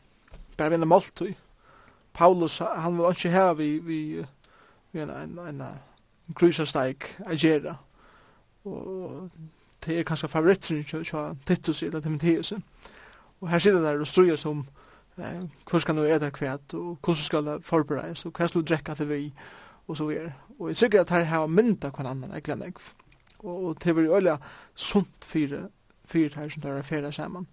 bare 0.58 0.72
vinner 0.72 0.88
måltøy. 0.88 1.34
Paulus, 2.14 2.58
han 2.58 2.98
var 2.98 3.12
ikke 3.12 3.30
her 3.30 3.54
vi, 3.54 3.78
vi, 3.84 4.26
vi 4.92 5.02
en, 5.02 5.10
en, 5.10 5.40
en, 5.40 5.62
en 5.62 6.36
krysasteik 6.36 7.18
agera. 7.26 7.76
Og 8.66 9.30
det 9.86 10.00
er 10.00 10.08
kanskje 10.08 10.28
favoritteren 10.32 10.84
til 10.84 11.06
Titus 11.46 11.84
eller 11.84 12.00
Timotheus. 12.00 12.54
Og 13.42 13.50
her 13.50 13.60
sitter 13.60 13.82
der 13.84 14.00
og 14.00 14.08
struer 14.08 14.36
som, 14.36 14.66
Hvor 15.16 15.80
skal 15.80 15.96
du 15.96 16.02
eda 16.02 16.30
kvæt, 16.30 16.74
og 16.74 16.98
hvordan 17.04 17.16
skal 17.16 17.46
det 17.46 17.64
forberedes, 17.64 18.26
og 18.26 18.32
hva 18.32 18.48
skal 18.48 18.62
du 18.62 18.66
drekka 18.68 18.94
til 18.94 19.10
vi, 19.10 19.34
og 19.88 19.98
så 19.98 20.06
videre. 20.06 20.34
Og 20.60 20.68
jeg 20.68 20.76
sikker 20.76 21.02
at 21.02 21.10
her 21.10 21.24
har 21.24 21.48
mynda 21.48 21.90
hver 21.90 22.10
annan 22.10 22.34
jeg 22.34 22.44
glemmer 22.44 22.66
ikke. 22.66 22.80
Og 23.40 23.78
det 23.84 23.96
var 23.96 24.18
øyla 24.18 24.38
sunt 24.76 25.26
fire, 25.26 25.70
fire 26.06 26.30
her 26.36 26.50
som 26.50 26.62
tar 26.62 26.78
affæra 26.78 27.12
saman. 27.12 27.48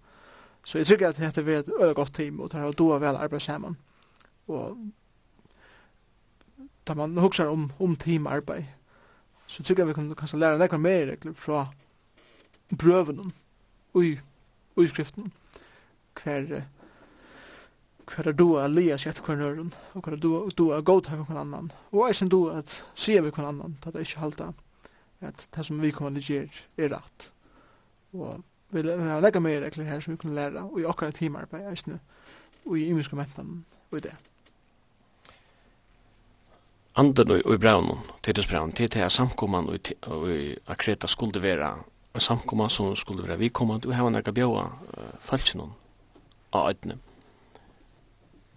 Så 0.65 0.77
jeg 0.77 0.87
sikker 0.87 1.09
at 1.09 1.17
dette 1.17 1.45
var 1.45 1.51
et 1.51 1.71
øyla 1.81 1.93
godt 1.93 2.13
team, 2.13 2.39
og 2.39 2.51
det 2.51 2.59
har 2.59 2.71
doa 2.71 2.97
vel 2.97 3.15
arbeid 3.15 3.39
saman. 3.39 3.77
Og 4.47 4.77
da 6.87 6.93
man 6.93 7.17
huksar 7.17 7.45
om, 7.45 7.71
om 7.79 7.95
teamarbeid, 7.95 8.63
så 9.47 9.63
tycker 9.63 9.81
jag 9.81 9.87
vi 9.87 9.93
kan 9.93 10.15
kanske 10.15 10.37
lära 10.37 10.57
några 10.57 10.77
mer 10.77 11.05
regler 11.05 11.33
från 11.33 11.65
bröven 12.69 13.31
och 13.91 14.03
i 14.03 14.87
skriften 14.89 15.31
kvar 16.13 16.63
hver 18.07 18.27
er 18.27 18.35
du 18.35 18.57
a 18.59 18.67
lia 18.67 18.97
sett 18.97 19.21
hver 19.23 19.37
nøren, 19.39 19.73
og 19.93 20.03
hver 20.03 20.17
er 20.17 20.51
du 20.57 20.71
a 20.73 20.81
godta 20.81 21.15
hver 21.15 21.39
annan, 21.39 21.71
og 21.91 22.09
eisen 22.09 22.29
du 22.29 22.49
at 22.51 22.83
sier 22.95 23.23
vi 23.23 23.31
hver 23.31 23.47
annan, 23.47 23.77
at 23.81 23.93
det 23.93 24.01
er 24.01 24.07
ikke 24.07 24.25
halda 24.25 24.53
at 25.23 25.47
det 25.55 25.65
som 25.65 25.81
vi 25.81 25.91
kommer 25.91 26.21
til 26.21 26.49
er 26.77 26.89
rett. 26.95 27.31
Og 28.13 28.43
vi 28.73 28.81
har 28.89 29.21
legga 29.21 29.39
mer 29.39 29.61
regler 29.61 29.85
her 29.85 29.99
som 29.99 30.13
vi 30.13 30.17
kunne 30.17 30.35
læra, 30.35 30.65
og 30.65 30.79
i 30.79 30.85
okkar 30.85 31.11
timarbeid, 31.11 31.69
eisen, 31.71 31.99
og 32.65 32.77
i 32.77 32.87
imiske 32.89 33.15
mentan, 33.15 33.65
og 33.91 33.97
i 33.97 34.01
det. 34.01 34.15
Anden 36.95 37.31
og 37.31 37.53
i 37.53 37.57
braunen, 37.57 37.97
tidsbraun, 38.23 38.71
til 38.71 38.89
til 38.89 39.09
samkomman 39.09 39.69
og 40.01 40.29
i 40.29 40.55
akreta 40.67 41.07
skulle 41.07 41.41
vera 41.41 41.79
en 42.15 42.21
samkomman 42.21 42.69
som 42.69 42.95
skulle 42.95 43.23
vera 43.23 43.35
vikommand 43.35 43.85
og 43.85 43.95
hava 43.95 44.09
nekka 44.09 44.31
bjóa 44.31 44.67
falsinun 45.19 45.73
av 46.51 46.69
ödnum. 46.69 46.99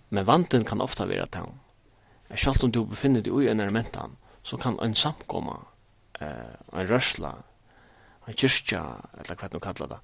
Men 0.08 0.26
vanten 0.26 0.64
kan 0.64 0.80
ofta 0.80 1.06
vera 1.06 1.26
tann. 1.26 1.60
Er 2.28 2.36
selv 2.36 2.64
om 2.64 2.72
du 2.72 2.84
befinner 2.84 3.22
deg 3.22 3.48
en 3.50 3.60
elementan, 3.60 4.16
så 4.42 4.56
kan 4.56 4.78
en 4.80 4.94
samkomma, 4.94 5.58
eh, 6.20 6.54
en 6.72 6.88
rørsla, 6.88 7.34
en 8.26 8.34
kyrkja, 8.34 8.82
eller 9.18 9.36
hva 9.36 9.48
du 9.48 9.58
kallar 9.58 9.88
det, 9.88 10.00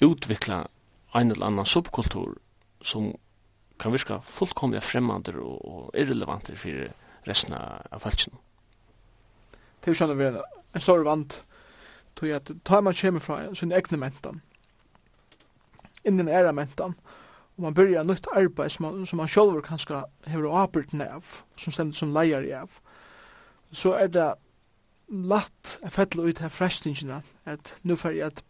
utvikla 0.00 0.66
en 1.14 1.30
eller 1.30 1.46
annan 1.46 1.66
subkultur 1.66 2.38
som 2.80 3.12
kan 3.78 3.92
virka 3.92 4.20
fullkomliga 4.20 4.80
fremmander 4.80 5.38
og, 5.40 5.64
og 5.64 5.96
irrelevanter 5.96 6.56
for 6.56 6.92
resten 7.28 7.54
av 7.56 8.00
falskene. 8.00 8.36
Det 9.80 9.88
er 9.88 9.94
jo 9.94 10.00
sånn 10.00 10.12
at 10.12 10.20
vi 10.20 10.28
er 10.28 10.40
en 10.76 10.84
stor 10.84 11.04
vant 11.04 11.40
til 12.20 12.34
at 12.36 12.52
ta 12.64 12.80
man 12.84 12.96
kjemifra 12.96 13.54
sin 13.56 13.72
egne 13.72 14.00
mentan, 14.00 14.42
innen 16.04 16.28
era 16.28 16.52
mentan, 16.52 16.96
og 17.60 17.64
man 17.64 17.74
byrjar 17.74 18.02
nytt 18.08 18.26
arbeid 18.32 18.70
som 18.70 18.84
man, 18.86 19.06
som 19.06 19.16
man 19.16 19.28
sjálfur 19.28 19.60
kanska 19.60 20.02
hever 20.26 20.48
åpert 20.48 20.92
nev, 20.96 21.26
som 21.56 21.72
stendur 21.72 21.96
som 21.98 22.12
leier 22.16 22.46
av, 22.56 22.70
så 23.72 23.90
er 24.00 24.06
det 24.08 24.28
latt 25.12 25.74
a 25.84 25.90
fella 25.92 26.24
ut 26.24 26.38
her 26.40 26.48
frestingina, 26.48 27.18
at 27.44 27.74
nu 27.82 27.98
fer 28.00 28.14
jeg 28.16 28.30
at 28.32 28.40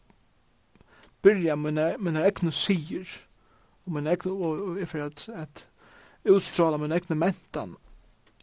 byrja 1.27 1.57
mine, 1.59 1.97
mine 1.99 2.23
egnu 2.23 2.53
sier, 2.55 3.09
og 3.87 3.97
mine 3.97 4.13
egnu, 4.15 4.31
og 4.31 4.79
jeg 4.79 4.89
fer 4.89 5.03
at, 5.09 5.25
at 5.35 5.65
utstråla 6.31 6.79
mine 6.79 6.95
egnu 6.95 7.17
mentan, 7.19 7.75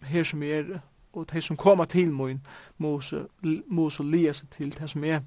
her 0.03 0.27
som 0.27 0.43
jeg 0.43 0.65
er, 0.65 0.81
og 1.13 1.29
de 1.31 1.41
som 1.41 1.57
koma 1.57 1.85
til 1.85 2.11
min, 2.11 2.41
må 2.77 2.99
så 2.99 4.03
lia 4.03 4.35
seg 4.35 4.51
til 4.57 4.75
det 4.75 4.89
som 4.91 5.07
jeg 5.07 5.23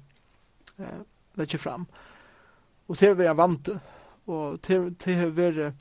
eh, 0.77 1.57
fram. 1.57 1.87
Og 2.87 2.97
til 2.97 3.09
er 3.09 3.17
vi 3.17 3.25
er 3.25 3.33
vant 3.33 3.73
og 4.27 4.61
til 4.61 5.15
har 5.17 5.33
vært 5.35 5.73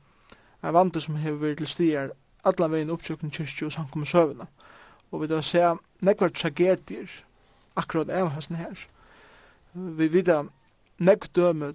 en 0.63 0.75
vante 0.75 1.01
som 1.01 1.17
har 1.17 1.39
vært 1.41 1.59
til 1.59 1.69
stier 1.69 2.13
alla 2.45 2.69
vegin 2.69 2.91
oppsøkning 2.91 3.33
kyrkju 3.33 3.67
og 3.67 3.73
samkommu 3.73 4.07
søvuna. 4.07 4.47
Og 5.11 5.23
vi 5.23 5.27
da 5.27 5.41
se 5.43 5.63
nekvar 6.01 6.29
tragedier 6.29 7.11
akkurat 7.77 8.11
av 8.11 8.33
hessen 8.35 8.57
her. 8.57 8.87
Vi 9.75 10.09
vita 10.09 10.43
nekv 10.99 11.31
døme 11.35 11.73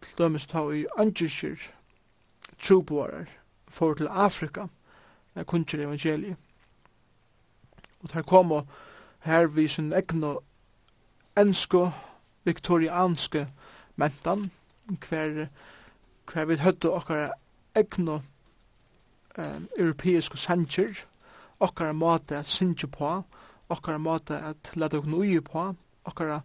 til 0.00 0.18
dømes 0.18 0.46
ta 0.46 0.64
i 0.72 0.86
andjusir 0.98 1.70
trubårar 2.58 3.28
for 3.68 3.94
til 3.94 4.08
Afrika 4.10 4.66
er 5.34 5.44
kunnskjer 5.44 5.86
evangeliet. 5.86 6.36
Og 8.02 8.12
der 8.12 8.22
kom 8.22 8.52
her 9.20 9.46
vi 9.46 9.68
sin 9.68 9.92
egna 9.92 10.36
ensko 11.36 11.90
viktorianske 12.44 13.46
mentan 13.96 14.50
hver 15.08 15.48
hver 16.32 16.48
vi 16.48 16.58
høttu 16.60 16.90
okkara 16.92 17.30
egnu 17.76 18.20
um, 19.38 19.68
europeiske 19.78 20.36
sanger, 20.36 21.04
okkara 21.60 21.92
måte 21.92 22.38
at 22.38 22.46
synge 22.46 22.88
på, 22.92 23.22
okkara 23.68 23.98
måte 23.98 24.38
at 24.50 24.72
leta 24.74 25.00
okkur 25.00 25.18
ui 25.20 25.40
på, 25.44 25.64
okkara 26.08 26.40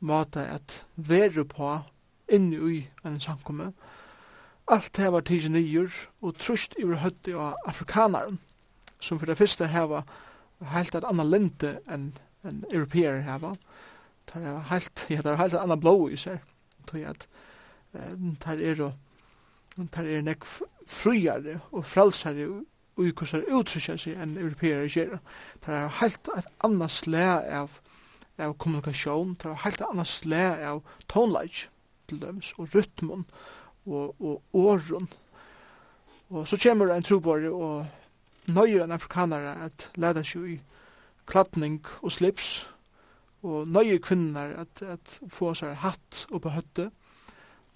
måte 0.00 0.44
at 0.48 0.82
veru 0.96 1.44
på 1.48 1.78
inni 2.32 2.58
ui 2.58 2.78
enn 3.04 3.20
sankumme. 3.20 3.72
Alt 4.70 4.92
det 4.96 5.12
var 5.12 5.24
tidsi 5.26 5.50
nyer 5.50 5.90
og 6.22 6.38
trusht 6.38 6.76
i 6.78 6.86
høtti 6.86 7.34
av 7.34 7.58
afrikanaren, 7.66 8.38
som 9.00 9.18
for 9.18 9.26
det 9.26 9.38
første 9.38 9.66
heva 9.68 10.04
heilt 10.72 10.94
et 10.94 11.04
anna 11.04 11.24
lente 11.26 11.80
enn 11.90 12.12
en 12.46 12.64
europeer 12.70 13.22
heva. 13.26 13.54
Det 14.30 14.42
er 14.42 14.60
heilt, 14.70 15.06
ja, 15.10 15.22
det 15.22 15.32
er 15.32 15.40
heilt 15.40 15.54
et 15.54 15.62
anna 15.62 15.76
blå 15.76 16.08
i 16.08 16.18
seg, 16.18 16.38
tog 16.86 17.02
at 17.06 17.26
det 17.92 18.54
er 18.54 18.78
jo 18.78 18.92
Der 19.76 20.04
er 20.04 20.22
nek 20.22 20.44
friare 20.86 21.60
og 21.72 21.84
frelsare 21.88 22.48
og 22.96 23.06
i 23.06 23.12
kursar 23.16 23.46
utrykja 23.48 23.96
seg 23.96 24.18
enn 24.20 24.36
europeere 24.36 24.88
gjerra. 24.90 25.18
Der 25.64 25.78
er 25.78 25.94
heilt 26.00 26.28
et 26.36 26.48
annars 26.64 27.00
slag 27.02 27.48
av, 27.48 27.78
av 28.36 28.56
kommunikasjon, 28.60 29.36
der 29.40 29.54
er 29.54 29.62
heilt 29.64 29.80
et 29.80 29.88
annars 29.88 30.18
slag 30.20 30.60
av 30.68 30.82
tonelage 31.08 31.70
til 32.08 32.20
dømes, 32.20 32.52
og 32.58 32.68
rytmon 32.74 33.24
og, 33.86 34.14
og 34.20 34.42
åren. 34.52 35.08
Og 36.32 36.46
så 36.48 36.60
kommer 36.60 36.92
en 36.92 37.06
trobore 37.06 37.50
og 37.52 38.52
nøyer 38.52 38.84
en 38.84 38.96
afrikanare 38.96 39.56
at 39.70 39.90
leda 39.96 40.24
seg 40.26 40.56
i 40.56 40.60
klatning 41.28 41.80
og 42.02 42.12
slips, 42.12 42.66
og 43.42 43.68
nøyer 43.72 43.98
kvinner 44.04 44.52
at, 44.62 44.82
at 44.84 45.20
få 45.32 45.54
seg 45.58 45.78
hatt 45.82 46.26
og 46.30 46.44
på 46.44 46.52
høtte, 46.54 46.90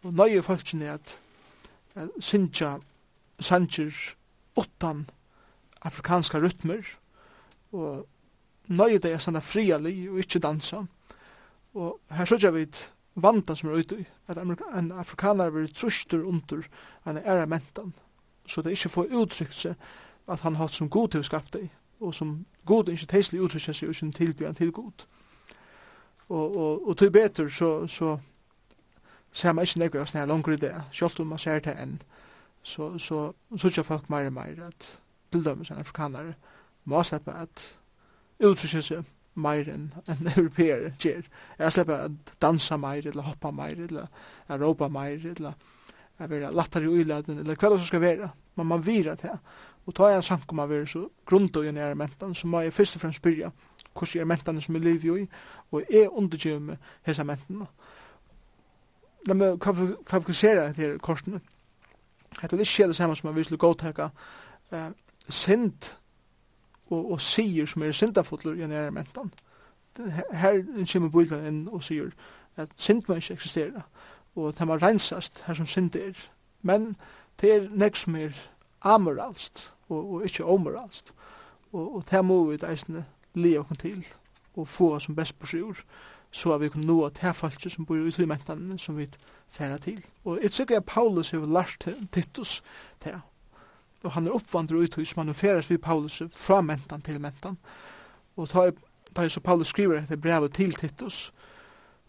og 0.05 0.13
nøyer 0.15 0.45
folkene 0.47 0.93
at 0.93 1.17
syntja 2.21 2.77
sanger 3.41 3.95
utan 4.57 5.07
afrikanska 5.85 6.41
rytmer 6.41 6.85
og 7.73 8.07
nøye 8.69 8.99
deg 8.99 9.21
standa 9.21 9.41
friali 9.45 10.09
og 10.09 10.21
ikkje 10.21 10.43
dansa. 10.43 10.83
Og 11.77 12.01
her 12.11 12.25
sørger 12.25 12.55
vi 12.57 12.67
vanta 13.15 13.55
som 13.55 13.71
er 13.71 13.81
ute 13.81 14.05
at 14.29 14.39
en 14.39 14.93
afrikanar 14.93 15.51
vil 15.51 15.73
trustur 15.75 16.25
under 16.25 16.67
en 17.07 17.19
æra 17.19 17.47
mentan. 17.47 17.95
Så 18.47 18.63
det 18.63 18.77
ikkje 18.77 18.91
får 18.91 19.13
uttrykt 19.13 19.55
seg 19.55 19.75
at 20.27 20.41
han 20.41 20.57
har 20.57 20.69
som 20.69 20.91
god 20.91 21.09
til 21.09 21.21
å 21.21 21.27
skapte 21.27 21.59
deg 21.59 21.71
og 22.01 22.15
som 22.15 22.45
god 22.67 22.91
ikkje 22.93 23.09
teislig 23.11 23.41
uttrykt 23.41 23.77
seg 23.77 23.89
og 23.89 23.97
sin 23.97 24.13
tilbyan 24.13 24.55
til 24.55 24.73
god 24.73 25.07
og, 26.29 26.57
og, 26.57 26.89
og 26.89 26.97
til 26.99 27.11
betur 27.11 27.49
så, 27.49 27.71
så 27.87 28.17
ser 29.37 29.53
man 29.53 29.67
ikke 29.69 29.83
nekker 29.83 30.07
sånn 30.09 30.23
her 30.23 30.31
langere 30.31 30.57
i 30.57 30.63
det. 30.63 30.75
Selv 30.97 31.21
om 31.21 31.35
man 31.35 31.41
ser 31.43 31.61
det 31.65 31.75
enn, 31.81 31.99
så, 32.67 32.95
så, 32.99 33.29
så 33.57 33.71
ikke 33.71 33.85
folk 33.87 34.09
mer 34.11 34.31
og 34.31 34.37
mer 34.39 34.63
at 34.71 34.89
til 35.33 35.45
dømes 35.45 35.71
enn 35.71 35.83
afrikanere 35.83 36.35
må 36.89 37.03
slippe 37.05 37.35
at 37.35 37.67
utforske 38.41 38.83
seg 38.87 39.13
mer 39.37 39.69
enn 39.69 39.91
en 40.09 40.31
europeer 40.33 40.89
gjør. 41.03 41.29
Jeg 41.59 41.75
slipper 41.75 42.07
at 42.09 42.35
dansa 42.43 42.79
mer, 42.81 43.05
eller 43.05 43.27
hoppa 43.27 43.53
mer, 43.53 43.77
eller 43.89 44.09
råpa 44.63 44.89
mer, 44.93 45.21
eller 45.35 45.53
jeg 46.17 46.31
vil 46.31 46.47
lattare 46.57 46.89
i 46.89 46.93
uiladen, 47.01 47.43
eller 47.43 47.59
hva 47.61 47.71
det 47.71 47.81
som 47.83 47.91
skal 47.91 48.05
være. 48.07 48.31
Men 48.57 48.71
man 48.71 48.85
virer 48.87 49.19
til. 49.21 49.37
Og 49.87 49.95
tar 49.95 50.15
jeg 50.15 50.23
en 50.23 50.27
sank 50.27 50.41
samkomma 50.41 50.67
vi 50.71 50.81
så 50.89 51.05
grunda 51.29 51.63
i 51.63 51.75
nere 51.75 51.95
mentan, 51.95 52.35
så 52.35 52.49
må 52.49 52.65
jeg 52.65 52.73
først 52.73 52.97
og 52.97 53.05
fremst 53.05 53.23
spyrja 53.23 53.53
hvordan 53.97 54.21
er 54.21 54.29
mentan 54.29 54.61
som 54.61 54.75
jeg 54.77 54.85
lever 54.85 55.23
i, 55.23 55.29
og 55.73 55.85
jeg 55.91 56.09
undergjør 56.11 56.59
med 56.61 56.77
hese 57.07 57.25
mentan. 57.25 57.63
Og 57.63 57.69
la 59.27 59.35
meg 59.35 59.59
kvalificera 59.61 60.73
til 60.73 60.99
korsene. 60.99 61.41
Det 62.37 62.53
er 62.53 62.61
ikke 62.61 62.89
det 62.89 62.97
samme 62.97 63.17
som 63.17 63.29
at 63.31 63.37
vil 63.37 63.59
godtaka 63.59 64.09
eh, 64.73 64.91
sint 65.29 65.97
og, 66.91 67.13
og 67.13 67.21
sier 67.21 67.67
som 67.67 67.83
er 67.83 67.93
sintafotler 67.93 68.55
i 68.55 68.67
nære 68.67 68.91
mentan. 68.91 69.33
Her 70.33 70.61
kommer 70.93 71.09
bøyden 71.09 71.47
inn 71.47 71.63
og 71.73 71.83
sier 71.83 72.11
at 72.57 72.69
sint 72.77 73.09
må 73.09 73.15
ikke 73.15 73.35
eksistere. 73.35 73.83
og 74.37 74.59
det 74.59 74.67
må 74.67 74.77
rensast 74.77 75.43
her 75.47 75.55
som 75.55 75.67
sint 75.67 75.97
er. 75.97 76.29
Men 76.63 76.97
det 77.41 77.55
er 77.55 77.69
nek 77.71 77.97
som 77.97 78.17
er 78.17 78.31
amoralst 78.83 79.71
og, 79.89 80.13
og 80.15 80.25
ikke 80.25 80.45
omoralst 80.45 81.13
og, 81.73 81.97
og 81.97 82.05
det 82.11 82.25
må 82.25 82.45
vi 82.51 82.59
eisne 82.69 83.05
li 83.35 83.57
okkur 83.59 83.77
til 83.81 84.07
og 84.57 84.69
få 84.69 84.99
som 84.99 85.17
best 85.17 85.39
på 85.39 85.47
sjur 85.47 85.81
så 86.37 86.53
at 86.53 86.61
vi 86.61 86.69
kunne 86.69 86.87
nå 86.87 86.99
at 87.07 87.19
her 87.25 87.33
folk 87.33 87.63
som 87.71 87.87
bor 87.89 87.97
i 87.97 88.13
tøymentene 88.13 88.77
som 88.79 88.99
vi 88.99 89.07
færa 89.49 89.79
til. 89.81 90.03
Og 90.25 90.39
jeg 90.43 90.53
tykker 90.53 90.77
at 90.77 90.85
Paulus 90.85 91.31
har 91.31 91.47
lært 91.49 91.89
Titus 92.13 92.63
til. 93.01 93.17
Og 94.05 94.13
han 94.13 94.27
er 94.27 94.37
oppvandret 94.37 94.99
ut 94.99 95.09
som 95.09 95.25
han 95.25 95.35
færes 95.35 95.71
ved 95.71 95.79
Paulus 95.79 96.23
fra 96.33 96.61
mentan 96.61 97.03
til 97.03 97.21
mentan. 97.21 97.57
Og 98.37 98.53
da 98.53 99.25
er 99.25 99.29
så 99.33 99.41
Paulus 99.41 99.73
skriver 99.73 100.03
etter 100.03 100.17
brevet 100.17 100.53
til 100.55 100.75
Titus, 100.75 101.33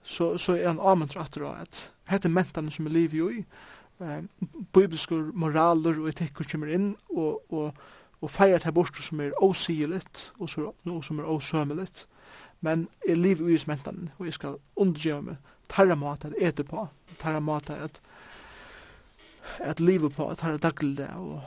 så, 0.03 0.38
så 0.38 0.57
er 0.57 0.67
han 0.67 0.80
avmøntra 0.80 1.23
at 1.23 1.34
det 1.36 1.91
hette 2.11 2.30
mentan 2.30 2.71
som 2.71 2.88
er 2.88 2.95
liv 2.95 3.13
i, 3.13 3.45
eh, 4.01 4.23
bibelske 4.73 5.15
moraler 5.34 5.99
og 6.01 6.09
etikker 6.11 6.47
kommer 6.51 6.67
inn, 6.67 6.95
og, 7.09 7.53
og, 7.53 7.73
og 8.21 8.30
feirer 8.32 8.59
til 8.59 8.71
bort 8.75 8.99
som 9.03 9.19
er 9.23 9.32
åsigeligt, 9.43 10.32
og, 10.39 10.49
og 10.86 11.03
som 11.03 11.19
er 11.19 11.32
åsømelig 11.32 12.07
men 12.62 12.88
jeg 13.08 13.18
lever 13.18 13.53
i 13.53 13.58
smentan, 13.58 14.10
og 14.18 14.26
jeg 14.26 14.34
skal 14.34 14.58
undergjøre 14.76 15.22
meg. 15.22 15.53
Tarra 15.70 15.95
mat 15.99 16.26
at 16.26 16.34
ete 16.39 16.64
på, 16.64 16.88
tarra 17.20 17.39
mat 17.39 17.70
at 17.70 18.01
at 19.60 19.80
livet 19.80 20.16
på, 20.16 20.34
tarra 20.36 20.58
daglig 20.58 21.08
og 21.16 21.41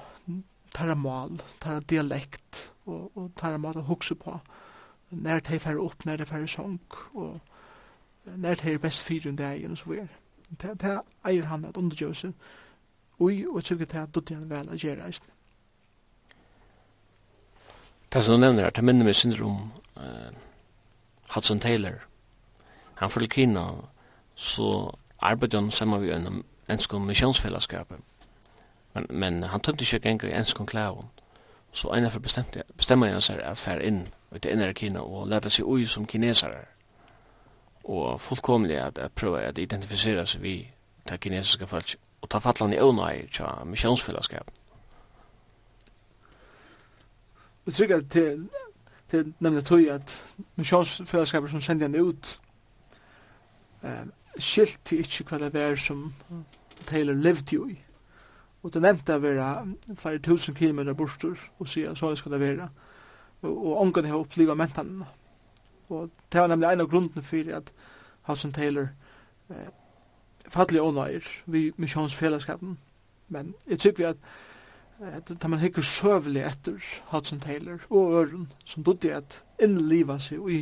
tarra 0.75 0.95
mal, 0.95 1.43
tarra 1.61 1.81
dialekt, 1.81 2.73
og, 2.87 3.11
og 3.15 3.31
tarra 3.37 3.59
mat 3.59 3.77
at 3.77 3.89
hukse 3.89 4.15
på, 4.15 4.39
når 5.11 5.41
det 5.41 5.55
er 5.55 5.59
færre 5.59 5.83
opp, 5.83 6.05
når 6.05 6.17
det 6.17 6.27
er 6.27 6.31
færre 6.31 6.49
sång, 6.49 6.81
og 7.15 7.41
når 8.37 8.55
det 8.55 8.75
er 8.75 8.79
best 8.79 9.05
fyrir 9.05 9.31
enn 9.31 9.39
det 9.39 9.47
er, 9.47 9.71
og 9.71 9.79
så 9.79 9.91
videre. 9.91 10.09
Det, 10.51 10.75
det 10.83 10.97
eier 11.27 11.47
han 11.51 11.65
at 11.65 11.77
undergjøre 11.77 12.15
seg, 12.15 12.33
og 13.21 13.33
og 13.53 13.65
tykker 13.65 13.85
det 13.85 14.01
at 14.01 14.15
dutt 14.15 14.31
igjen 14.31 14.49
vel 14.51 14.71
å 14.71 14.79
gjøre 14.79 15.07
eisen. 15.07 15.27
Det 18.11 18.25
som 18.25 18.35
du 18.35 18.41
nevner 18.41 18.67
her, 18.67 18.75
det 18.75 18.85
minner 18.85 19.07
meg 19.07 19.15
syndrom, 19.15 19.69
uh, 19.97 20.31
Hudson 21.35 21.61
Taylor. 21.61 21.93
Han 22.95 23.11
fyrir 23.11 23.28
Kina, 23.28 23.66
så 24.35 24.97
arbeidde 25.18 25.57
han 25.57 25.70
sammen 25.70 26.01
med 26.01 26.16
en 26.16 26.45
enskon 26.68 27.07
missionsfellesskapet. 27.07 27.99
Men, 28.95 29.07
men 29.11 29.43
han 29.43 29.61
tømte 29.61 29.97
ikke 29.97 30.09
engang 30.09 30.33
i 30.33 30.37
enskon 30.37 30.66
klæven. 30.66 31.11
Så 31.72 31.89
en 31.89 32.05
av 32.05 32.18
bestemmer 32.76 33.12
han 33.12 33.22
seg 33.22 33.41
at 33.47 33.59
fære 33.59 33.87
inn 33.87 34.09
ut 34.35 34.45
i 34.45 34.51
innere 34.51 34.74
Kina 34.74 35.01
og 35.01 35.28
leta 35.31 35.51
seg 35.51 35.66
ui 35.66 35.87
som 35.87 36.07
kinesere. 36.07 36.64
Og 37.85 38.20
fullkomlig 38.20 38.78
at, 38.78 38.99
at 38.99 39.12
prøve 39.12 39.43
at 39.43 39.59
identifisere 39.59 40.26
seg 40.26 40.43
vi 40.43 40.55
til 41.09 41.18
kinesiske 41.18 41.66
folk 41.66 41.95
og 42.20 42.31
ta 42.31 42.39
fattlan 42.39 42.72
i 42.72 42.78
øvnøy 42.78 43.28
til 43.33 43.47
missionsfellesskapet. 43.64 44.55
Jeg 47.66 47.74
tror 47.74 47.97
at 47.97 48.11
til 48.11 48.49
Det 49.11 49.21
er 49.21 49.33
nemlig 49.41 49.65
tog 49.65 49.89
at 49.91 50.35
misjonsfellesskaper 50.57 51.49
som 51.51 51.61
sender 51.61 51.89
henne 51.89 52.03
ut 52.03 52.41
eh, 53.83 54.05
skilt 54.39 54.79
til 54.85 55.03
ikke 55.03 55.25
hva 55.27 55.49
det 55.51 55.63
er 55.63 55.77
som 55.77 56.13
Taylor 56.87 57.15
levde 57.15 57.57
jo 57.57 57.67
i. 57.69 57.79
Og 58.63 58.75
det 58.75 58.83
nevnte 58.85 59.17
å 59.17 59.23
være 59.23 59.49
flere 59.97 60.21
tusen 60.23 60.55
kilometer 60.55 60.95
borster 60.95 61.39
og 61.59 61.69
sier 61.69 61.91
at 61.91 61.99
så 61.99 62.13
skal 62.17 62.37
det 62.37 62.41
være. 62.41 62.69
Og, 63.43 63.51
og 63.51 63.81
ångan 63.83 64.05
har 64.05 64.21
opplivet 64.21 64.57
mentene. 64.57 65.09
Og 65.89 66.11
det 66.33 66.41
var 66.41 66.53
nemlig 66.53 66.69
en 66.71 66.85
av 66.85 66.91
grunden 66.91 67.25
for 67.25 67.55
at 67.57 67.73
Hudson 68.29 68.53
Taylor 68.53 68.93
eh, 69.51 69.71
fattelig 70.49 70.83
ånøyer 70.83 71.27
vi 71.47 71.71
misjonsfellesskapen. 71.77 72.79
Men 73.29 73.55
jeg 73.67 73.79
tykker 73.79 74.05
vi 74.05 74.11
at 74.11 74.17
da 75.01 75.49
man 75.49 75.61
hikker 75.61 75.83
søvelig 75.83 76.43
etter 76.45 76.77
Hudson 77.09 77.41
Taylor 77.41 77.79
og 77.91 78.13
Øren, 78.21 78.53
som 78.65 78.85
dodde 78.85 79.15
at 79.17 79.43
innliva 79.63 80.19
seg 80.21 80.49
i 80.53 80.59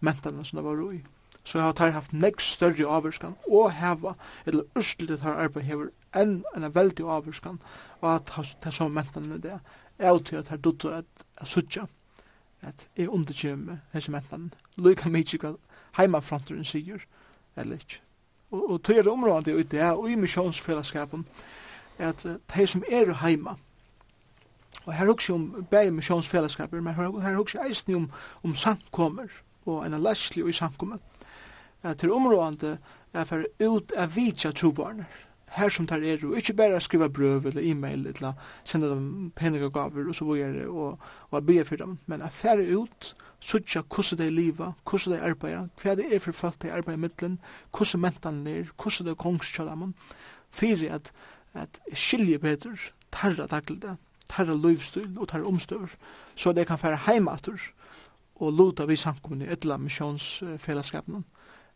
mentene 0.00 0.44
som 0.44 0.58
det 0.58 0.64
var 0.64 0.80
i. 0.92 1.02
Så 1.44 1.60
har 1.60 1.72
tar 1.72 1.90
haft 1.90 2.12
nek 2.12 2.40
større 2.40 2.86
avvurskan 2.88 3.34
og 3.50 3.72
heva, 3.72 4.14
eller 4.46 4.64
østelig 4.78 5.18
tar 5.20 5.36
arbeid 5.44 5.66
hever 5.68 5.90
enn 6.16 6.42
en 6.56 6.74
veldig 6.74 7.04
avvurskan 7.04 7.58
og 8.00 8.08
at 8.14 8.32
det 8.62 8.70
er 8.70 8.76
som 8.76 8.92
mentene 8.92 9.40
det 9.42 9.58
er 9.98 10.18
til 10.18 10.36
at 10.36 10.48
her 10.48 10.56
dutt 10.56 10.84
at 10.84 11.26
suttja 11.44 11.86
at 12.62 12.88
jeg 12.96 13.08
underkjøm 13.08 13.70
hese 13.92 14.10
mentene. 14.10 14.50
lukka 14.76 15.08
mykje 15.08 15.38
hva 15.38 15.56
heimafronteren 15.98 16.64
sier, 16.64 17.02
eller 17.56 17.74
ikke. 17.74 18.00
Og, 18.50 18.70
og 18.70 18.82
tog 18.82 18.96
er 18.96 19.02
det 19.02 19.12
området 19.12 19.58
i 19.58 19.62
det, 19.62 19.82
og 19.92 20.10
i 20.10 20.14
misjonsfellesskapen, 20.14 21.26
at 21.98 22.22
de 22.54 22.66
som 22.66 22.84
er 22.88 23.12
heima, 23.14 23.56
Og 24.84 24.94
her 24.94 25.06
hugsi 25.06 25.32
om 25.32 25.66
bæg 25.70 25.92
missionsfellesskaper, 25.92 26.80
men 26.80 26.94
her 26.94 27.36
hugsi 27.36 27.58
eisen 27.68 27.94
om, 27.94 28.10
om 28.42 28.54
samkommer 28.54 29.30
og 29.66 29.86
en 29.86 29.98
lesli 30.02 30.42
i 30.48 30.52
samkommer. 30.52 30.98
Uh, 31.82 31.92
til 31.98 32.12
områdande 32.12 32.78
er 33.14 33.24
for 33.26 33.44
ut 33.60 33.92
av 33.98 34.14
vitja 34.14 34.52
trobarner, 34.52 35.08
her 35.52 35.68
som 35.68 35.86
tar 35.86 36.04
er, 36.06 36.22
og 36.24 36.38
ikke 36.38 36.54
bare 36.56 36.80
skriva 36.80 37.08
brøv 37.12 37.50
eller 37.50 37.64
e-mail 37.64 38.06
eller 38.08 38.38
senda 38.64 38.88
dem 38.88 39.32
penninga 39.36 39.68
gaver 39.68 40.08
og 40.08 40.16
så 40.16 40.24
vore 40.24 40.68
og, 40.68 41.02
og 41.30 41.46
be 41.46 41.58
for 41.68 41.76
dem, 41.76 41.98
men 42.06 42.22
er 42.22 42.32
færre 42.32 42.64
ut, 42.78 43.12
suttja 43.42 43.82
hvordan 43.82 44.18
de 44.22 44.30
liva, 44.30 44.72
hvordan 44.88 45.16
de 45.16 45.20
arbeida, 45.28 45.66
hva 45.82 45.96
det 45.98 46.08
er 46.08 46.22
for 46.22 46.32
folk 46.32 46.62
de 46.62 46.72
arbeida 46.72 46.96
i 46.96 47.02
middelen, 47.04 47.38
hvordan 47.76 48.00
mentan 48.00 48.46
er, 48.46 48.70
hvordan 48.78 49.10
de 49.10 49.18
kongskjalaman, 49.18 49.94
fyrir 50.50 50.94
at, 50.94 51.12
at 51.52 51.82
skilje 51.92 52.38
betur, 52.38 52.88
tarra 53.12 53.48
takle 53.50 53.76
tarra 54.32 54.56
løyvstyl 54.56 55.18
og 55.18 55.28
tarra 55.28 55.48
omstøver, 55.48 55.94
så 56.34 56.52
det 56.52 56.66
kan 56.66 56.80
fære 56.80 57.04
heimater 57.06 57.60
og 58.42 58.52
luta 58.52 58.86
vi 58.88 58.96
samkomne 58.96 59.46
etla 59.52 59.76
missionsfellesskapen 59.78 61.24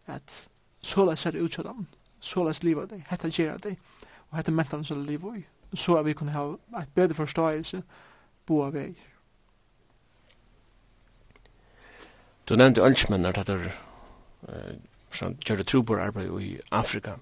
at 0.07 0.49
såleis 0.83 1.27
er 1.27 1.37
det 1.37 1.43
utkjødam, 1.43 1.87
såleis 2.21 2.63
liva 2.63 2.87
deg, 2.87 3.05
hetta 3.11 3.29
gjerra 3.29 3.59
deg, 3.63 3.77
og 4.31 4.39
hetta 4.39 4.55
mentan 4.55 4.85
som 4.85 5.05
liva 5.07 5.35
i, 5.37 5.45
så 5.75 5.99
at 5.99 6.07
vi 6.07 6.15
kunne 6.15 6.35
ha 6.35 6.49
et 6.81 6.95
bedre 6.95 7.15
forståelse 7.15 7.83
bo 8.47 8.63
av 8.63 8.75
vei 8.75 8.95
Du 12.47 12.55
nevnte 12.55 12.85
ønskmennar 12.87 13.39
at 13.41 13.49
er 13.51 13.73
som 15.11 15.37
gjør 15.41 15.57
det 15.57 15.67
trobor 15.67 16.01
arbeid 16.01 16.31
i 16.41 16.57
Afrika, 16.71 17.17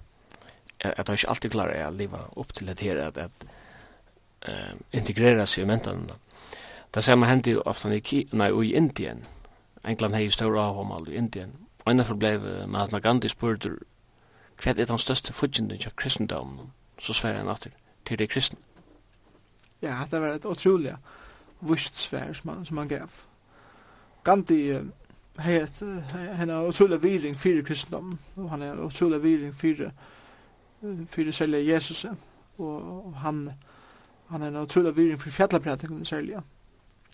at 0.81 1.07
det 1.07 1.09
er 1.09 1.19
ikke 1.19 1.31
alltid 1.33 1.55
klarer 1.55 1.87
å 1.87 1.93
liva 1.95 2.25
opp 2.37 2.53
til 2.53 2.69
det 2.69 2.81
her, 2.83 3.01
at, 3.07 3.19
at 3.19 3.47
eh, 4.45 4.75
integrera 4.93 5.47
sig 5.47 5.63
i 5.63 5.67
mentan. 5.67 6.11
Det 6.95 7.03
samma 7.03 7.27
hände 7.27 7.51
ju 7.51 7.61
ofta 7.61 7.95
i, 7.95 8.01
Ki 8.01 8.29
nej, 8.33 8.53
i 8.65 8.77
Indien. 8.77 9.25
England 9.85 10.15
har 10.15 10.21
ju 10.21 10.31
stora 10.31 11.01
i 11.09 11.17
Indien. 11.17 11.51
Og 11.85 11.93
innanfor 11.93 12.15
förblev 12.15 12.69
Mahatma 12.69 12.99
Gandhi 12.99 13.29
spurt 13.29 13.67
hva 14.63 14.71
er 14.71 14.85
den 14.85 14.99
største 14.99 15.33
fudgenden 15.33 15.79
til 15.79 15.93
kristendomen 15.97 16.73
Så 16.99 17.13
svär 17.13 17.37
han 17.37 17.49
alltid 17.49 17.71
til 18.07 18.19
det 18.19 18.31
kristne. 18.31 18.59
Ja, 19.83 20.03
det 20.11 20.21
var 20.21 20.27
et 20.29 20.45
utrolig 20.45 20.97
vust 21.61 21.99
svær 21.99 22.33
som 22.33 22.49
han, 22.49 22.65
som 22.65 22.77
han 22.77 22.89
gav. 22.89 23.11
Gandhi 24.25 24.79
het, 25.39 25.83
han 26.33 26.51
er 26.51 26.69
utrolig 26.69 27.03
viring 27.03 27.37
fyrir 27.37 27.63
kristendommen, 27.63 28.19
og 28.37 28.51
han 28.51 28.63
er 28.63 28.79
utrolig 28.79 29.23
viring 29.23 29.55
fyrir, 29.55 29.91
fyrir 31.11 31.33
selja 31.33 31.75
Jesus, 31.75 32.07
og 32.59 33.15
han 33.17 33.51
han 34.29 34.43
er 34.43 34.49
en 34.49 34.57
utrolig 34.57 34.97
viring 34.97 35.21
for 35.21 35.31
fjallaprætikene 35.31 36.07
særlig. 36.07 36.37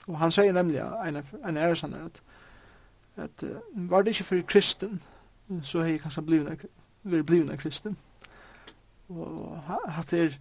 Og 0.08 0.18
han 0.18 0.32
sier 0.32 0.52
nemlig, 0.52 0.80
en, 0.80 1.16
en 1.48 1.56
æresanner, 1.56 2.04
at, 2.04 2.22
at 3.16 3.42
uh, 3.42 3.90
var 3.90 4.02
det 4.02 4.14
ikke 4.14 4.24
for 4.24 4.42
kristen, 4.46 5.02
så 5.62 5.80
har 5.80 5.86
jeg 5.86 6.00
kanskje 6.00 6.22
blivit 6.22 6.66
vært 7.02 7.26
blivende 7.26 7.56
kristen. 7.56 7.96
Og 9.08 9.60
at 9.98 10.10
det 10.10 10.24
er 10.24 10.38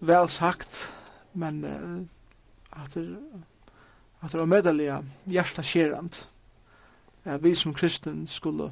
vel 0.00 0.28
sagt, 0.28 0.94
men 1.34 1.64
uh, 1.64 2.82
at 2.82 2.94
det 2.94 3.18
at 4.24 4.32
det 4.32 4.40
var 4.40 4.46
medelige 4.46 5.04
hjertet 5.26 5.64
skjerant. 5.64 6.30
at 7.24 7.42
vi 7.42 7.54
som 7.54 7.74
kristen 7.74 8.26
skulle 8.26 8.64
uh, 8.64 8.70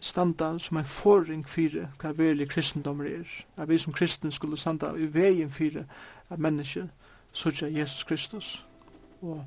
standa 0.00 0.58
som 0.58 0.76
en 0.76 0.84
forring 0.84 1.48
fyrir 1.48 1.88
hva 2.00 2.12
verlig 2.12 2.48
kristendommer 2.48 3.04
er. 3.04 3.28
At 3.56 3.68
vi 3.68 3.78
som 3.78 3.92
kristen 3.92 4.32
skulle 4.32 4.56
standa 4.56 4.92
i 4.96 5.08
veien 5.14 5.50
fyrir 5.50 5.84
at 6.30 6.38
menneske 6.38 6.88
sutja 7.32 7.68
Jesus 7.68 8.04
Kristus. 8.04 8.66
Og, 9.22 9.44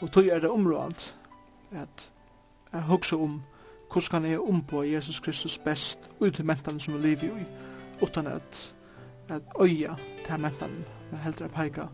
og 0.00 0.12
tog 0.12 0.26
er 0.26 0.38
det 0.40 0.50
området 0.50 1.16
at 1.70 2.12
jeg 2.72 2.82
hugsa 2.82 3.16
om 3.16 3.42
hvordan 3.92 4.22
kan 4.22 4.30
jeg 4.30 4.40
ombå 4.40 4.82
Jesus 4.82 5.20
Kristus 5.20 5.58
best 5.58 5.98
ut 6.20 6.34
til 6.34 6.44
mentan 6.44 6.80
som 6.80 6.94
vi 6.94 7.08
lever 7.08 7.22
i, 7.38 7.44
utan 8.02 8.26
at, 8.26 8.74
at 9.28 9.42
øya 9.60 9.94
til 10.26 10.40
mentan, 10.40 10.84
men 11.10 11.20
heldre 11.20 11.48
peika 11.48 11.86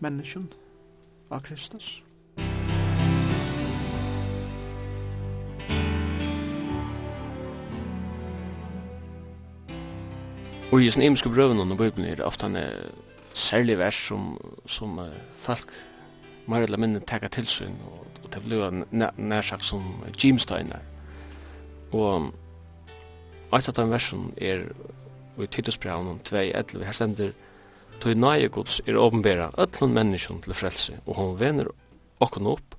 menneskjen 0.00 0.52
av 1.30 1.40
Kristus. 1.40 2.03
Og 10.74 10.82
i 10.82 10.88
sin 10.90 11.04
imiske 11.06 11.30
brøven 11.30 11.60
under 11.62 11.76
Bibelen 11.78 12.08
er 12.10 12.24
ofte 12.26 12.48
en 12.50 12.56
særlig 13.34 13.76
vers 13.78 13.94
som, 13.94 14.32
som 14.66 14.98
uh, 14.98 15.04
folk 15.38 15.70
mer 16.50 16.64
eller 16.66 16.80
mindre 16.82 17.00
tager 17.06 17.30
til 17.30 17.46
sin, 17.46 17.76
og, 17.86 18.06
og 18.24 18.32
det 18.34 18.40
blir 18.42 18.82
nærsagt 19.16 19.64
som 19.64 20.02
Jimsteiner. 20.18 20.82
Og 21.92 22.32
et 23.54 23.68
av 23.70 23.76
den 23.76 23.92
versen 23.92 24.24
er 24.36 24.64
i 25.38 25.46
Titusbrevn 25.46 26.18
2.11, 26.26 26.82
her 26.82 26.98
stender 26.98 27.30
Tøy 28.02 28.18
nøye 28.18 28.50
gods 28.50 28.80
er 28.82 28.98
åpenbæra 28.98 29.52
ötlun 29.54 29.94
menneskjon 29.94 30.42
til 30.42 30.58
frelse, 30.58 30.98
og 31.06 31.14
hon 31.20 31.38
vener 31.38 31.70
okkon 32.18 32.50
opp 32.50 32.74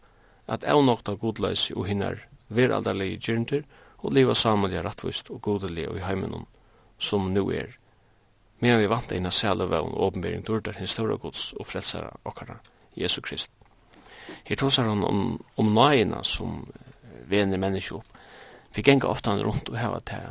at 0.51 0.67
eunokta 0.67 1.15
godløysi 1.15 1.71
og 1.79 1.87
hinnar 1.87 2.19
veraldarlige 2.49 3.23
gyrndir 3.23 3.63
og 4.03 4.11
liva 4.19 4.35
samanlige 4.35 4.83
rattvist 4.83 5.31
og 5.31 5.41
godelig 5.47 5.87
og 5.87 6.03
i 6.03 6.05
heimenon 6.09 6.45
som 6.99 7.31
nu 7.31 7.47
er. 7.55 7.71
Men 8.59 8.79
vi 8.79 8.87
vant 8.89 9.11
eina 9.11 9.31
sæle 9.31 9.67
vevn 9.69 9.93
og 9.93 10.07
åpenbering 10.09 10.45
dårdar 10.47 10.77
hins 10.79 10.95
større 10.95 11.17
gods 11.17 11.53
og 11.59 11.67
frelsara 11.67 12.13
okkara, 12.25 12.57
Jesu 12.95 13.21
Krist. 13.21 13.51
Her 14.43 14.55
tåsar 14.55 14.87
han 14.89 15.03
om, 15.03 15.43
om 15.57 15.73
nøyina 15.73 16.23
som 16.23 16.63
venir 17.29 17.61
menneskje 17.61 17.99
opp. 17.99 18.07
Vi 18.75 18.83
genga 18.83 19.07
ofta 19.07 19.35
han 19.35 19.43
rundt 19.45 19.69
og 19.69 19.79
heva 19.79 19.99
til 19.99 20.27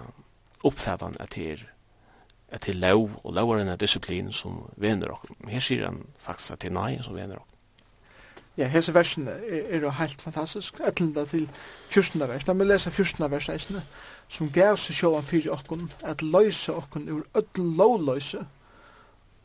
oppfædan 0.65 1.17
at 1.21 1.35
her 1.35 1.71
at 2.55 2.61
til 2.61 2.77
lov 2.77 3.11
og 3.25 3.33
lovaren 3.35 3.69
er 3.69 3.77
disiplin 3.77 4.33
som 4.33 4.71
venir 4.77 5.11
okkara. 5.11 5.35
Her 5.51 5.61
sier 5.61 5.89
han 5.89 6.05
faktisk 6.19 6.53
at 6.53 6.61
til 6.63 6.73
nøyina 6.73 7.03
som 7.03 7.17
venir 7.17 7.37
okkara. 7.37 7.55
Ja, 8.57 8.69
hese 8.71 8.95
versen 8.95 9.29
er, 9.29 9.41
er 9.71 9.91
helt 9.91 10.23
fantastisk. 10.23 10.79
Etlenda 10.87 11.25
til 11.25 11.49
14. 11.89 12.21
versen. 12.21 12.47
La 12.47 12.55
meg 12.55 12.69
lese 12.69 12.91
14. 12.91 13.31
versen 13.31 13.81
som 14.35 14.51
gav 14.51 14.77
seg 14.81 14.97
sjåan 14.99 15.27
fyrir 15.27 15.53
okkun 15.55 15.87
at 16.03 16.23
løysa 16.23 16.75
okkun 16.75 17.07
ur 17.13 17.23
öll 17.39 17.69
lovløyse 17.79 18.41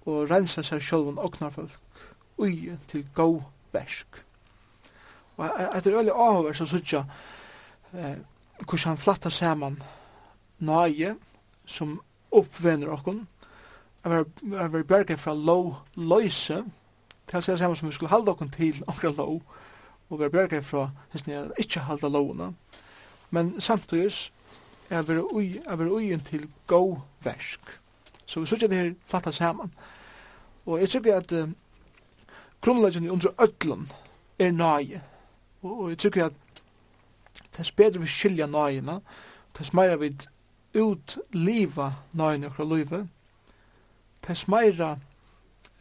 og 0.09 0.31
rensa 0.31 0.63
seg 0.65 0.81
sjåan 0.81 1.21
oknarfolk 1.21 2.07
ui 2.39 2.71
til 2.87 3.05
gau 3.13 3.43
versk. 3.73 4.23
Og 5.37 5.45
etter 5.75 5.99
øyla 5.99 6.15
avhver 6.15 6.57
så 6.57 6.65
sutja 6.65 7.03
eh, 7.93 8.17
hvordan 8.65 8.87
han 8.87 8.97
flatta 8.97 9.29
saman 9.29 9.77
nage 10.59 11.15
som 11.65 11.99
oppvenner 12.31 12.89
okkun 12.89 13.27
er 14.03 14.67
vi 14.67 14.83
bjerga 14.83 15.15
fra 15.15 15.33
lov 15.35 15.75
løyse 15.95 16.63
til 17.27 17.37
å 17.37 17.43
seg 17.45 17.59
saman 17.59 17.77
som 17.77 17.89
vi 17.89 17.95
skulle 17.95 18.11
halda 18.11 18.33
okkun 18.33 18.51
til 18.51 18.81
okra 18.87 19.11
lov 19.11 19.41
og 20.09 20.19
vi 20.19 20.25
er 20.25 20.33
bjerga 20.33 20.61
fra 20.65 20.89
hans 21.11 21.27
nere 21.27 21.51
ikkje 21.61 21.85
halda 21.87 22.09
lovna 22.09 22.53
men 23.29 23.53
samtidig 23.61 24.31
er 24.89 25.01
vera 25.01 25.23
ui, 25.33 25.61
er 25.67 25.75
vera 25.75 25.89
ui 25.89 26.17
til 26.25 26.47
go 26.67 26.99
versk. 27.23 27.79
Så 28.25 28.39
vi 28.39 28.45
sykja 28.45 28.67
det 28.67 28.77
her 28.77 28.93
flatta 29.05 29.31
saman. 29.31 29.71
Og 30.65 30.79
jeg 30.79 30.89
tykker 30.89 31.15
at 31.17 31.31
um, 31.31 31.55
grunnleggen 32.61 33.09
under 33.09 33.29
ötlun 33.41 33.87
er 34.39 34.51
nøye. 34.51 35.01
Og, 35.61 35.79
og 35.79 35.89
jeg 35.89 35.97
tykker 35.97 36.25
at 36.25 36.33
tess 37.51 37.71
bedre 37.71 38.01
vi 38.01 38.07
skilja 38.07 38.45
nagina, 38.45 38.99
tess 39.57 39.73
meira 39.73 39.95
vi 39.95 40.13
utliva 40.77 41.93
nagina 42.13 42.47
okra 42.47 42.65
luive, 42.65 43.07
tess 44.21 44.47
meira 44.47 44.97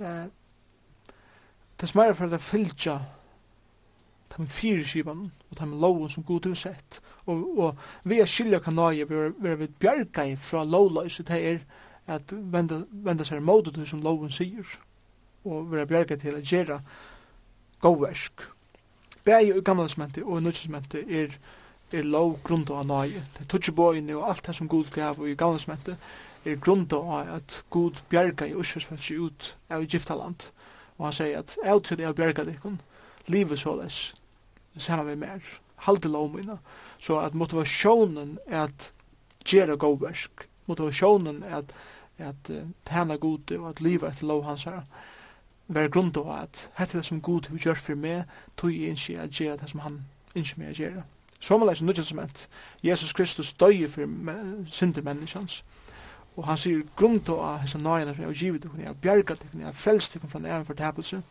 eh, 0.00 0.26
tess 1.78 1.94
meira 1.94 2.14
for 2.14 2.34
at 2.34 2.40
fylgja 2.42 2.98
ta 4.38 4.46
med 4.46 4.54
fire 4.54 4.78
fyrskipan 4.78 5.28
og 5.50 5.56
ta 5.58 5.66
med 5.66 5.80
loven 5.82 6.10
som 6.10 6.24
god 6.24 6.48
sett. 6.56 7.00
Og, 7.26 7.58
og 7.58 7.78
vi 8.04 8.20
er 8.20 8.26
skilja 8.26 8.62
kan 8.62 8.78
nøye 8.78 9.08
vi 9.08 9.48
er 9.50 9.56
vi 9.56 9.66
bjerga 9.66 10.24
i 10.24 10.36
fra 10.36 10.64
lovløys 10.64 11.20
det 11.26 11.44
er 11.44 11.58
at 12.08 12.32
venda, 12.32 12.84
venda 12.90 13.24
seg 13.24 13.42
mot 13.42 13.66
det 13.74 13.88
som 13.88 14.00
loven 14.00 14.32
sier 14.32 14.78
og 15.44 15.72
vi 15.72 15.80
er 15.80 15.88
bjerga 15.88 16.16
til 16.18 16.36
å 16.38 16.42
gjera 16.44 16.78
gåversk. 17.82 18.44
Begge 19.24 19.58
i 19.58 19.64
gamle 19.64 19.88
sementi 19.88 20.22
og 20.24 20.42
nødvendig 20.42 20.62
sementi 20.62 21.02
er, 21.20 21.34
er 21.92 22.04
lov 22.04 22.38
grunda 22.44 22.78
av 22.80 22.86
nøye. 22.88 23.24
Det 23.34 23.44
er 23.44 23.50
tutsi 23.50 23.72
bøyne 23.72 24.16
og 24.16 24.28
alt 24.30 24.46
det 24.46 24.56
som 24.56 24.68
god 24.68 24.90
gav 24.94 25.20
og 25.20 25.28
i 25.28 25.36
gamle 25.38 25.60
sementi 25.62 25.96
er 26.44 26.60
grunda 26.62 26.96
av 26.96 27.34
at 27.38 27.62
god 27.70 28.02
bjerga 28.10 28.46
i 28.48 28.54
ursvarsfelsi 28.56 29.18
ut 29.18 29.54
av 29.70 29.82
Egyptaland. 29.82 30.50
Og 30.98 31.08
han 31.08 31.14
sier 31.14 31.38
at 31.38 31.56
av 31.64 31.82
til 31.84 31.98
det 31.98 32.08
er 32.08 32.16
bjerga 32.16 32.44
dikken, 32.44 32.80
livet 33.26 33.58
såles, 33.58 34.14
saman 34.80 35.10
við 35.10 35.20
mer, 35.22 35.52
halde 35.86 36.08
lov 36.08 36.32
mina. 36.34 36.58
Så 36.98 37.18
at 37.20 37.34
motivasjonen 37.34 38.38
at 38.46 38.92
gjera 39.44 39.76
gåversk, 39.76 40.48
motivasjonen 40.66 41.42
at, 41.42 41.72
at 42.18 42.50
uh, 42.50 42.66
tæna 42.86 43.16
gode 43.16 43.58
og 43.58 43.68
at 43.68 43.80
liva 43.80 44.10
etter 44.10 44.26
lov 44.26 44.44
hans 44.44 44.64
herra, 44.64 44.82
være 45.68 45.92
grunn 45.92 46.12
av 46.16 46.30
at 46.32 46.70
hette 46.78 46.98
det 46.98 47.04
som 47.06 47.20
god 47.20 47.50
vi 47.52 47.60
gjør 47.60 47.76
for 47.76 47.94
meg, 47.94 48.24
tog 48.56 48.72
jeg 48.72 48.96
ikke 48.96 49.20
at 49.20 49.30
gjøre 49.30 49.56
det 49.60 49.70
som 49.70 49.80
han 49.84 50.00
ikke 50.34 50.60
meg 50.60 50.76
gjøre. 50.80 51.04
Som 51.40 51.62
er 51.62 51.66
nødvendig 51.66 52.04
som 52.04 52.18
et, 52.18 52.48
Jesus 52.82 53.12
Kristus 53.12 53.52
døy 53.52 53.88
for 53.88 54.06
synder 54.66 55.02
menneskjans. 55.02 55.62
Og 56.36 56.46
han 56.46 56.58
sier 56.58 56.82
grunn 56.96 57.20
av 57.28 57.58
hans 57.62 57.74
nøyene, 57.74 58.14
for 58.14 58.22
jeg 58.22 58.28
har 58.28 58.34
givet 58.34 58.62
dere, 58.62 58.78
jeg 58.78 58.86
har 58.86 58.94
bjerget 59.02 59.28
dere, 59.42 59.58
jeg 59.58 59.66
har 59.66 59.72
frelst 59.72 60.14
dere 60.14 60.28
fra 60.28 60.38
næren 60.38 60.66
fortapelse 60.66 61.22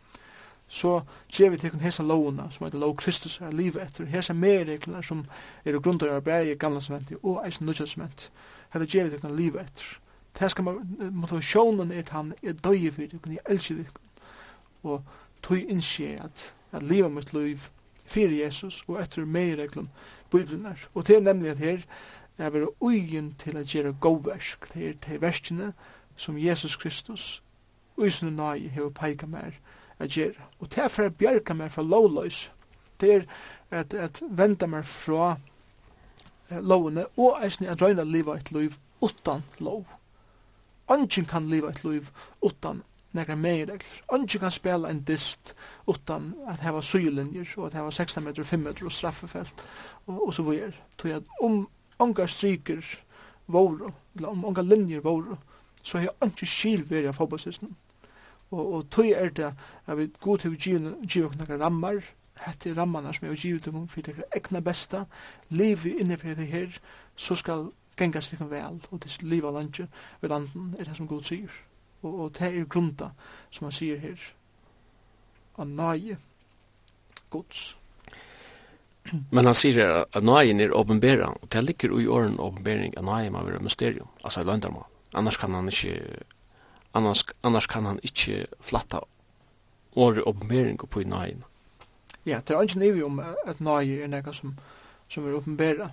så 0.68 1.00
gjør 1.32 1.50
vi 1.50 1.56
til 1.56 1.80
hesa 1.80 2.02
lovuna, 2.02 2.50
som 2.50 2.66
heter 2.66 2.78
lov 2.78 2.96
Kristus, 2.96 3.40
er 3.40 3.52
livet 3.52 3.82
etter, 3.82 4.04
hesa 4.04 4.32
medregler 4.32 5.02
som 5.02 5.24
er 5.64 5.78
grunder 5.80 6.12
av 6.12 6.22
bæg 6.22 6.52
i 6.52 6.58
gamla 6.60 6.80
sementi 6.80 7.16
og 7.22 7.40
eisen 7.46 7.66
nødja 7.66 7.86
sementi. 7.86 8.28
Hetta 8.72 8.86
gjør 8.86 9.08
vi 9.08 9.18
til 9.18 9.36
livet 9.36 9.64
etter. 9.64 9.96
Det 10.38 10.50
skal 10.50 10.64
man, 10.64 10.82
motivasjonen 11.12 11.92
er 11.92 12.02
til 12.02 12.14
han, 12.14 12.34
jeg 12.42 12.60
døy 12.64 12.90
for 12.92 13.02
det, 13.02 13.20
jeg 13.26 13.38
elsker 13.48 13.74
det, 13.74 13.86
og 14.82 15.02
tog 15.42 15.58
innskje 15.58 16.20
at, 16.24 16.54
at 16.72 16.82
livet 16.82 17.12
mitt 17.12 17.32
liv 17.32 17.58
fyrir 18.06 18.44
Jesus 18.44 18.84
og 18.86 19.00
etter 19.02 19.24
medreglen 19.24 19.90
Bibelen 20.30 20.66
er. 20.66 20.88
Og 20.94 21.06
det 21.06 21.16
er 21.16 21.20
nemlig 21.20 21.50
at 21.50 21.58
her 21.58 21.78
er 22.38 22.50
vi 22.50 22.66
ugen 22.80 23.34
til 23.38 23.56
at 23.56 23.66
gjøre 23.66 23.92
gåversk, 23.92 24.74
det 24.74 24.88
er 24.88 24.92
til 25.02 25.20
verskene 25.20 25.72
som 26.16 26.38
Jesus 26.38 26.76
Kristus, 26.76 27.42
usen 27.96 28.28
og 28.28 28.32
nøye 28.32 28.68
hever 28.68 28.90
peika 28.90 29.26
mer, 29.26 29.50
at 29.98 30.10
gjøre. 30.16 30.48
Og 30.58 30.70
det 30.70 30.84
er 30.84 30.88
for 30.92 31.08
å 31.08 31.14
bjerke 31.18 31.54
meg 31.54 31.72
fra 31.72 31.82
lovløs. 31.82 32.48
Det 33.00 33.14
er 33.14 33.24
at, 33.70 33.94
at 33.94 34.22
vende 34.30 34.66
meg 34.70 34.86
fra 34.88 35.36
eh, 36.50 36.60
lovene 36.60 37.06
og 37.16 37.38
eisen 37.44 37.68
at 37.68 37.82
røyne 37.82 38.04
livet 38.04 38.42
et 38.42 38.52
liv 38.52 38.76
utan 39.02 39.44
lov. 39.58 39.84
Ongen 40.88 41.26
kan 41.28 41.48
livet 41.50 41.76
et 41.76 41.84
liv 41.84 42.10
utan 42.42 42.82
nekra 43.12 43.36
meiregler. 43.36 44.02
Ongen 44.08 44.40
kan 44.40 44.50
spela 44.50 44.90
en 44.90 45.02
dist 45.06 45.54
utan 45.86 46.34
at 46.48 46.62
heva 46.64 46.82
sylinjer 46.82 47.54
og 47.56 47.66
at 47.66 47.78
heva 47.78 47.90
16 47.90 48.24
meter, 48.24 48.44
5 48.44 48.60
meter 48.60 48.86
og 48.86 48.92
straffefelt 48.92 49.66
og, 50.06 50.26
og 50.28 50.34
så 50.34 50.42
videre. 50.42 50.72
Tog 50.98 51.10
at 51.10 51.28
om 51.42 51.68
onga 51.98 52.26
stryker 52.26 52.82
våre, 53.46 53.92
eller 54.16 54.28
om 54.28 54.44
onga 54.44 54.62
linjer 54.62 55.00
våre, 55.00 55.36
så 55.82 55.98
har 55.98 56.08
jeg 56.08 56.30
ikke 56.30 56.46
skil 56.46 56.90
ved 56.90 57.06
jeg 57.06 57.14
fotballsystemet 57.14 57.76
og, 58.50 58.72
og 58.74 58.86
tøy 58.90 59.12
er 59.12 59.30
det 59.34 59.52
at 59.86 59.98
vi 59.98 60.08
god 60.20 60.38
til 60.38 60.54
å 60.54 60.60
gi 61.04 61.22
okkur 61.24 61.58
rammar, 61.60 62.02
hette 62.44 62.74
rammarna 62.76 63.12
som 63.12 63.26
jeg 63.26 63.34
vil 63.34 63.60
til 63.60 63.80
for 63.90 64.06
det 64.06 64.28
egna 64.36 64.60
besta, 64.60 65.04
liv 65.50 65.86
inne 65.86 66.18
for 66.18 66.34
det 66.38 66.46
her, 66.46 66.78
så 67.16 67.34
skal 67.34 67.70
genga 67.98 68.20
slik 68.22 68.44
vel, 68.50 68.78
og 68.90 69.02
det 69.02 69.22
liv 69.22 69.46
av 69.46 69.58
landet, 69.58 69.88
ved 70.20 70.30
landen 70.30 70.74
er 70.78 70.84
det 70.84 70.96
som 70.96 71.08
god 71.08 71.26
sier. 71.26 71.50
Og, 72.02 72.12
og 72.14 72.32
det 72.38 72.52
er 72.52 72.70
grunta 72.70 73.10
som 73.50 73.66
han 73.66 73.74
sier 73.74 73.98
her, 73.98 74.22
av 75.58 75.66
nøye 75.66 76.18
gods. 77.30 77.74
Men 79.30 79.48
han 79.48 79.56
sier 79.56 79.80
her 79.80 80.04
at 80.04 80.24
nøyen 80.24 80.60
er 80.60 80.74
åpenbæra, 80.76 81.32
og 81.42 81.50
det 81.52 81.64
ligger 81.64 81.98
i 81.98 82.06
åren 82.06 82.38
åpenbæring 82.38 82.94
av 82.98 83.08
nøyen 83.08 83.34
må 83.34 83.42
være 83.44 83.64
mysterium, 83.64 84.08
altså 84.22 84.44
løndarmann. 84.46 84.86
Annars 85.16 85.36
kan 85.40 85.54
han 85.56 85.68
ikke 85.68 86.22
annars, 86.98 87.24
annars 87.42 87.66
kan 87.70 87.86
han 87.86 88.00
ikkje 88.02 88.46
flatta 88.60 89.00
åre 89.96 90.24
oppenbering 90.26 90.78
på 90.78 91.00
i 91.00 91.08
nøyen. 91.08 91.44
Ja, 92.26 92.40
det 92.40 92.54
er 92.54 92.62
ikke 92.62 92.82
nøye 92.82 93.04
om 93.06 93.20
at 93.22 93.60
nøye 93.60 94.02
er 94.04 94.10
noe 94.12 94.34
som, 94.36 94.54
som 95.08 95.26
er 95.26 95.38
oppenbera. 95.38 95.90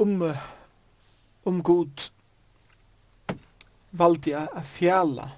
Om, 0.00 0.22
om 1.46 1.62
god 1.62 2.10
valdi 3.90 4.34
a 4.36 4.44
å 4.50 4.62
fjæle 4.66 5.30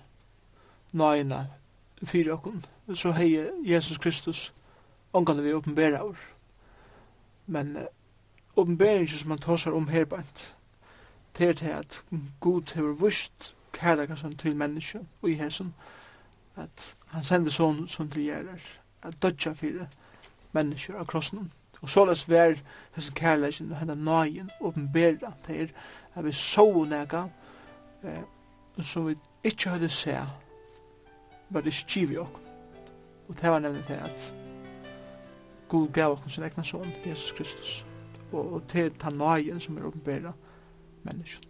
fyrir 2.02 2.32
okkun, 2.34 2.64
så 2.96 3.12
hei 3.14 3.36
Jesus 3.62 4.00
Kristus 4.00 4.48
omgående 5.12 5.44
vi 5.44 5.54
oppenbera 5.54 6.02
ur. 6.04 6.18
Men 7.46 7.76
oppenbering 8.56 9.08
som 9.08 9.30
han 9.30 9.38
tåsar 9.38 9.70
seg 9.70 9.76
om 9.76 9.88
herbant, 9.92 10.54
det 11.38 11.48
er 11.48 11.58
til 11.60 11.74
at 11.76 12.02
Gud 12.40 12.74
har 12.74 12.96
vist 13.04 13.54
kærleikasen 13.72 14.36
til 14.36 14.56
menneske 14.56 15.00
og 15.22 15.30
i 15.30 15.34
hesen 15.34 15.74
at 16.56 16.96
han 17.06 17.24
sender 17.24 17.50
sån 17.50 17.88
som 17.88 18.10
til 18.10 18.22
gjerrar, 18.22 18.60
at 19.02 19.22
dødja 19.22 19.52
fyrir 19.52 19.86
mennesker 20.52 20.98
av 20.98 21.06
krossen 21.06 21.52
og 21.80 21.88
såles 21.90 22.28
vær 22.28 22.58
hesen 22.96 23.14
kærleikin 23.14 23.72
og 23.72 23.78
henda 23.78 23.94
nøyen 23.94 24.50
åpenbera 24.60 25.32
til 25.46 25.62
er 25.62 25.74
at 26.14 26.24
vi 26.24 26.32
så 26.32 26.84
nega 26.84 27.24
eh, 28.04 28.22
som 28.82 29.08
vi 29.08 29.16
ikkje 29.44 29.70
høyde 29.70 29.88
se 29.88 30.18
var 31.50 31.60
det 31.60 31.74
skivi 31.74 32.18
ok 32.18 32.40
og 33.28 33.40
det 33.40 33.50
var 33.50 33.58
nevnt 33.58 33.88
det 33.88 33.94
at 33.94 34.34
God 35.70 35.92
gav 35.92 36.12
okkur 36.12 36.30
sin 36.30 36.44
egna 36.44 36.64
son, 36.64 36.92
Jesus 37.06 37.32
Kristus. 37.32 37.86
Og, 38.32 38.52
og 38.52 38.62
til 38.68 38.90
ta 38.98 39.10
nøyen 39.10 39.60
som 39.60 39.78
er 39.78 39.86
åpenbæra 39.86 40.32
menneskene. 41.02 41.49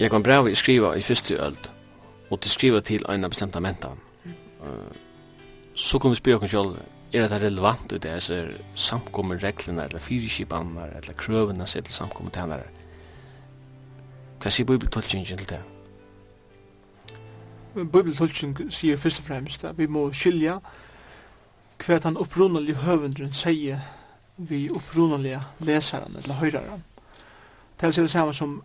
Jeg 0.00 0.10
kan 0.10 0.22
brev 0.22 0.48
i 0.48 0.54
skriva 0.54 0.94
i 0.96 1.02
fyrste 1.04 1.34
øld, 1.34 1.68
og 2.30 2.40
til 2.40 2.50
skriva 2.50 2.80
til 2.80 3.04
eina 3.08 3.28
bestemta 3.28 3.60
menta. 3.60 3.90
Uh, 4.60 4.96
så 5.74 5.98
kan 5.98 6.10
vi 6.10 6.16
spyr 6.16 6.38
okkur 6.38 6.48
sjálf, 6.48 6.78
er 7.12 7.28
det 7.28 7.42
relevant 7.42 7.92
ut 7.92 8.02
det, 8.02 8.08
altså 8.08 8.34
er 8.34 8.48
samkommer 8.74 9.42
reglene, 9.42 9.84
eller 9.84 10.00
fyrirskipanar, 10.00 10.94
eller 10.96 11.12
krøvene 11.18 11.66
seg 11.66 11.84
til 11.84 11.94
samkommer 11.94 12.32
tænare. 12.32 12.64
Hva 14.40 14.50
sier 14.50 14.64
bibeltolkingen 14.66 15.26
til 15.26 15.48
det? 15.50 15.60
Bibeltolkingen 17.74 18.70
sier 18.72 18.96
først 18.96 19.20
og 19.20 19.26
fremst 19.26 19.64
at 19.64 19.78
vi 19.78 19.86
må 19.86 20.12
skilja 20.12 20.56
hva 21.84 21.98
den 21.98 22.16
opprunnelige 22.16 22.86
høvendren 22.86 23.36
sier 23.36 23.84
vi 24.36 24.70
opprunnelige 24.70 25.42
leseren, 25.60 26.16
eller 26.16 26.40
høyreren. 26.40 26.84
Det 27.80 27.88
er 27.88 28.02
det 28.02 28.10
samme 28.10 28.34
som 28.34 28.62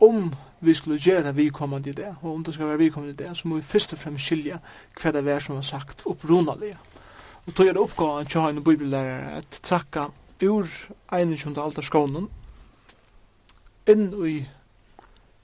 om 0.00 0.34
vi 0.60 0.74
skulle 0.74 0.98
gjøre 0.98 1.24
det 1.24 1.36
vidkommende 1.36 1.90
i 1.90 1.92
det, 1.92 2.14
og 2.22 2.34
om 2.34 2.44
det 2.44 2.54
skal 2.54 2.66
være 2.66 2.78
vidkommende 2.78 3.14
i 3.14 3.16
det, 3.16 3.36
så 3.38 3.48
må 3.48 3.56
vi 3.56 3.62
først 3.62 3.92
og 3.92 3.98
fremst 3.98 4.24
skilje 4.24 4.58
hva 5.00 5.12
det 5.12 5.28
er 5.28 5.40
som 5.40 5.56
er 5.56 5.64
sagt 5.64 6.02
opprunalige. 6.06 6.76
Og 7.46 7.54
tog 7.54 7.66
er 7.66 7.72
det 7.72 7.82
oppgaven 7.82 8.26
til 8.26 8.40
å 8.40 8.42
ha 8.44 8.50
en 8.52 8.64
bibellærer 8.64 9.38
at 9.40 9.60
trakka 9.64 10.10
ur 10.44 10.68
21. 11.12 11.56
alder 11.58 11.84
skånen 11.84 12.28
inn 13.88 14.10
i 14.28 14.34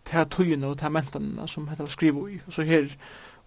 ta 0.06 0.24
tøyene 0.24 0.68
og 0.68 0.78
ta 0.78 0.92
mentene 0.92 1.48
som 1.48 1.68
hette 1.68 1.88
skriver 1.90 2.28
i. 2.28 2.40
Og 2.46 2.52
så 2.52 2.62
her 2.68 2.92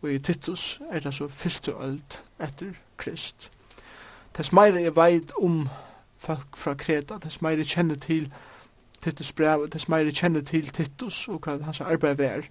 og 0.02 0.12
i 0.12 0.20
Titus 0.20 0.80
er 0.92 1.00
det 1.06 1.14
så 1.14 1.28
første 1.28 1.72
øld 1.72 2.20
etter 2.40 2.74
Krist. 2.98 3.52
Tess 4.34 4.52
meire 4.52 4.82
jeg 4.82 4.96
veit 4.96 5.32
om 5.42 5.68
folk 6.18 6.58
fra 6.58 6.74
Kreta, 6.74 7.20
tess 7.20 7.42
meire 7.42 7.64
kjenner 7.64 7.96
til 7.96 8.28
Kreta, 8.28 8.59
Titus 9.02 9.32
brev, 9.32 9.70
tess 9.72 9.88
meir 9.88 10.12
kjenner 10.12 10.42
til 10.42 10.70
Titus 10.76 11.28
og 11.32 11.46
hva 11.46 11.58
hans 11.64 11.82
arbeid 11.82 12.20
er, 12.20 12.48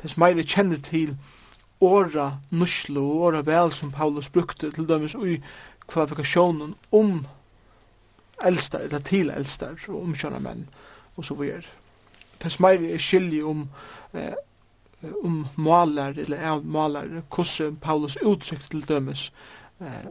tess 0.00 0.16
meir 0.16 0.40
kjenner 0.42 0.80
til 0.80 1.16
åra 1.82 2.38
nuslo 2.50 3.02
og 3.10 3.26
åra 3.26 3.42
vel 3.46 3.72
som 3.72 3.92
Paulus 3.92 4.28
brukte 4.28 4.70
til 4.70 4.88
dømes 4.88 5.14
ui 5.14 5.40
kvalifikasjonen 5.90 6.74
om 6.92 7.26
eldstar, 8.44 8.86
eller 8.86 8.98
til 8.98 9.30
eldstar 9.30 9.76
og 9.88 10.02
omkjønna 10.02 10.40
menn 10.42 10.64
og 11.16 11.26
så 11.26 11.34
videre. 11.34 11.66
Tess 12.40 12.60
meir 12.60 12.82
er 12.88 13.02
skilje 13.02 13.44
om 13.44 13.68
eh, 14.14 14.34
om 15.22 15.46
malar 15.54 16.18
eller 16.18 16.44
av 16.46 16.64
malar 16.64 17.08
hvordan 17.28 17.76
Paulus 17.82 18.16
uttrykt 18.22 18.70
til 18.70 18.84
dømes 18.86 19.32
eh, 19.80 20.08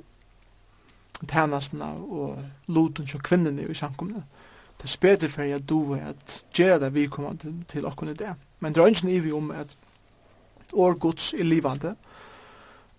tænastna 1.28 1.94
og 1.96 2.44
loten 2.68 3.08
som 3.08 3.24
kvinnene 3.24 3.64
i 3.64 3.74
samkomne. 3.74 4.24
Eh, 4.24 4.41
det 4.82 4.88
er 4.90 4.96
speter 4.96 5.30
for 5.30 5.46
jeg 5.46 5.62
doer 5.70 6.00
at 6.10 6.40
gjør 6.58 6.80
det 6.82 6.94
vi 6.96 7.06
kommer 7.06 7.36
til, 7.38 7.54
til 7.70 7.86
åkken 7.86 8.10
i 8.10 8.18
det. 8.18 8.34
Men 8.60 8.74
det 8.74 8.82
er 8.82 8.88
ikke 8.88 9.06
nivå 9.06 9.38
om 9.38 9.52
at 9.52 9.78
år 10.74 10.98
gods 10.98 11.34
er 11.34 11.44
livande 11.44 11.96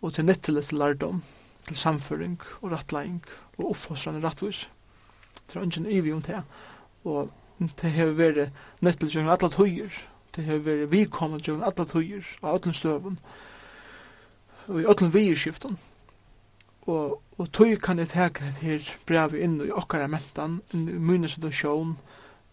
og 0.02 0.12
til 0.12 0.24
nyttelig 0.24 0.64
til 0.64 0.78
lærdom, 0.78 1.22
til 1.66 1.76
samføring 1.76 2.40
og 2.60 2.72
rettlegging 2.72 3.22
og 3.58 3.70
oppfostrande 3.70 4.22
rettvis. 4.22 4.68
Det 5.48 5.56
er 5.56 5.64
ikke 5.64 5.82
nivå 5.82 6.16
om 6.16 6.22
det. 6.22 6.42
Og 7.04 7.30
det 7.58 7.90
har 7.90 8.14
vært 8.14 8.52
nyttelig 8.80 9.12
til 9.12 9.28
alle 9.28 9.50
tøyer. 9.50 10.02
Det 10.36 10.44
har 10.44 10.62
vært 10.62 10.90
vi 10.90 11.04
kommer 11.04 11.38
til 11.38 11.62
alle 11.62 11.86
tøyer 11.86 12.36
av 12.42 12.54
alle 12.54 12.74
støven 12.74 13.18
og 14.68 14.80
i 14.80 14.86
alle 14.86 15.10
vierskiften 15.12 15.78
og, 16.86 17.20
og 17.38 17.50
tøy 17.54 17.76
kan 17.82 18.00
eg 18.02 18.10
taka 18.10 18.46
et 18.48 18.62
her 18.62 18.86
brev 19.06 19.36
inn 19.38 19.60
i 19.62 19.70
okkara 19.70 20.08
mentan, 20.10 20.60
inn 20.74 20.88
i 20.90 20.98
mine 20.98 21.30
situasjon, 21.30 21.94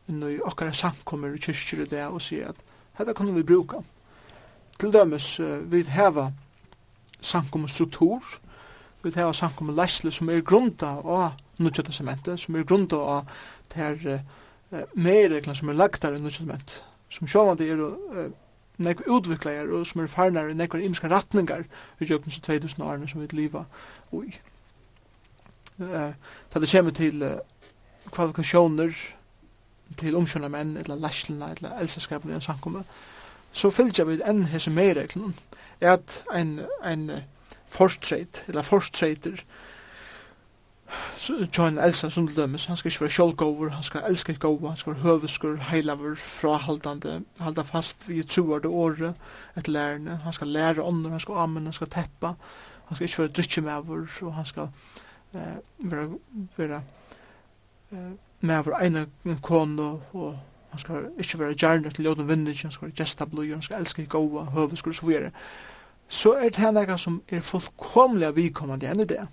inn 0.09 0.25
i 0.25 0.37
okkara 0.45 0.73
samkommer 0.73 1.33
i 1.33 1.41
kyrkjur 1.41 1.85
og 1.85 1.93
det, 1.93 2.05
og 2.05 2.21
sier 2.21 2.51
at 2.51 2.61
dette 2.99 3.15
kan 3.17 3.31
vi 3.33 3.45
bruka. 3.47 3.81
Til 4.79 4.93
dømes, 4.93 5.37
uh, 5.39 5.59
vi 5.71 5.83
heva 5.83 6.29
við 7.19 8.27
vi 9.01 9.11
heva 9.15 9.33
samkommerleisle 9.33 10.11
som 10.11 10.29
er 10.29 10.43
grunda 10.43 10.97
av 11.03 11.33
Nudja 11.59 11.83
testamentet, 11.83 12.39
som 12.39 12.55
er 12.55 12.63
grunda 12.63 12.95
av 12.99 13.31
det 13.71 13.79
her 13.79 14.21
uh, 14.71 14.83
mer 14.95 15.39
som 15.55 15.69
er 15.69 15.79
lagtar 15.79 16.13
i 16.13 16.19
Nudja 16.19 16.37
testamentet, 16.37 16.83
som 17.09 17.27
sjåvande 17.27 17.67
er 17.67 17.81
uh, 17.81 18.29
nekva 18.79 19.15
utviklegar 19.17 19.71
og 19.75 19.87
som 19.87 20.01
er 20.01 20.11
farnar 20.11 20.49
i 20.49 20.57
nekva 20.57 20.79
imiska 20.79 21.09
ratningar 21.11 21.65
i 21.99 22.05
jöknus 22.05 22.39
så 22.39 22.41
2000 22.41 22.83
årene 22.83 23.07
som 23.07 23.21
vi 23.21 23.27
liva 23.31 23.65
ui. 24.11 24.33
Uh, 25.79 26.11
Ta 26.51 26.59
det 26.59 26.71
kommer 26.71 26.91
til 26.91 27.23
uh, 27.23 27.39
kvalifikationer 28.11 28.91
til 29.97 30.15
omkjønna 30.15 30.47
menn, 30.47 30.77
eller 30.77 30.95
læslina, 30.95 31.51
eller 31.51 31.79
elsaskapene 31.81 32.33
i 32.33 32.35
en 32.35 32.41
samkomme, 32.41 32.83
så 33.51 33.71
fylgja 33.73 34.05
vi 34.05 34.19
enn 34.25 34.45
hese 34.51 34.71
meireglun, 34.71 35.35
er 35.81 35.95
at 35.97 36.23
ein, 36.33 36.59
ein 36.85 37.09
forstreit, 37.67 38.43
eller 38.47 38.61
forstreiter, 38.61 39.41
John 41.57 41.77
Elsa 41.77 42.09
som 42.09 42.27
dømes, 42.27 42.65
han 42.65 42.77
skal 42.77 42.89
ikke 42.89 43.01
være 43.01 43.11
sjålgåver, 43.11 43.69
han 43.69 43.83
skal 43.83 44.07
elske 44.09 44.35
gåva, 44.39 44.67
han 44.67 44.77
skal 44.77 44.93
være 44.93 45.01
høveskur, 45.03 45.55
heilaver, 45.69 46.15
frahaldande, 46.15 47.23
halda 47.39 47.63
fast 47.67 48.07
vi 48.09 48.23
troar 48.23 48.63
det 48.63 48.71
året, 48.71 49.13
etter 49.57 49.71
lærerne, 49.71 50.19
han 50.23 50.33
skal 50.33 50.47
lære 50.47 50.83
ånder, 50.83 51.09
han 51.09 51.19
skal 51.19 51.41
amen, 51.43 51.69
han 51.69 51.73
skal 51.73 51.87
teppa, 51.87 52.33
han 52.87 52.95
skal 52.95 53.05
ikke 53.05 53.19
være 53.19 53.35
drykkjemæver, 53.37 54.05
og 54.21 54.33
han 54.33 54.45
skal 54.45 54.69
eh, 55.33 55.57
være, 55.91 56.09
være 56.57 56.81
eh, 57.91 58.11
mæver 58.41 58.79
ene 58.79 59.07
kone, 59.41 59.91
og 60.13 60.39
han 60.69 60.79
skal 60.79 61.09
ikke 61.17 61.39
være 61.39 61.53
gjerne 61.53 61.89
til 61.89 62.05
jorden 62.05 62.29
vinnig, 62.29 62.57
han 62.61 62.71
skal 62.71 62.87
være 62.87 62.95
gestabløy, 62.95 63.53
han 63.53 63.61
skal 63.61 63.81
elske 63.81 64.05
gåva, 64.05 64.43
høveskur, 64.43 64.91
så 64.91 65.05
videre. 65.05 65.31
Så 66.07 66.33
er 66.33 66.49
det 66.49 66.57
henne 66.57 66.97
som 66.97 67.21
er 67.29 67.41
fullkomlig 67.45 68.35
vikommande 68.35 68.89
enn 68.89 69.03
i 69.03 69.05
det. 69.05 69.27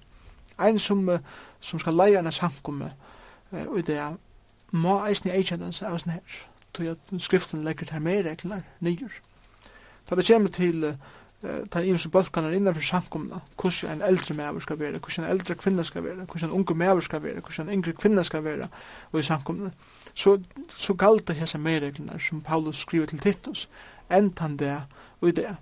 Ein 0.59 0.79
som, 0.79 1.09
som 1.61 1.79
skal 1.79 1.97
leie 1.97 2.19
en 2.19 2.33
samkomme 2.33 2.93
og 3.53 3.87
det 3.87 3.97
er 3.97 4.17
må 4.75 4.99
eisen 5.07 5.31
i 5.31 5.37
eikjennens 5.37 5.83
av 5.87 5.99
sånn 6.01 6.17
her 6.17 6.41
tog 6.75 6.89
at 6.91 7.13
skriften 7.23 7.63
legger 7.65 7.89
til 7.89 8.03
mer 8.03 8.25
regler 8.27 8.65
nyer. 8.85 9.21
Da 10.09 10.19
det 10.19 10.27
kommer 10.27 10.53
til 10.53 10.85
uh, 10.85 11.63
tar 11.71 11.87
imens 11.87 12.07
bølkanar 12.13 12.53
innanfor 12.53 12.85
samkomna, 12.85 13.41
hvordan 13.57 13.95
en 13.97 14.03
eldre 14.09 14.35
mever 14.35 14.61
skal 14.61 14.79
være, 14.81 14.99
hvordan 14.99 15.25
en 15.25 15.31
eldre 15.31 15.55
kvinna 15.55 15.85
skal 15.87 16.05
være, 16.05 16.27
hvordan 16.27 16.51
en 16.51 16.57
unge 16.59 16.75
mever 16.75 17.01
skal 17.01 17.23
være, 17.23 17.41
hvordan 17.41 17.69
en 17.69 17.79
yngre 17.79 17.93
kvinna 17.93 18.23
skal 18.27 18.45
være, 18.45 18.69
og 19.13 19.21
i 19.21 19.23
samkomna, 19.23 19.71
så, 20.15 20.37
så 20.77 20.95
galt 20.95 21.29
det 21.29 21.37
hese 21.37 21.59
mer 21.59 21.81
regler 21.87 22.19
som 22.19 22.41
Paulus 22.41 22.83
skriver 22.83 23.07
til 23.07 23.19
Titus, 23.23 23.69
entan 24.11 24.57
det 24.57 24.83
og 25.21 25.29
i 25.29 25.33
det, 25.33 25.57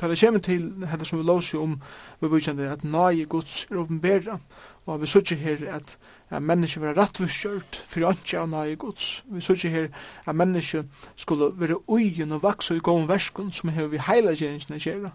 Da 0.00 0.08
det 0.08 0.20
kommer 0.20 0.40
til 0.40 0.70
dette 0.80 1.04
som 1.04 1.18
vi 1.20 1.24
låser 1.28 1.60
om, 1.60 1.74
vi 2.20 2.28
vidkjende 2.32 2.70
at 2.72 2.84
nage 2.84 3.26
gods 3.28 3.66
er 3.70 3.82
åpenbæra, 3.82 4.38
og 4.86 5.02
vi 5.02 5.08
sier 5.10 5.36
her 5.36 5.66
at, 5.76 5.98
at 6.30 6.42
mennesker 6.42 6.80
vil 6.80 6.88
være 6.88 7.02
rettvuskjørt 7.02 7.82
for 7.88 8.08
ikke 8.08 8.40
av 8.40 8.48
nage 8.48 8.78
gods. 8.80 9.10
Vi 9.28 9.44
sier 9.44 9.70
her 9.70 9.88
at 10.26 10.36
mennesker 10.36 10.86
skulle 11.16 11.50
være 11.60 11.82
ugen 11.88 12.32
og 12.32 12.42
vakse 12.42 12.76
i 12.76 12.84
gåen 12.84 13.08
versken 13.08 13.52
som 13.52 13.68
vi 13.68 13.86
vi 13.92 14.00
heilagjeringsene 14.08 14.80
gjerne, 14.80 15.12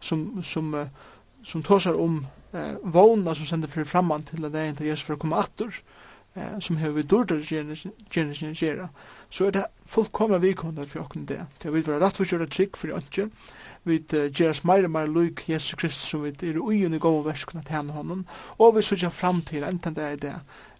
som, 0.00 0.42
som, 0.42 0.74
uh, 0.74 0.86
som 1.42 1.62
tåsar 1.62 1.98
om 1.98 2.26
uh, 2.54 2.76
vågna 2.82 3.34
som 3.34 3.46
sender 3.46 3.68
fyrir 3.68 3.90
framman 3.90 4.22
til 4.22 4.44
at 4.44 4.52
det 4.52 4.68
er 4.68 4.86
Jesus 4.92 5.06
for 5.06 5.18
å 5.18 5.22
komme 5.24 5.42
atter, 5.42 5.82
eh, 6.38 6.58
som 6.60 6.78
hever 6.78 7.02
dårdare 7.02 7.42
gjerninger 7.42 8.54
gjerra, 8.54 8.88
så 9.30 9.48
er 9.48 9.56
det 9.56 9.64
fullkomna 9.86 10.38
vikomna 10.38 10.86
for 10.86 11.02
okken 11.04 11.26
det. 11.26 11.40
Det 11.62 11.72
vil 11.72 11.86
være 11.86 12.00
rett 12.04 12.16
for 12.16 12.28
kjøra 12.28 12.46
trygg 12.46 12.76
for 12.76 12.94
ønske, 12.96 13.28
vi 13.84 13.98
gjeras 14.08 14.64
meir 14.64 14.84
og 14.84 14.92
mer 14.94 15.06
luik 15.08 15.44
Jesus 15.48 15.74
Kristus 15.74 16.10
som 16.10 16.24
vi 16.24 16.32
er 16.32 16.60
uion 16.60 16.94
i 16.94 17.00
gode 17.02 17.24
verskuna 17.28 17.62
til 17.62 17.76
henne 17.76 17.96
honom, 17.96 18.24
og 18.58 18.76
vi 18.76 18.82
sørger 18.82 19.10
fram 19.10 19.42
til 19.42 19.64
enten 19.64 19.96
det 19.96 20.04
er 20.04 20.16
det, 20.16 20.34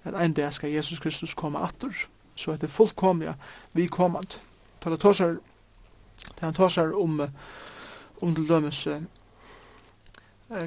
at 0.04 0.14
en 0.14 0.32
dag 0.32 0.52
skal 0.52 0.70
Jesus 0.70 1.00
Kristus 1.00 1.34
komme 1.34 1.58
atter, 1.58 1.92
så 2.36 2.52
er 2.52 2.56
det 2.56 2.70
fullkomna 2.70 3.34
vikommand. 3.74 4.38
Tala 4.80 4.96
tåsar, 4.96 5.38
det 6.34 6.40
han 6.40 6.54
tåsar 6.54 6.92
om, 6.94 7.20
om 8.22 8.34
til 8.34 8.48
dømes, 8.48 8.86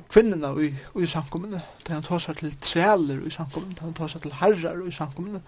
kvinnorna 0.09 0.61
i, 0.61 0.75
i 1.03 1.07
samkommande, 1.07 1.61
där 1.87 1.93
han 1.93 2.03
tar 2.03 2.33
till 2.33 2.55
träler 2.55 3.27
i 3.27 3.31
samkommande, 3.31 3.75
där 3.75 3.81
han 3.81 3.93
tar 3.93 4.19
till 4.19 4.31
herrar 4.31 4.87
i 4.87 4.91
samkommande, 4.91 5.41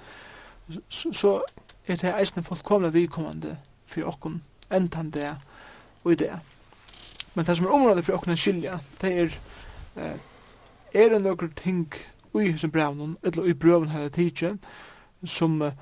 så, 0.90 1.14
så 1.14 1.44
er 1.86 1.96
det 1.96 2.14
eisne 2.20 2.44
fullkomna 2.44 2.90
vidkommande 2.90 3.58
for 3.86 4.08
okkon, 4.08 4.42
entan 4.72 5.12
det 5.12 5.36
og 6.04 6.12
i 6.12 6.16
det. 6.16 6.40
Men 7.34 7.46
det 7.46 7.58
som 7.58 7.66
er 7.66 7.72
området 7.72 8.06
for 8.06 8.14
okkon 8.14 8.38
skilja, 8.38 8.80
det 9.02 9.14
er 9.20 9.38
eh, 9.96 10.18
er 10.94 11.10
det 11.10 11.22
nokre 11.22 11.50
ting 11.56 11.94
ui 12.34 12.52
hos 12.52 12.66
brevnen, 12.72 13.18
eller 13.24 13.44
ui 13.44 13.54
brevnen 13.54 13.90
her 13.90 14.10
tidsje, 14.10 14.58
som 15.26 15.62
eh, 15.62 15.74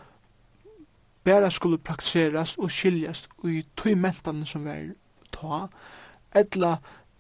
bare 1.24 1.52
skulle 1.52 1.78
praktiserast 1.78 2.58
og 2.58 2.72
skiljast 2.72 3.30
ui 3.44 3.64
tøymentan 3.78 4.46
som 4.46 4.68
er 4.68 4.94
ta, 5.32 5.68
eller 6.36 6.78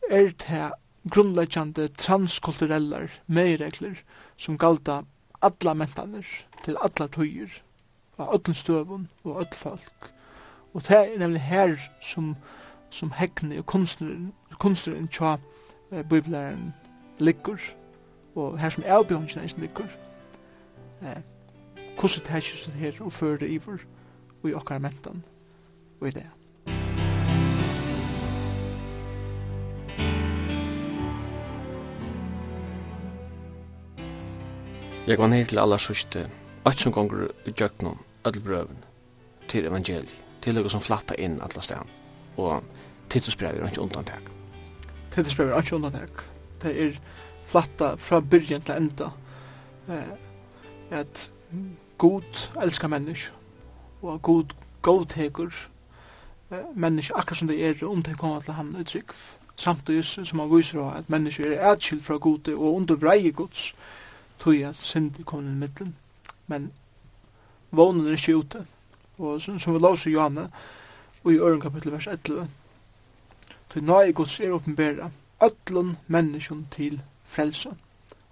er 0.10 0.32
det 0.48 0.72
grunnleggjande 1.10 1.88
transkulturellar 1.98 3.10
meiregler 3.28 4.04
som 4.38 4.58
galda 4.58 5.02
alla 5.42 5.74
mentaner 5.74 6.28
til 6.64 6.78
alla 6.82 7.08
tøyer 7.08 7.62
av 8.20 8.36
öllum 8.36 8.56
støvun 8.56 9.08
og 9.24 9.42
öll 9.42 9.56
folk. 9.58 10.12
Og 10.74 10.82
det 10.88 10.98
er 10.98 11.20
nemlig 11.20 11.42
her 11.42 11.78
som, 12.02 12.36
som 12.90 13.12
hegni 13.12 13.58
og 13.58 13.66
kunstneren, 13.66 14.34
kunstneren 14.60 15.08
tja 15.08 15.38
eh, 15.92 16.04
biblaren 16.04 16.74
liggur 17.20 17.60
og 18.36 18.60
her 18.60 18.70
som 18.70 18.84
avbjørnsen 18.88 19.42
eisen 19.42 19.62
liggur. 19.62 19.90
Eh, 21.02 21.22
hvordan 22.00 22.26
det 22.26 22.74
her 22.74 23.02
og 23.02 23.14
fyrir 23.14 23.38
det 23.38 23.50
ivor 23.50 23.82
og 24.44 24.50
i 24.50 24.54
okkar 24.54 24.80
mentan 24.80 25.26
og 26.02 26.08
i 26.08 26.12
det. 26.12 26.41
Jeg 35.12 35.20
var 35.20 35.28
ned 35.28 35.46
til 35.46 35.60
aller 35.60 35.78
sørste, 35.78 36.22
alt 36.66 36.80
som 36.80 36.94
gonger 36.96 37.26
i 37.46 37.52
djøknum, 37.52 37.98
alle 38.26 38.40
brøven, 38.40 38.78
til 39.52 39.66
evangeliet, 39.68 40.14
til 40.42 40.56
noe 40.56 40.72
som 40.72 40.80
flatta 40.80 41.18
inn 41.20 41.34
alle 41.44 41.64
stedene, 41.66 41.98
og 42.40 42.64
tidsbrev 43.12 43.60
er 43.60 43.68
ikke 43.68 43.84
undantak. 43.84 44.30
Tidsbrev 45.12 45.52
er 45.52 45.60
ikke 45.60 45.76
undantak. 45.76 46.24
Det 46.64 46.72
er 46.86 46.96
flatta 47.44 47.90
fra 48.00 48.22
byrjen 48.24 48.64
til 48.64 48.80
enda, 48.80 49.10
eh, 49.92 50.16
at 51.02 51.28
god 51.98 52.48
elskar 52.64 52.96
mennesk, 52.96 53.34
og 54.02 54.22
god 54.22 54.56
godtekur 54.82 55.52
eh, 56.52 56.70
mennesk 56.72 57.20
akkur 57.20 57.36
som 57.36 57.52
det 57.52 57.60
er, 57.60 57.84
om 57.84 58.00
det 58.04 58.16
kommer 58.18 58.40
til 58.40 58.56
han 58.56 58.78
utrykv, 58.80 59.28
samtidig 59.58 60.06
som 60.06 60.40
han 60.40 60.56
viser 60.56 60.88
at 60.88 61.12
mennesker 61.12 61.52
er 61.52 61.74
atskilt 61.74 62.08
fra 62.08 62.16
gode 62.16 62.56
og 62.56 62.80
under 62.80 62.96
vrei 62.96 63.28
gods, 63.36 63.74
tog 64.42 64.56
at 64.56 64.76
synd 64.76 65.20
i 65.20 65.24
komin 65.24 65.60
middelen, 65.60 65.96
men 66.48 66.72
vånen 67.72 68.08
er 68.08 68.18
ikke 68.18 68.38
ute. 68.38 68.66
Og 69.18 69.42
som, 69.42 69.60
som 69.60 69.74
vi 69.74 69.80
låser 69.80 70.12
Johanne, 70.12 70.50
og 71.24 71.34
i 71.34 71.38
øren 71.38 71.62
kapittel 71.62 71.92
vers 71.92 72.08
11, 72.08 72.48
tog 73.70 73.84
nøye 73.84 74.14
gods 74.14 74.40
er 74.40 74.52
åpenbæra, 74.52 75.12
ötlun 75.44 75.96
menneskjon 76.08 76.68
til 76.72 77.02
frelse. 77.26 77.70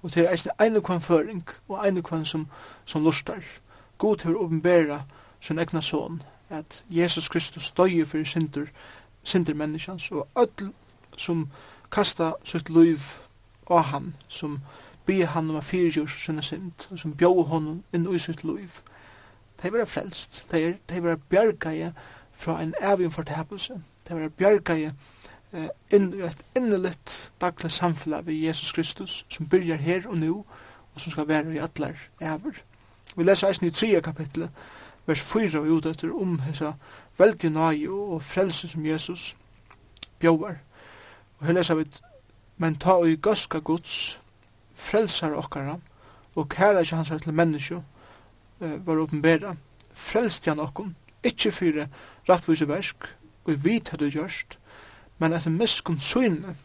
Og 0.02 0.12
til 0.12 0.28
eisne 0.32 0.52
ene 0.62 0.82
kvann 0.82 1.02
føring, 1.02 1.44
og 1.68 1.88
ene 1.88 2.02
kvann 2.04 2.26
som, 2.26 2.48
som 2.86 3.04
lustar. 3.04 3.44
God 3.98 4.18
til 4.18 4.36
å 4.36 4.46
åpenbæra 4.46 5.02
sin 5.42 5.60
egna 5.60 5.82
son, 5.82 6.22
at 6.50 6.84
Jesus 6.90 7.30
Kristus 7.30 7.72
døye 7.72 8.06
for 8.06 8.24
synder, 8.24 8.66
synder 9.24 9.54
menneskjans, 9.54 10.12
og 10.12 10.28
öll 10.36 10.72
som 11.18 11.50
kasta 11.92 12.32
sitt 12.44 12.70
liv 12.70 13.04
av 13.70 13.84
han, 13.92 14.16
som 14.28 14.60
be 15.10 15.26
han 15.26 15.50
om 15.50 15.56
a 15.56 15.62
fyrirgjurs 15.66 16.16
og 16.16 16.22
sinna 16.22 16.42
sind, 16.42 16.88
og 16.92 17.00
som 17.00 17.16
bjóð 17.18 17.48
honom 17.50 17.84
inn 17.94 18.06
i 18.14 18.20
sitt 18.22 18.44
liv. 18.44 18.76
De 19.64 19.72
vera 19.74 19.88
frelst, 19.90 20.44
de, 20.52 20.76
de 20.90 21.02
vera 21.04 21.18
bjargaje 21.30 21.94
fra 22.34 22.60
en 22.62 22.76
evig 22.92 23.10
fortapelse, 23.14 23.80
de 24.08 24.16
vera 24.20 24.30
bjargaje 24.30 24.92
eh, 25.54 25.72
inn 25.98 26.12
i 26.14 26.22
et 26.28 26.46
innelitt 26.58 27.32
daglig 27.42 27.72
samfunn 27.74 28.20
ved 28.26 28.38
Jesus 28.38 28.72
Kristus, 28.72 29.26
som 29.30 29.50
byrjar 29.50 29.82
her 29.82 30.08
og 30.08 30.18
nu, 30.18 30.46
og 30.94 31.02
som 31.02 31.12
skal 31.12 31.28
være 31.28 31.56
i 31.56 31.58
atler 31.58 31.98
ever. 32.22 32.62
Vi 33.16 33.26
leser 33.26 33.50
eisen 33.50 33.68
i 33.68 33.72
3. 33.72 34.02
kapitlet, 34.02 34.50
vers 35.10 35.26
4 35.26 35.60
og 35.60 35.68
utetter 35.80 36.14
om 36.14 36.40
hessa 36.46 36.76
veldig 37.18 37.50
nage 37.50 37.90
og 37.90 38.24
frelse 38.24 38.68
som 38.68 38.86
Jesus 38.86 39.36
bjóvar. 40.20 40.62
Og 41.40 41.46
her 41.46 41.54
leser 41.54 41.76
vi, 41.76 41.86
men 42.58 42.76
ta 42.78 43.00
og 43.02 43.10
i 43.10 43.18
gøska 43.18 43.60
gods, 43.60 44.20
frelsar 44.80 45.36
okkara 45.38 45.78
og 46.36 46.50
kæra 46.50 46.84
ikkje 46.84 47.02
hans 47.02 47.12
til 47.24 47.36
menneskje 47.36 47.82
uh, 47.82 48.88
var 48.88 49.04
åpenbæra 49.04 49.56
frelst 49.94 50.48
jan 50.48 50.64
okkom 50.64 50.96
ikkje 51.24 51.52
fyre 51.52 51.88
rattvise 52.30 52.68
versk 52.68 53.12
og 53.46 53.64
vi 53.66 53.82
hadde 53.92 54.12
gjørst 54.16 54.58
men 55.20 55.36
etter 55.36 55.52
miskun 55.52 56.00
søgne 56.00 56.56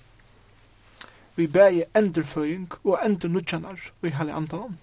vi 1.37 1.47
bæg 1.51 1.85
endurføying 1.99 2.71
og 2.85 2.99
endur 3.03 3.29
nudjanar 3.29 3.91
vi 4.01 4.15
halli 4.15 4.33
andanon 4.33 4.79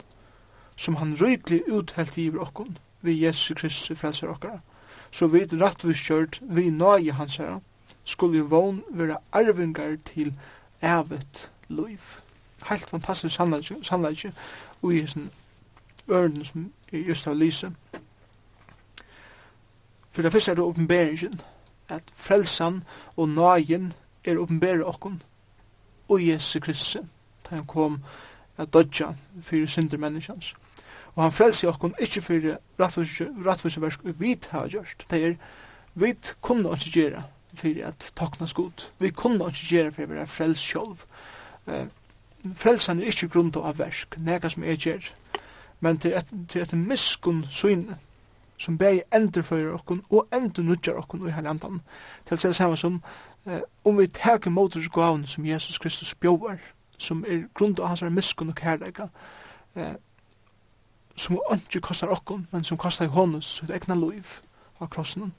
som 0.76 0.96
han 0.96 1.16
røykli 1.22 1.62
uthelt 1.72 2.18
i 2.18 2.30
okkom 2.36 2.76
vi 3.02 3.26
Jesu 3.26 3.54
Kristus 3.54 3.98
frelsar 4.00 4.28
okkara. 4.28 4.60
Så 5.12 5.28
vi 5.28 5.44
rattvise 5.46 6.06
kjørt 6.06 6.40
vi 6.42 6.70
nøye 6.70 7.14
hans 7.18 7.38
herra 7.42 7.60
skulle 8.04 8.38
jo 8.38 8.48
vogn 8.50 8.82
være 8.90 9.18
arvingar 9.32 9.98
til 10.06 10.34
evet 10.82 11.52
liv 11.70 12.21
helt 12.70 12.90
fantastisk 12.90 13.36
sannleik 13.36 14.34
og 14.82 14.94
i 14.94 15.08
sin 15.08 15.32
ørnen 16.10 16.46
som 16.46 16.72
er 16.92 17.00
just 17.08 17.28
av 17.28 17.36
lyse. 17.36 17.72
For 20.12 20.22
det 20.22 20.32
første 20.32 20.52
er 20.52 20.56
det 20.56 20.64
åpenberingen, 20.64 21.42
at 21.90 22.04
frelsan 22.16 22.84
og 23.16 23.30
nagen 23.30 23.94
er 24.26 24.38
åpenberet 24.38 24.86
okkon 24.86 25.22
og 26.10 26.28
Jesu 26.28 26.60
Kristi, 26.60 27.00
da 27.50 27.56
han 27.56 27.66
kom 27.66 28.04
at 28.58 28.74
dodja 28.74 29.14
fyrir 29.42 29.68
synder 29.68 29.98
menneskjans. 29.98 30.56
Og 31.16 31.24
han 31.24 31.32
frelsi 31.32 31.68
okkon 31.68 31.96
ikkje 32.00 32.22
fyrir 32.22 32.58
rattviseversk 32.80 34.00
vi 34.04 34.38
har 34.50 34.68
gjørst. 34.68 35.06
Det 35.12 35.26
er, 35.26 35.36
vi 35.94 36.14
kunne 36.42 36.72
ikkje 36.72 36.92
gjera 36.92 37.24
fyrir 37.54 37.88
at 37.88 38.12
takna 38.16 38.48
skot. 38.48 38.92
Vi 39.00 39.10
kunne 39.10 39.48
ikkje 39.48 39.68
gjera 39.68 39.90
fyrir 39.90 40.22
at 40.22 40.30
frels 40.30 40.60
sjolv. 40.60 41.04
eh, 41.68 41.88
frelsan 42.56 43.00
er 43.00 43.12
ikkje 43.12 43.30
grunda 43.30 43.60
av 43.60 43.80
versk, 43.80 44.18
nega 44.18 44.50
som 44.50 44.64
er 44.64 44.78
gjer, 44.80 45.12
men 45.80 45.98
til 45.98 46.14
et, 46.18 46.34
til 46.50 46.62
et 46.62 46.74
miskun 46.78 47.46
syne, 47.50 47.98
som 48.62 48.78
bæg 48.78 49.02
endurfører 49.16 49.74
okkun 49.74 50.04
og 50.10 50.28
endur 50.34 50.64
nudjar 50.64 51.00
okkun 51.02 51.28
i 51.28 51.32
heilandan, 51.32 51.82
til 52.26 52.38
det 52.38 52.56
samme 52.56 52.78
som 52.78 53.02
eh, 53.46 53.62
om 53.86 53.98
vi 53.98 54.08
teker 54.08 54.50
motors 54.50 54.90
gavn 54.90 55.26
som 55.28 55.46
Jesus 55.46 55.80
Kristus 55.80 56.16
bjóvar, 56.16 56.58
som 56.98 57.26
er 57.28 57.48
grunda 57.54 57.82
av 57.82 57.88
hans 57.88 58.04
miskun 58.14 58.50
og 58.50 58.56
kærleika, 58.56 59.08
eh, 59.76 59.96
som 61.16 61.40
ikke 61.54 61.82
kostar 61.82 62.08
okkun, 62.08 62.48
men 62.52 62.64
som 62.64 62.78
kostar 62.78 63.06
i 63.06 63.14
honus, 63.14 63.58
sitt 63.58 63.70
egna 63.70 63.96
liv 63.96 64.40
av 64.80 64.90
krossen. 64.90 65.34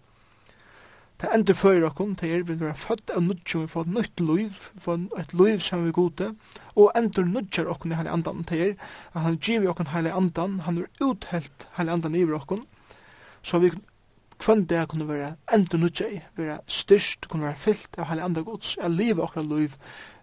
Det 1.23 1.29
endur 1.31 1.55
fyrir 1.55 1.85
okkur, 1.87 2.17
det 2.19 2.29
er 2.35 2.41
vi 2.43 2.57
vera 2.59 2.75
født 2.75 3.13
av 3.15 3.23
nudjum, 3.23 3.63
vi 3.63 3.71
får 3.71 3.91
nytt 3.95 4.21
liv, 4.21 4.57
vi 4.75 4.81
får 4.83 5.05
et 5.21 5.35
liv 5.39 5.61
som 5.63 5.85
vi 5.87 5.93
gode, 5.95 6.33
og 6.75 6.89
endur 6.99 7.29
nudjar 7.29 7.69
okkur 7.71 7.93
i 7.93 7.95
heilig 7.95 8.11
andan, 8.11 8.41
det 8.51 8.59
er 8.59 8.73
at 9.13 9.21
han 9.23 9.37
giver 9.39 9.71
okkur 9.71 9.93
heilig 9.93 10.11
andan, 10.19 10.57
han 10.67 10.81
er 10.83 10.89
uthelt 10.99 11.69
heilig 11.77 11.93
andan 11.95 12.17
iver 12.19 12.41
okkur, 12.41 12.65
så 13.47 13.61
vi 13.63 13.71
kvann 14.43 14.65
det 14.67 14.81
kunne 14.91 15.07
være 15.07 15.37
endur 15.55 15.79
nudgjar 15.85 16.11
i, 16.11 16.19
være 16.41 16.59
styrst, 16.67 17.31
kunne 17.31 17.47
være 17.53 17.63
fyllt 17.69 18.01
av 18.03 18.11
heilig 18.11 18.27
andan 18.27 18.49
gods, 18.51 18.75
er 18.83 18.91
liv 18.91 19.23
okkur 19.23 19.47
liv 19.47 19.79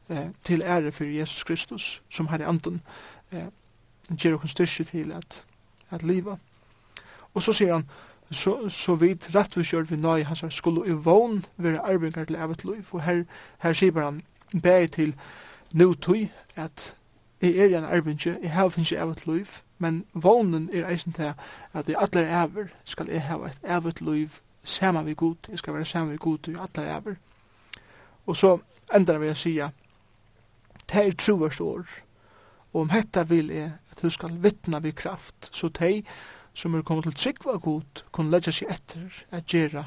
eh, 0.10 0.36
til 0.44 0.68
ære 0.68 0.92
for 0.92 1.08
Jesus 1.08 1.48
Kristus, 1.48 1.88
som 2.12 2.28
heilig 2.28 2.50
andan 2.52 2.84
eh, 3.32 3.48
gir 4.18 4.36
okkur 4.36 4.52
styrst 4.52 4.92
til 4.92 5.16
at, 5.16 5.46
at 5.96 6.04
liva. 6.04 6.36
Og 7.34 7.44
så 7.46 7.56
sier 7.56 7.78
han, 7.78 7.88
så, 8.32 8.70
så 8.70 8.96
vidt 8.96 9.36
rettforskjørt 9.36 9.92
vi 9.92 9.98
nøy 9.98 10.24
hans 10.24 10.42
her 10.42 10.50
skulle 10.50 10.86
i 10.88 10.92
vogn 10.94 11.44
være 11.58 11.82
arvingar 11.82 12.26
til 12.26 12.36
evet 12.36 12.64
liv. 12.64 12.86
Og 12.92 13.04
her, 13.04 13.24
her 13.60 13.74
sier 13.74 14.02
han 14.02 14.22
bæg 14.62 14.92
til 14.92 15.16
nu 15.72 15.94
tøy 15.94 16.28
at 16.56 16.96
jeg 17.42 17.58
er 17.58 17.78
en 17.78 17.86
arvingar, 17.86 18.38
jeg 18.42 18.52
har 18.52 18.70
finnes 18.70 18.92
evet 18.92 19.28
liv, 19.28 19.46
men 19.78 20.06
vognen 20.14 20.70
er 20.74 20.90
eisen 20.90 21.14
til 21.14 21.34
at 21.74 21.90
i 21.90 21.96
atler 21.98 22.44
ever 22.44 22.68
skal 22.84 23.10
jeg 23.10 23.24
ha 23.24 23.38
et 23.48 23.60
evet 23.64 24.02
liv 24.02 24.30
saman 24.64 25.06
vi 25.06 25.14
god, 25.14 25.36
jeg 25.50 25.60
skal 25.60 25.74
være 25.74 25.86
saman 25.86 26.12
vi 26.12 26.18
god 26.18 26.48
i 26.48 26.56
atler 26.60 26.98
ever. 26.98 27.16
Og 28.28 28.38
så 28.38 28.58
endar 28.96 29.18
vi 29.18 29.30
å 29.30 29.38
sige, 29.38 29.72
det 30.90 31.06
er 31.06 31.16
troverst 31.18 31.62
år, 31.62 31.86
og 32.74 32.82
om 32.82 32.90
hetta 32.90 33.24
vil 33.24 33.50
jeg 33.54 33.72
at 33.92 34.02
du 34.02 34.10
skal 34.10 34.36
vittna 34.44 34.80
vi 34.80 34.92
kraft, 34.92 35.50
så 35.52 35.70
det 35.70 36.06
som 36.60 36.76
er 36.76 36.84
kommet 36.84 37.08
til 37.08 37.16
trygg 37.16 37.48
av 37.48 37.62
god, 37.64 38.04
kunne 38.12 38.34
leggja 38.34 38.52
seg 38.56 38.72
etter 38.74 39.22
at 39.32 39.48
gjera 39.48 39.86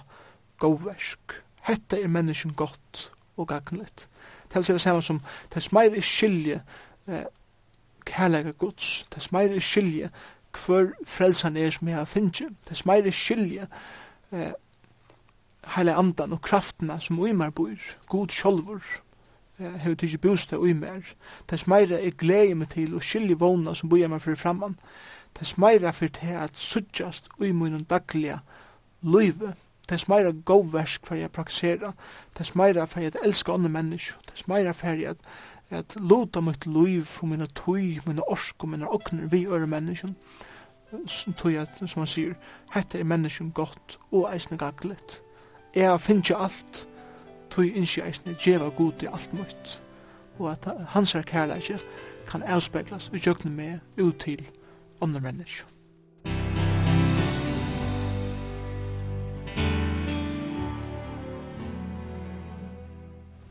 gåversk. 0.62 1.36
Hetta 1.68 2.00
er 2.00 2.10
menneskjen 2.10 2.54
godt 2.56 3.10
og 3.36 3.48
gagnlet. 3.48 4.08
Det 4.48 4.60
er 4.60 4.72
det 4.72 4.80
samme 4.80 5.02
som 5.02 5.20
det 5.54 5.68
meir 5.72 5.94
er 5.96 6.04
skilje 6.04 6.62
eh, 7.08 7.28
kærlega 8.06 8.52
gods, 8.58 9.06
det 9.14 9.28
meir 9.32 9.60
skilje 9.60 10.10
hver 10.52 10.90
frelsan 11.08 11.56
er 11.56 11.70
som 11.70 11.88
jeg 11.88 11.96
har 11.96 12.04
finnst, 12.08 12.42
det 12.68 12.82
meir 12.86 13.06
er 13.06 13.16
skilje 13.16 13.68
eh, 14.32 14.52
heile 15.76 15.94
andan 15.94 16.32
og 16.32 16.42
kraftena 16.42 16.98
som 17.00 17.20
uimar 17.20 17.50
bor, 17.50 17.76
god 18.08 18.28
sjolvor, 18.28 18.82
hefur 19.58 19.94
tikki 19.94 20.18
bústa 20.18 20.58
og 20.58 20.76
mer. 20.76 21.06
Tess 21.48 21.66
meira 21.66 22.00
er 22.00 22.16
glei 22.18 22.54
meg 22.54 22.72
til 22.72 22.94
og 22.96 23.04
skilje 23.06 23.38
vona 23.38 23.74
som 23.74 23.90
búja 23.90 24.08
meg 24.08 24.22
fyrir 24.22 24.40
framman 24.40 24.76
tess 25.34 25.58
meira 25.58 25.90
fyrir 25.90 26.12
til 26.18 26.34
at 26.44 26.56
suttjast 26.56 27.28
ui 27.40 27.52
munum 27.52 27.84
dagliga 27.84 28.38
løyve, 29.02 29.54
tess 29.88 30.08
meira 30.08 30.32
góversk 30.32 31.06
fyrir 31.06 31.24
at 31.24 31.32
praksera, 31.32 31.92
tess 32.34 32.54
meira 32.54 32.84
fyrir 32.86 33.12
at 33.12 33.24
elska 33.24 33.52
andre 33.52 33.68
mennesk, 33.68 34.14
tess 34.28 34.48
meira 34.48 34.72
fyrir 34.72 35.10
at 35.10 35.26
at 35.72 35.96
lota 35.96 36.40
mitt 36.40 36.66
liv 36.66 37.04
for 37.04 37.26
mina 37.26 37.46
tøy, 37.46 38.00
mina 38.06 38.22
orsk 38.28 38.64
og 38.64 38.68
mina 38.68 38.86
okner 38.92 39.26
vi 39.32 39.46
øre 39.46 39.66
menneskjum, 39.66 40.14
tøy 41.40 41.56
at, 41.56 41.80
som 41.80 42.02
han 42.02 42.10
sier, 42.10 42.34
hette 42.74 43.00
er 43.00 43.08
menneskjum 43.08 43.52
godt 43.56 43.96
og 44.10 44.28
eisne 44.34 44.58
gaglet. 44.60 45.22
Jeg 45.74 46.00
finnes 46.00 46.30
jo 46.30 46.36
alt, 46.36 46.86
tøy 47.50 47.70
innskje 47.70 48.04
eisne 48.04 48.36
djeva 48.36 48.68
god 48.76 49.02
i 49.02 49.08
alt 49.12 49.32
møtt, 49.36 49.78
og 50.38 50.50
at 50.52 50.68
hans 50.92 51.14
er 51.14 51.24
kærleikje 51.28 51.78
kan 52.28 52.42
avspeglas 52.42 53.08
og 53.08 53.26
jøkne 53.26 53.50
med 53.50 53.78
ut 54.00 54.20
til 54.20 54.44
andre 55.02 55.20
mennesker. 55.20 55.68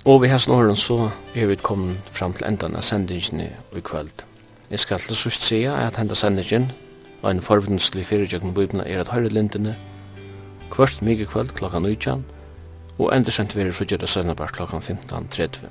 Og 0.06 0.22
vi 0.24 0.28
har 0.28 0.38
snåren 0.42 0.76
så 0.76 1.12
er 1.36 1.46
vi 1.46 1.56
kommet 1.56 1.98
fram 2.12 2.34
til 2.34 2.48
enden 2.48 2.76
av 2.76 2.82
sendingen 2.82 3.44
i 3.46 3.82
kveld. 3.86 4.24
Jeg 4.72 4.80
skal 4.80 5.00
til 5.00 5.16
sørst 5.16 5.44
si 5.46 5.60
at 5.70 6.00
hendet 6.00 6.18
sendingen 6.18 6.72
og 7.22 7.32
en 7.32 7.42
forvindelig 7.42 8.06
fyrirjøkken 8.10 8.54
bøybna 8.54 8.88
er 8.90 9.04
at 9.04 9.12
høyre 9.14 9.30
lindene 9.30 9.76
kvart 10.72 11.04
mye 11.06 11.28
kveld 11.30 11.54
klokka 11.54 11.80
19 11.80 12.24
og 12.98 13.12
endersendt 13.14 13.54
vi 13.56 13.62
er 13.62 13.76
fruggjøret 13.76 14.10
sønnabar 14.10 14.50
klokka 14.56 14.80
15.30. 14.80 15.70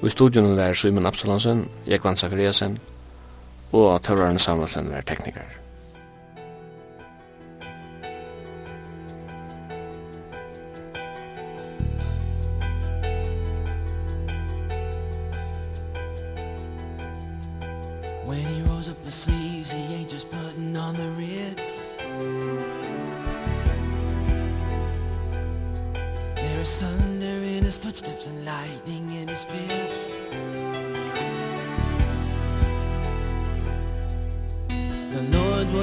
Og 0.00 0.06
i 0.06 0.10
studion 0.14 0.58
er 0.58 0.72
Simon 0.74 1.06
Absalonsen, 1.06 1.66
Jekvann 1.90 2.16
Zachariasen, 2.16 2.78
og 3.72 3.94
at 3.94 4.02
Tørvaren 4.02 4.38
Samuelsen 4.38 4.90
var 4.90 5.00
tekniker. 5.00 5.40
When 18.26 18.38
he 18.38 18.62
rolls 18.62 18.88
up 18.88 19.04
his 19.04 19.14
sleeves, 19.14 19.72
he 19.72 19.94
ain't 19.94 20.10
just 20.10 20.30
putting 20.30 20.76
on 20.76 20.94
the 20.94 21.08
Ritz. 21.18 21.94
There 26.36 26.60
is 26.60 26.82
thunder 26.82 27.38
in 27.56 27.64
his 27.64 27.78
footsteps 27.78 28.26
and 28.26 28.44
lightning 28.44 29.04
in 29.22 29.28
his 29.28 29.44
fist. 29.44 29.87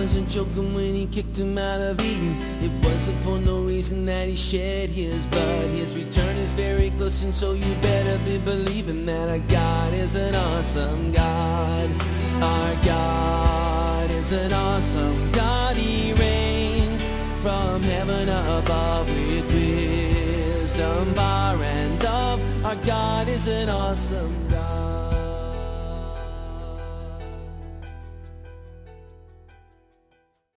wasn't 0.05 0.29
joking 0.29 0.71
when 0.75 0.93
he 0.93 1.07
kicked 1.07 1.35
him 1.35 1.57
out 1.57 1.81
of 1.81 1.99
Eden. 1.99 2.35
It 2.61 2.71
wasn't 2.85 3.19
for 3.21 3.39
no 3.39 3.61
reason 3.61 4.05
that 4.05 4.27
he 4.27 4.35
shed 4.35 4.87
his 4.91 5.25
blood. 5.25 5.71
His 5.71 5.95
return 5.95 6.35
is 6.37 6.53
very 6.53 6.91
close 6.91 7.23
and 7.23 7.33
so 7.33 7.53
you 7.53 7.73
better 7.81 8.15
be 8.23 8.37
believing 8.37 9.07
That 9.07 9.29
our 9.29 9.39
God 9.39 9.95
is 9.95 10.15
an 10.15 10.35
awesome 10.35 11.11
God. 11.11 11.89
Our 12.43 12.75
God 12.85 14.11
is 14.11 14.31
an 14.31 14.53
awesome 14.53 15.31
God. 15.31 15.75
He 15.75 16.13
reigns 16.13 17.03
from 17.41 17.81
heaven 17.81 18.29
above 18.29 19.09
with 19.09 19.47
wisdom, 19.55 21.15
power 21.15 21.63
and 21.63 22.03
love. 22.03 22.39
Our 22.63 22.75
God 22.75 23.27
is 23.27 23.47
an 23.47 23.69
awesome 23.69 24.49
God. 24.49 24.74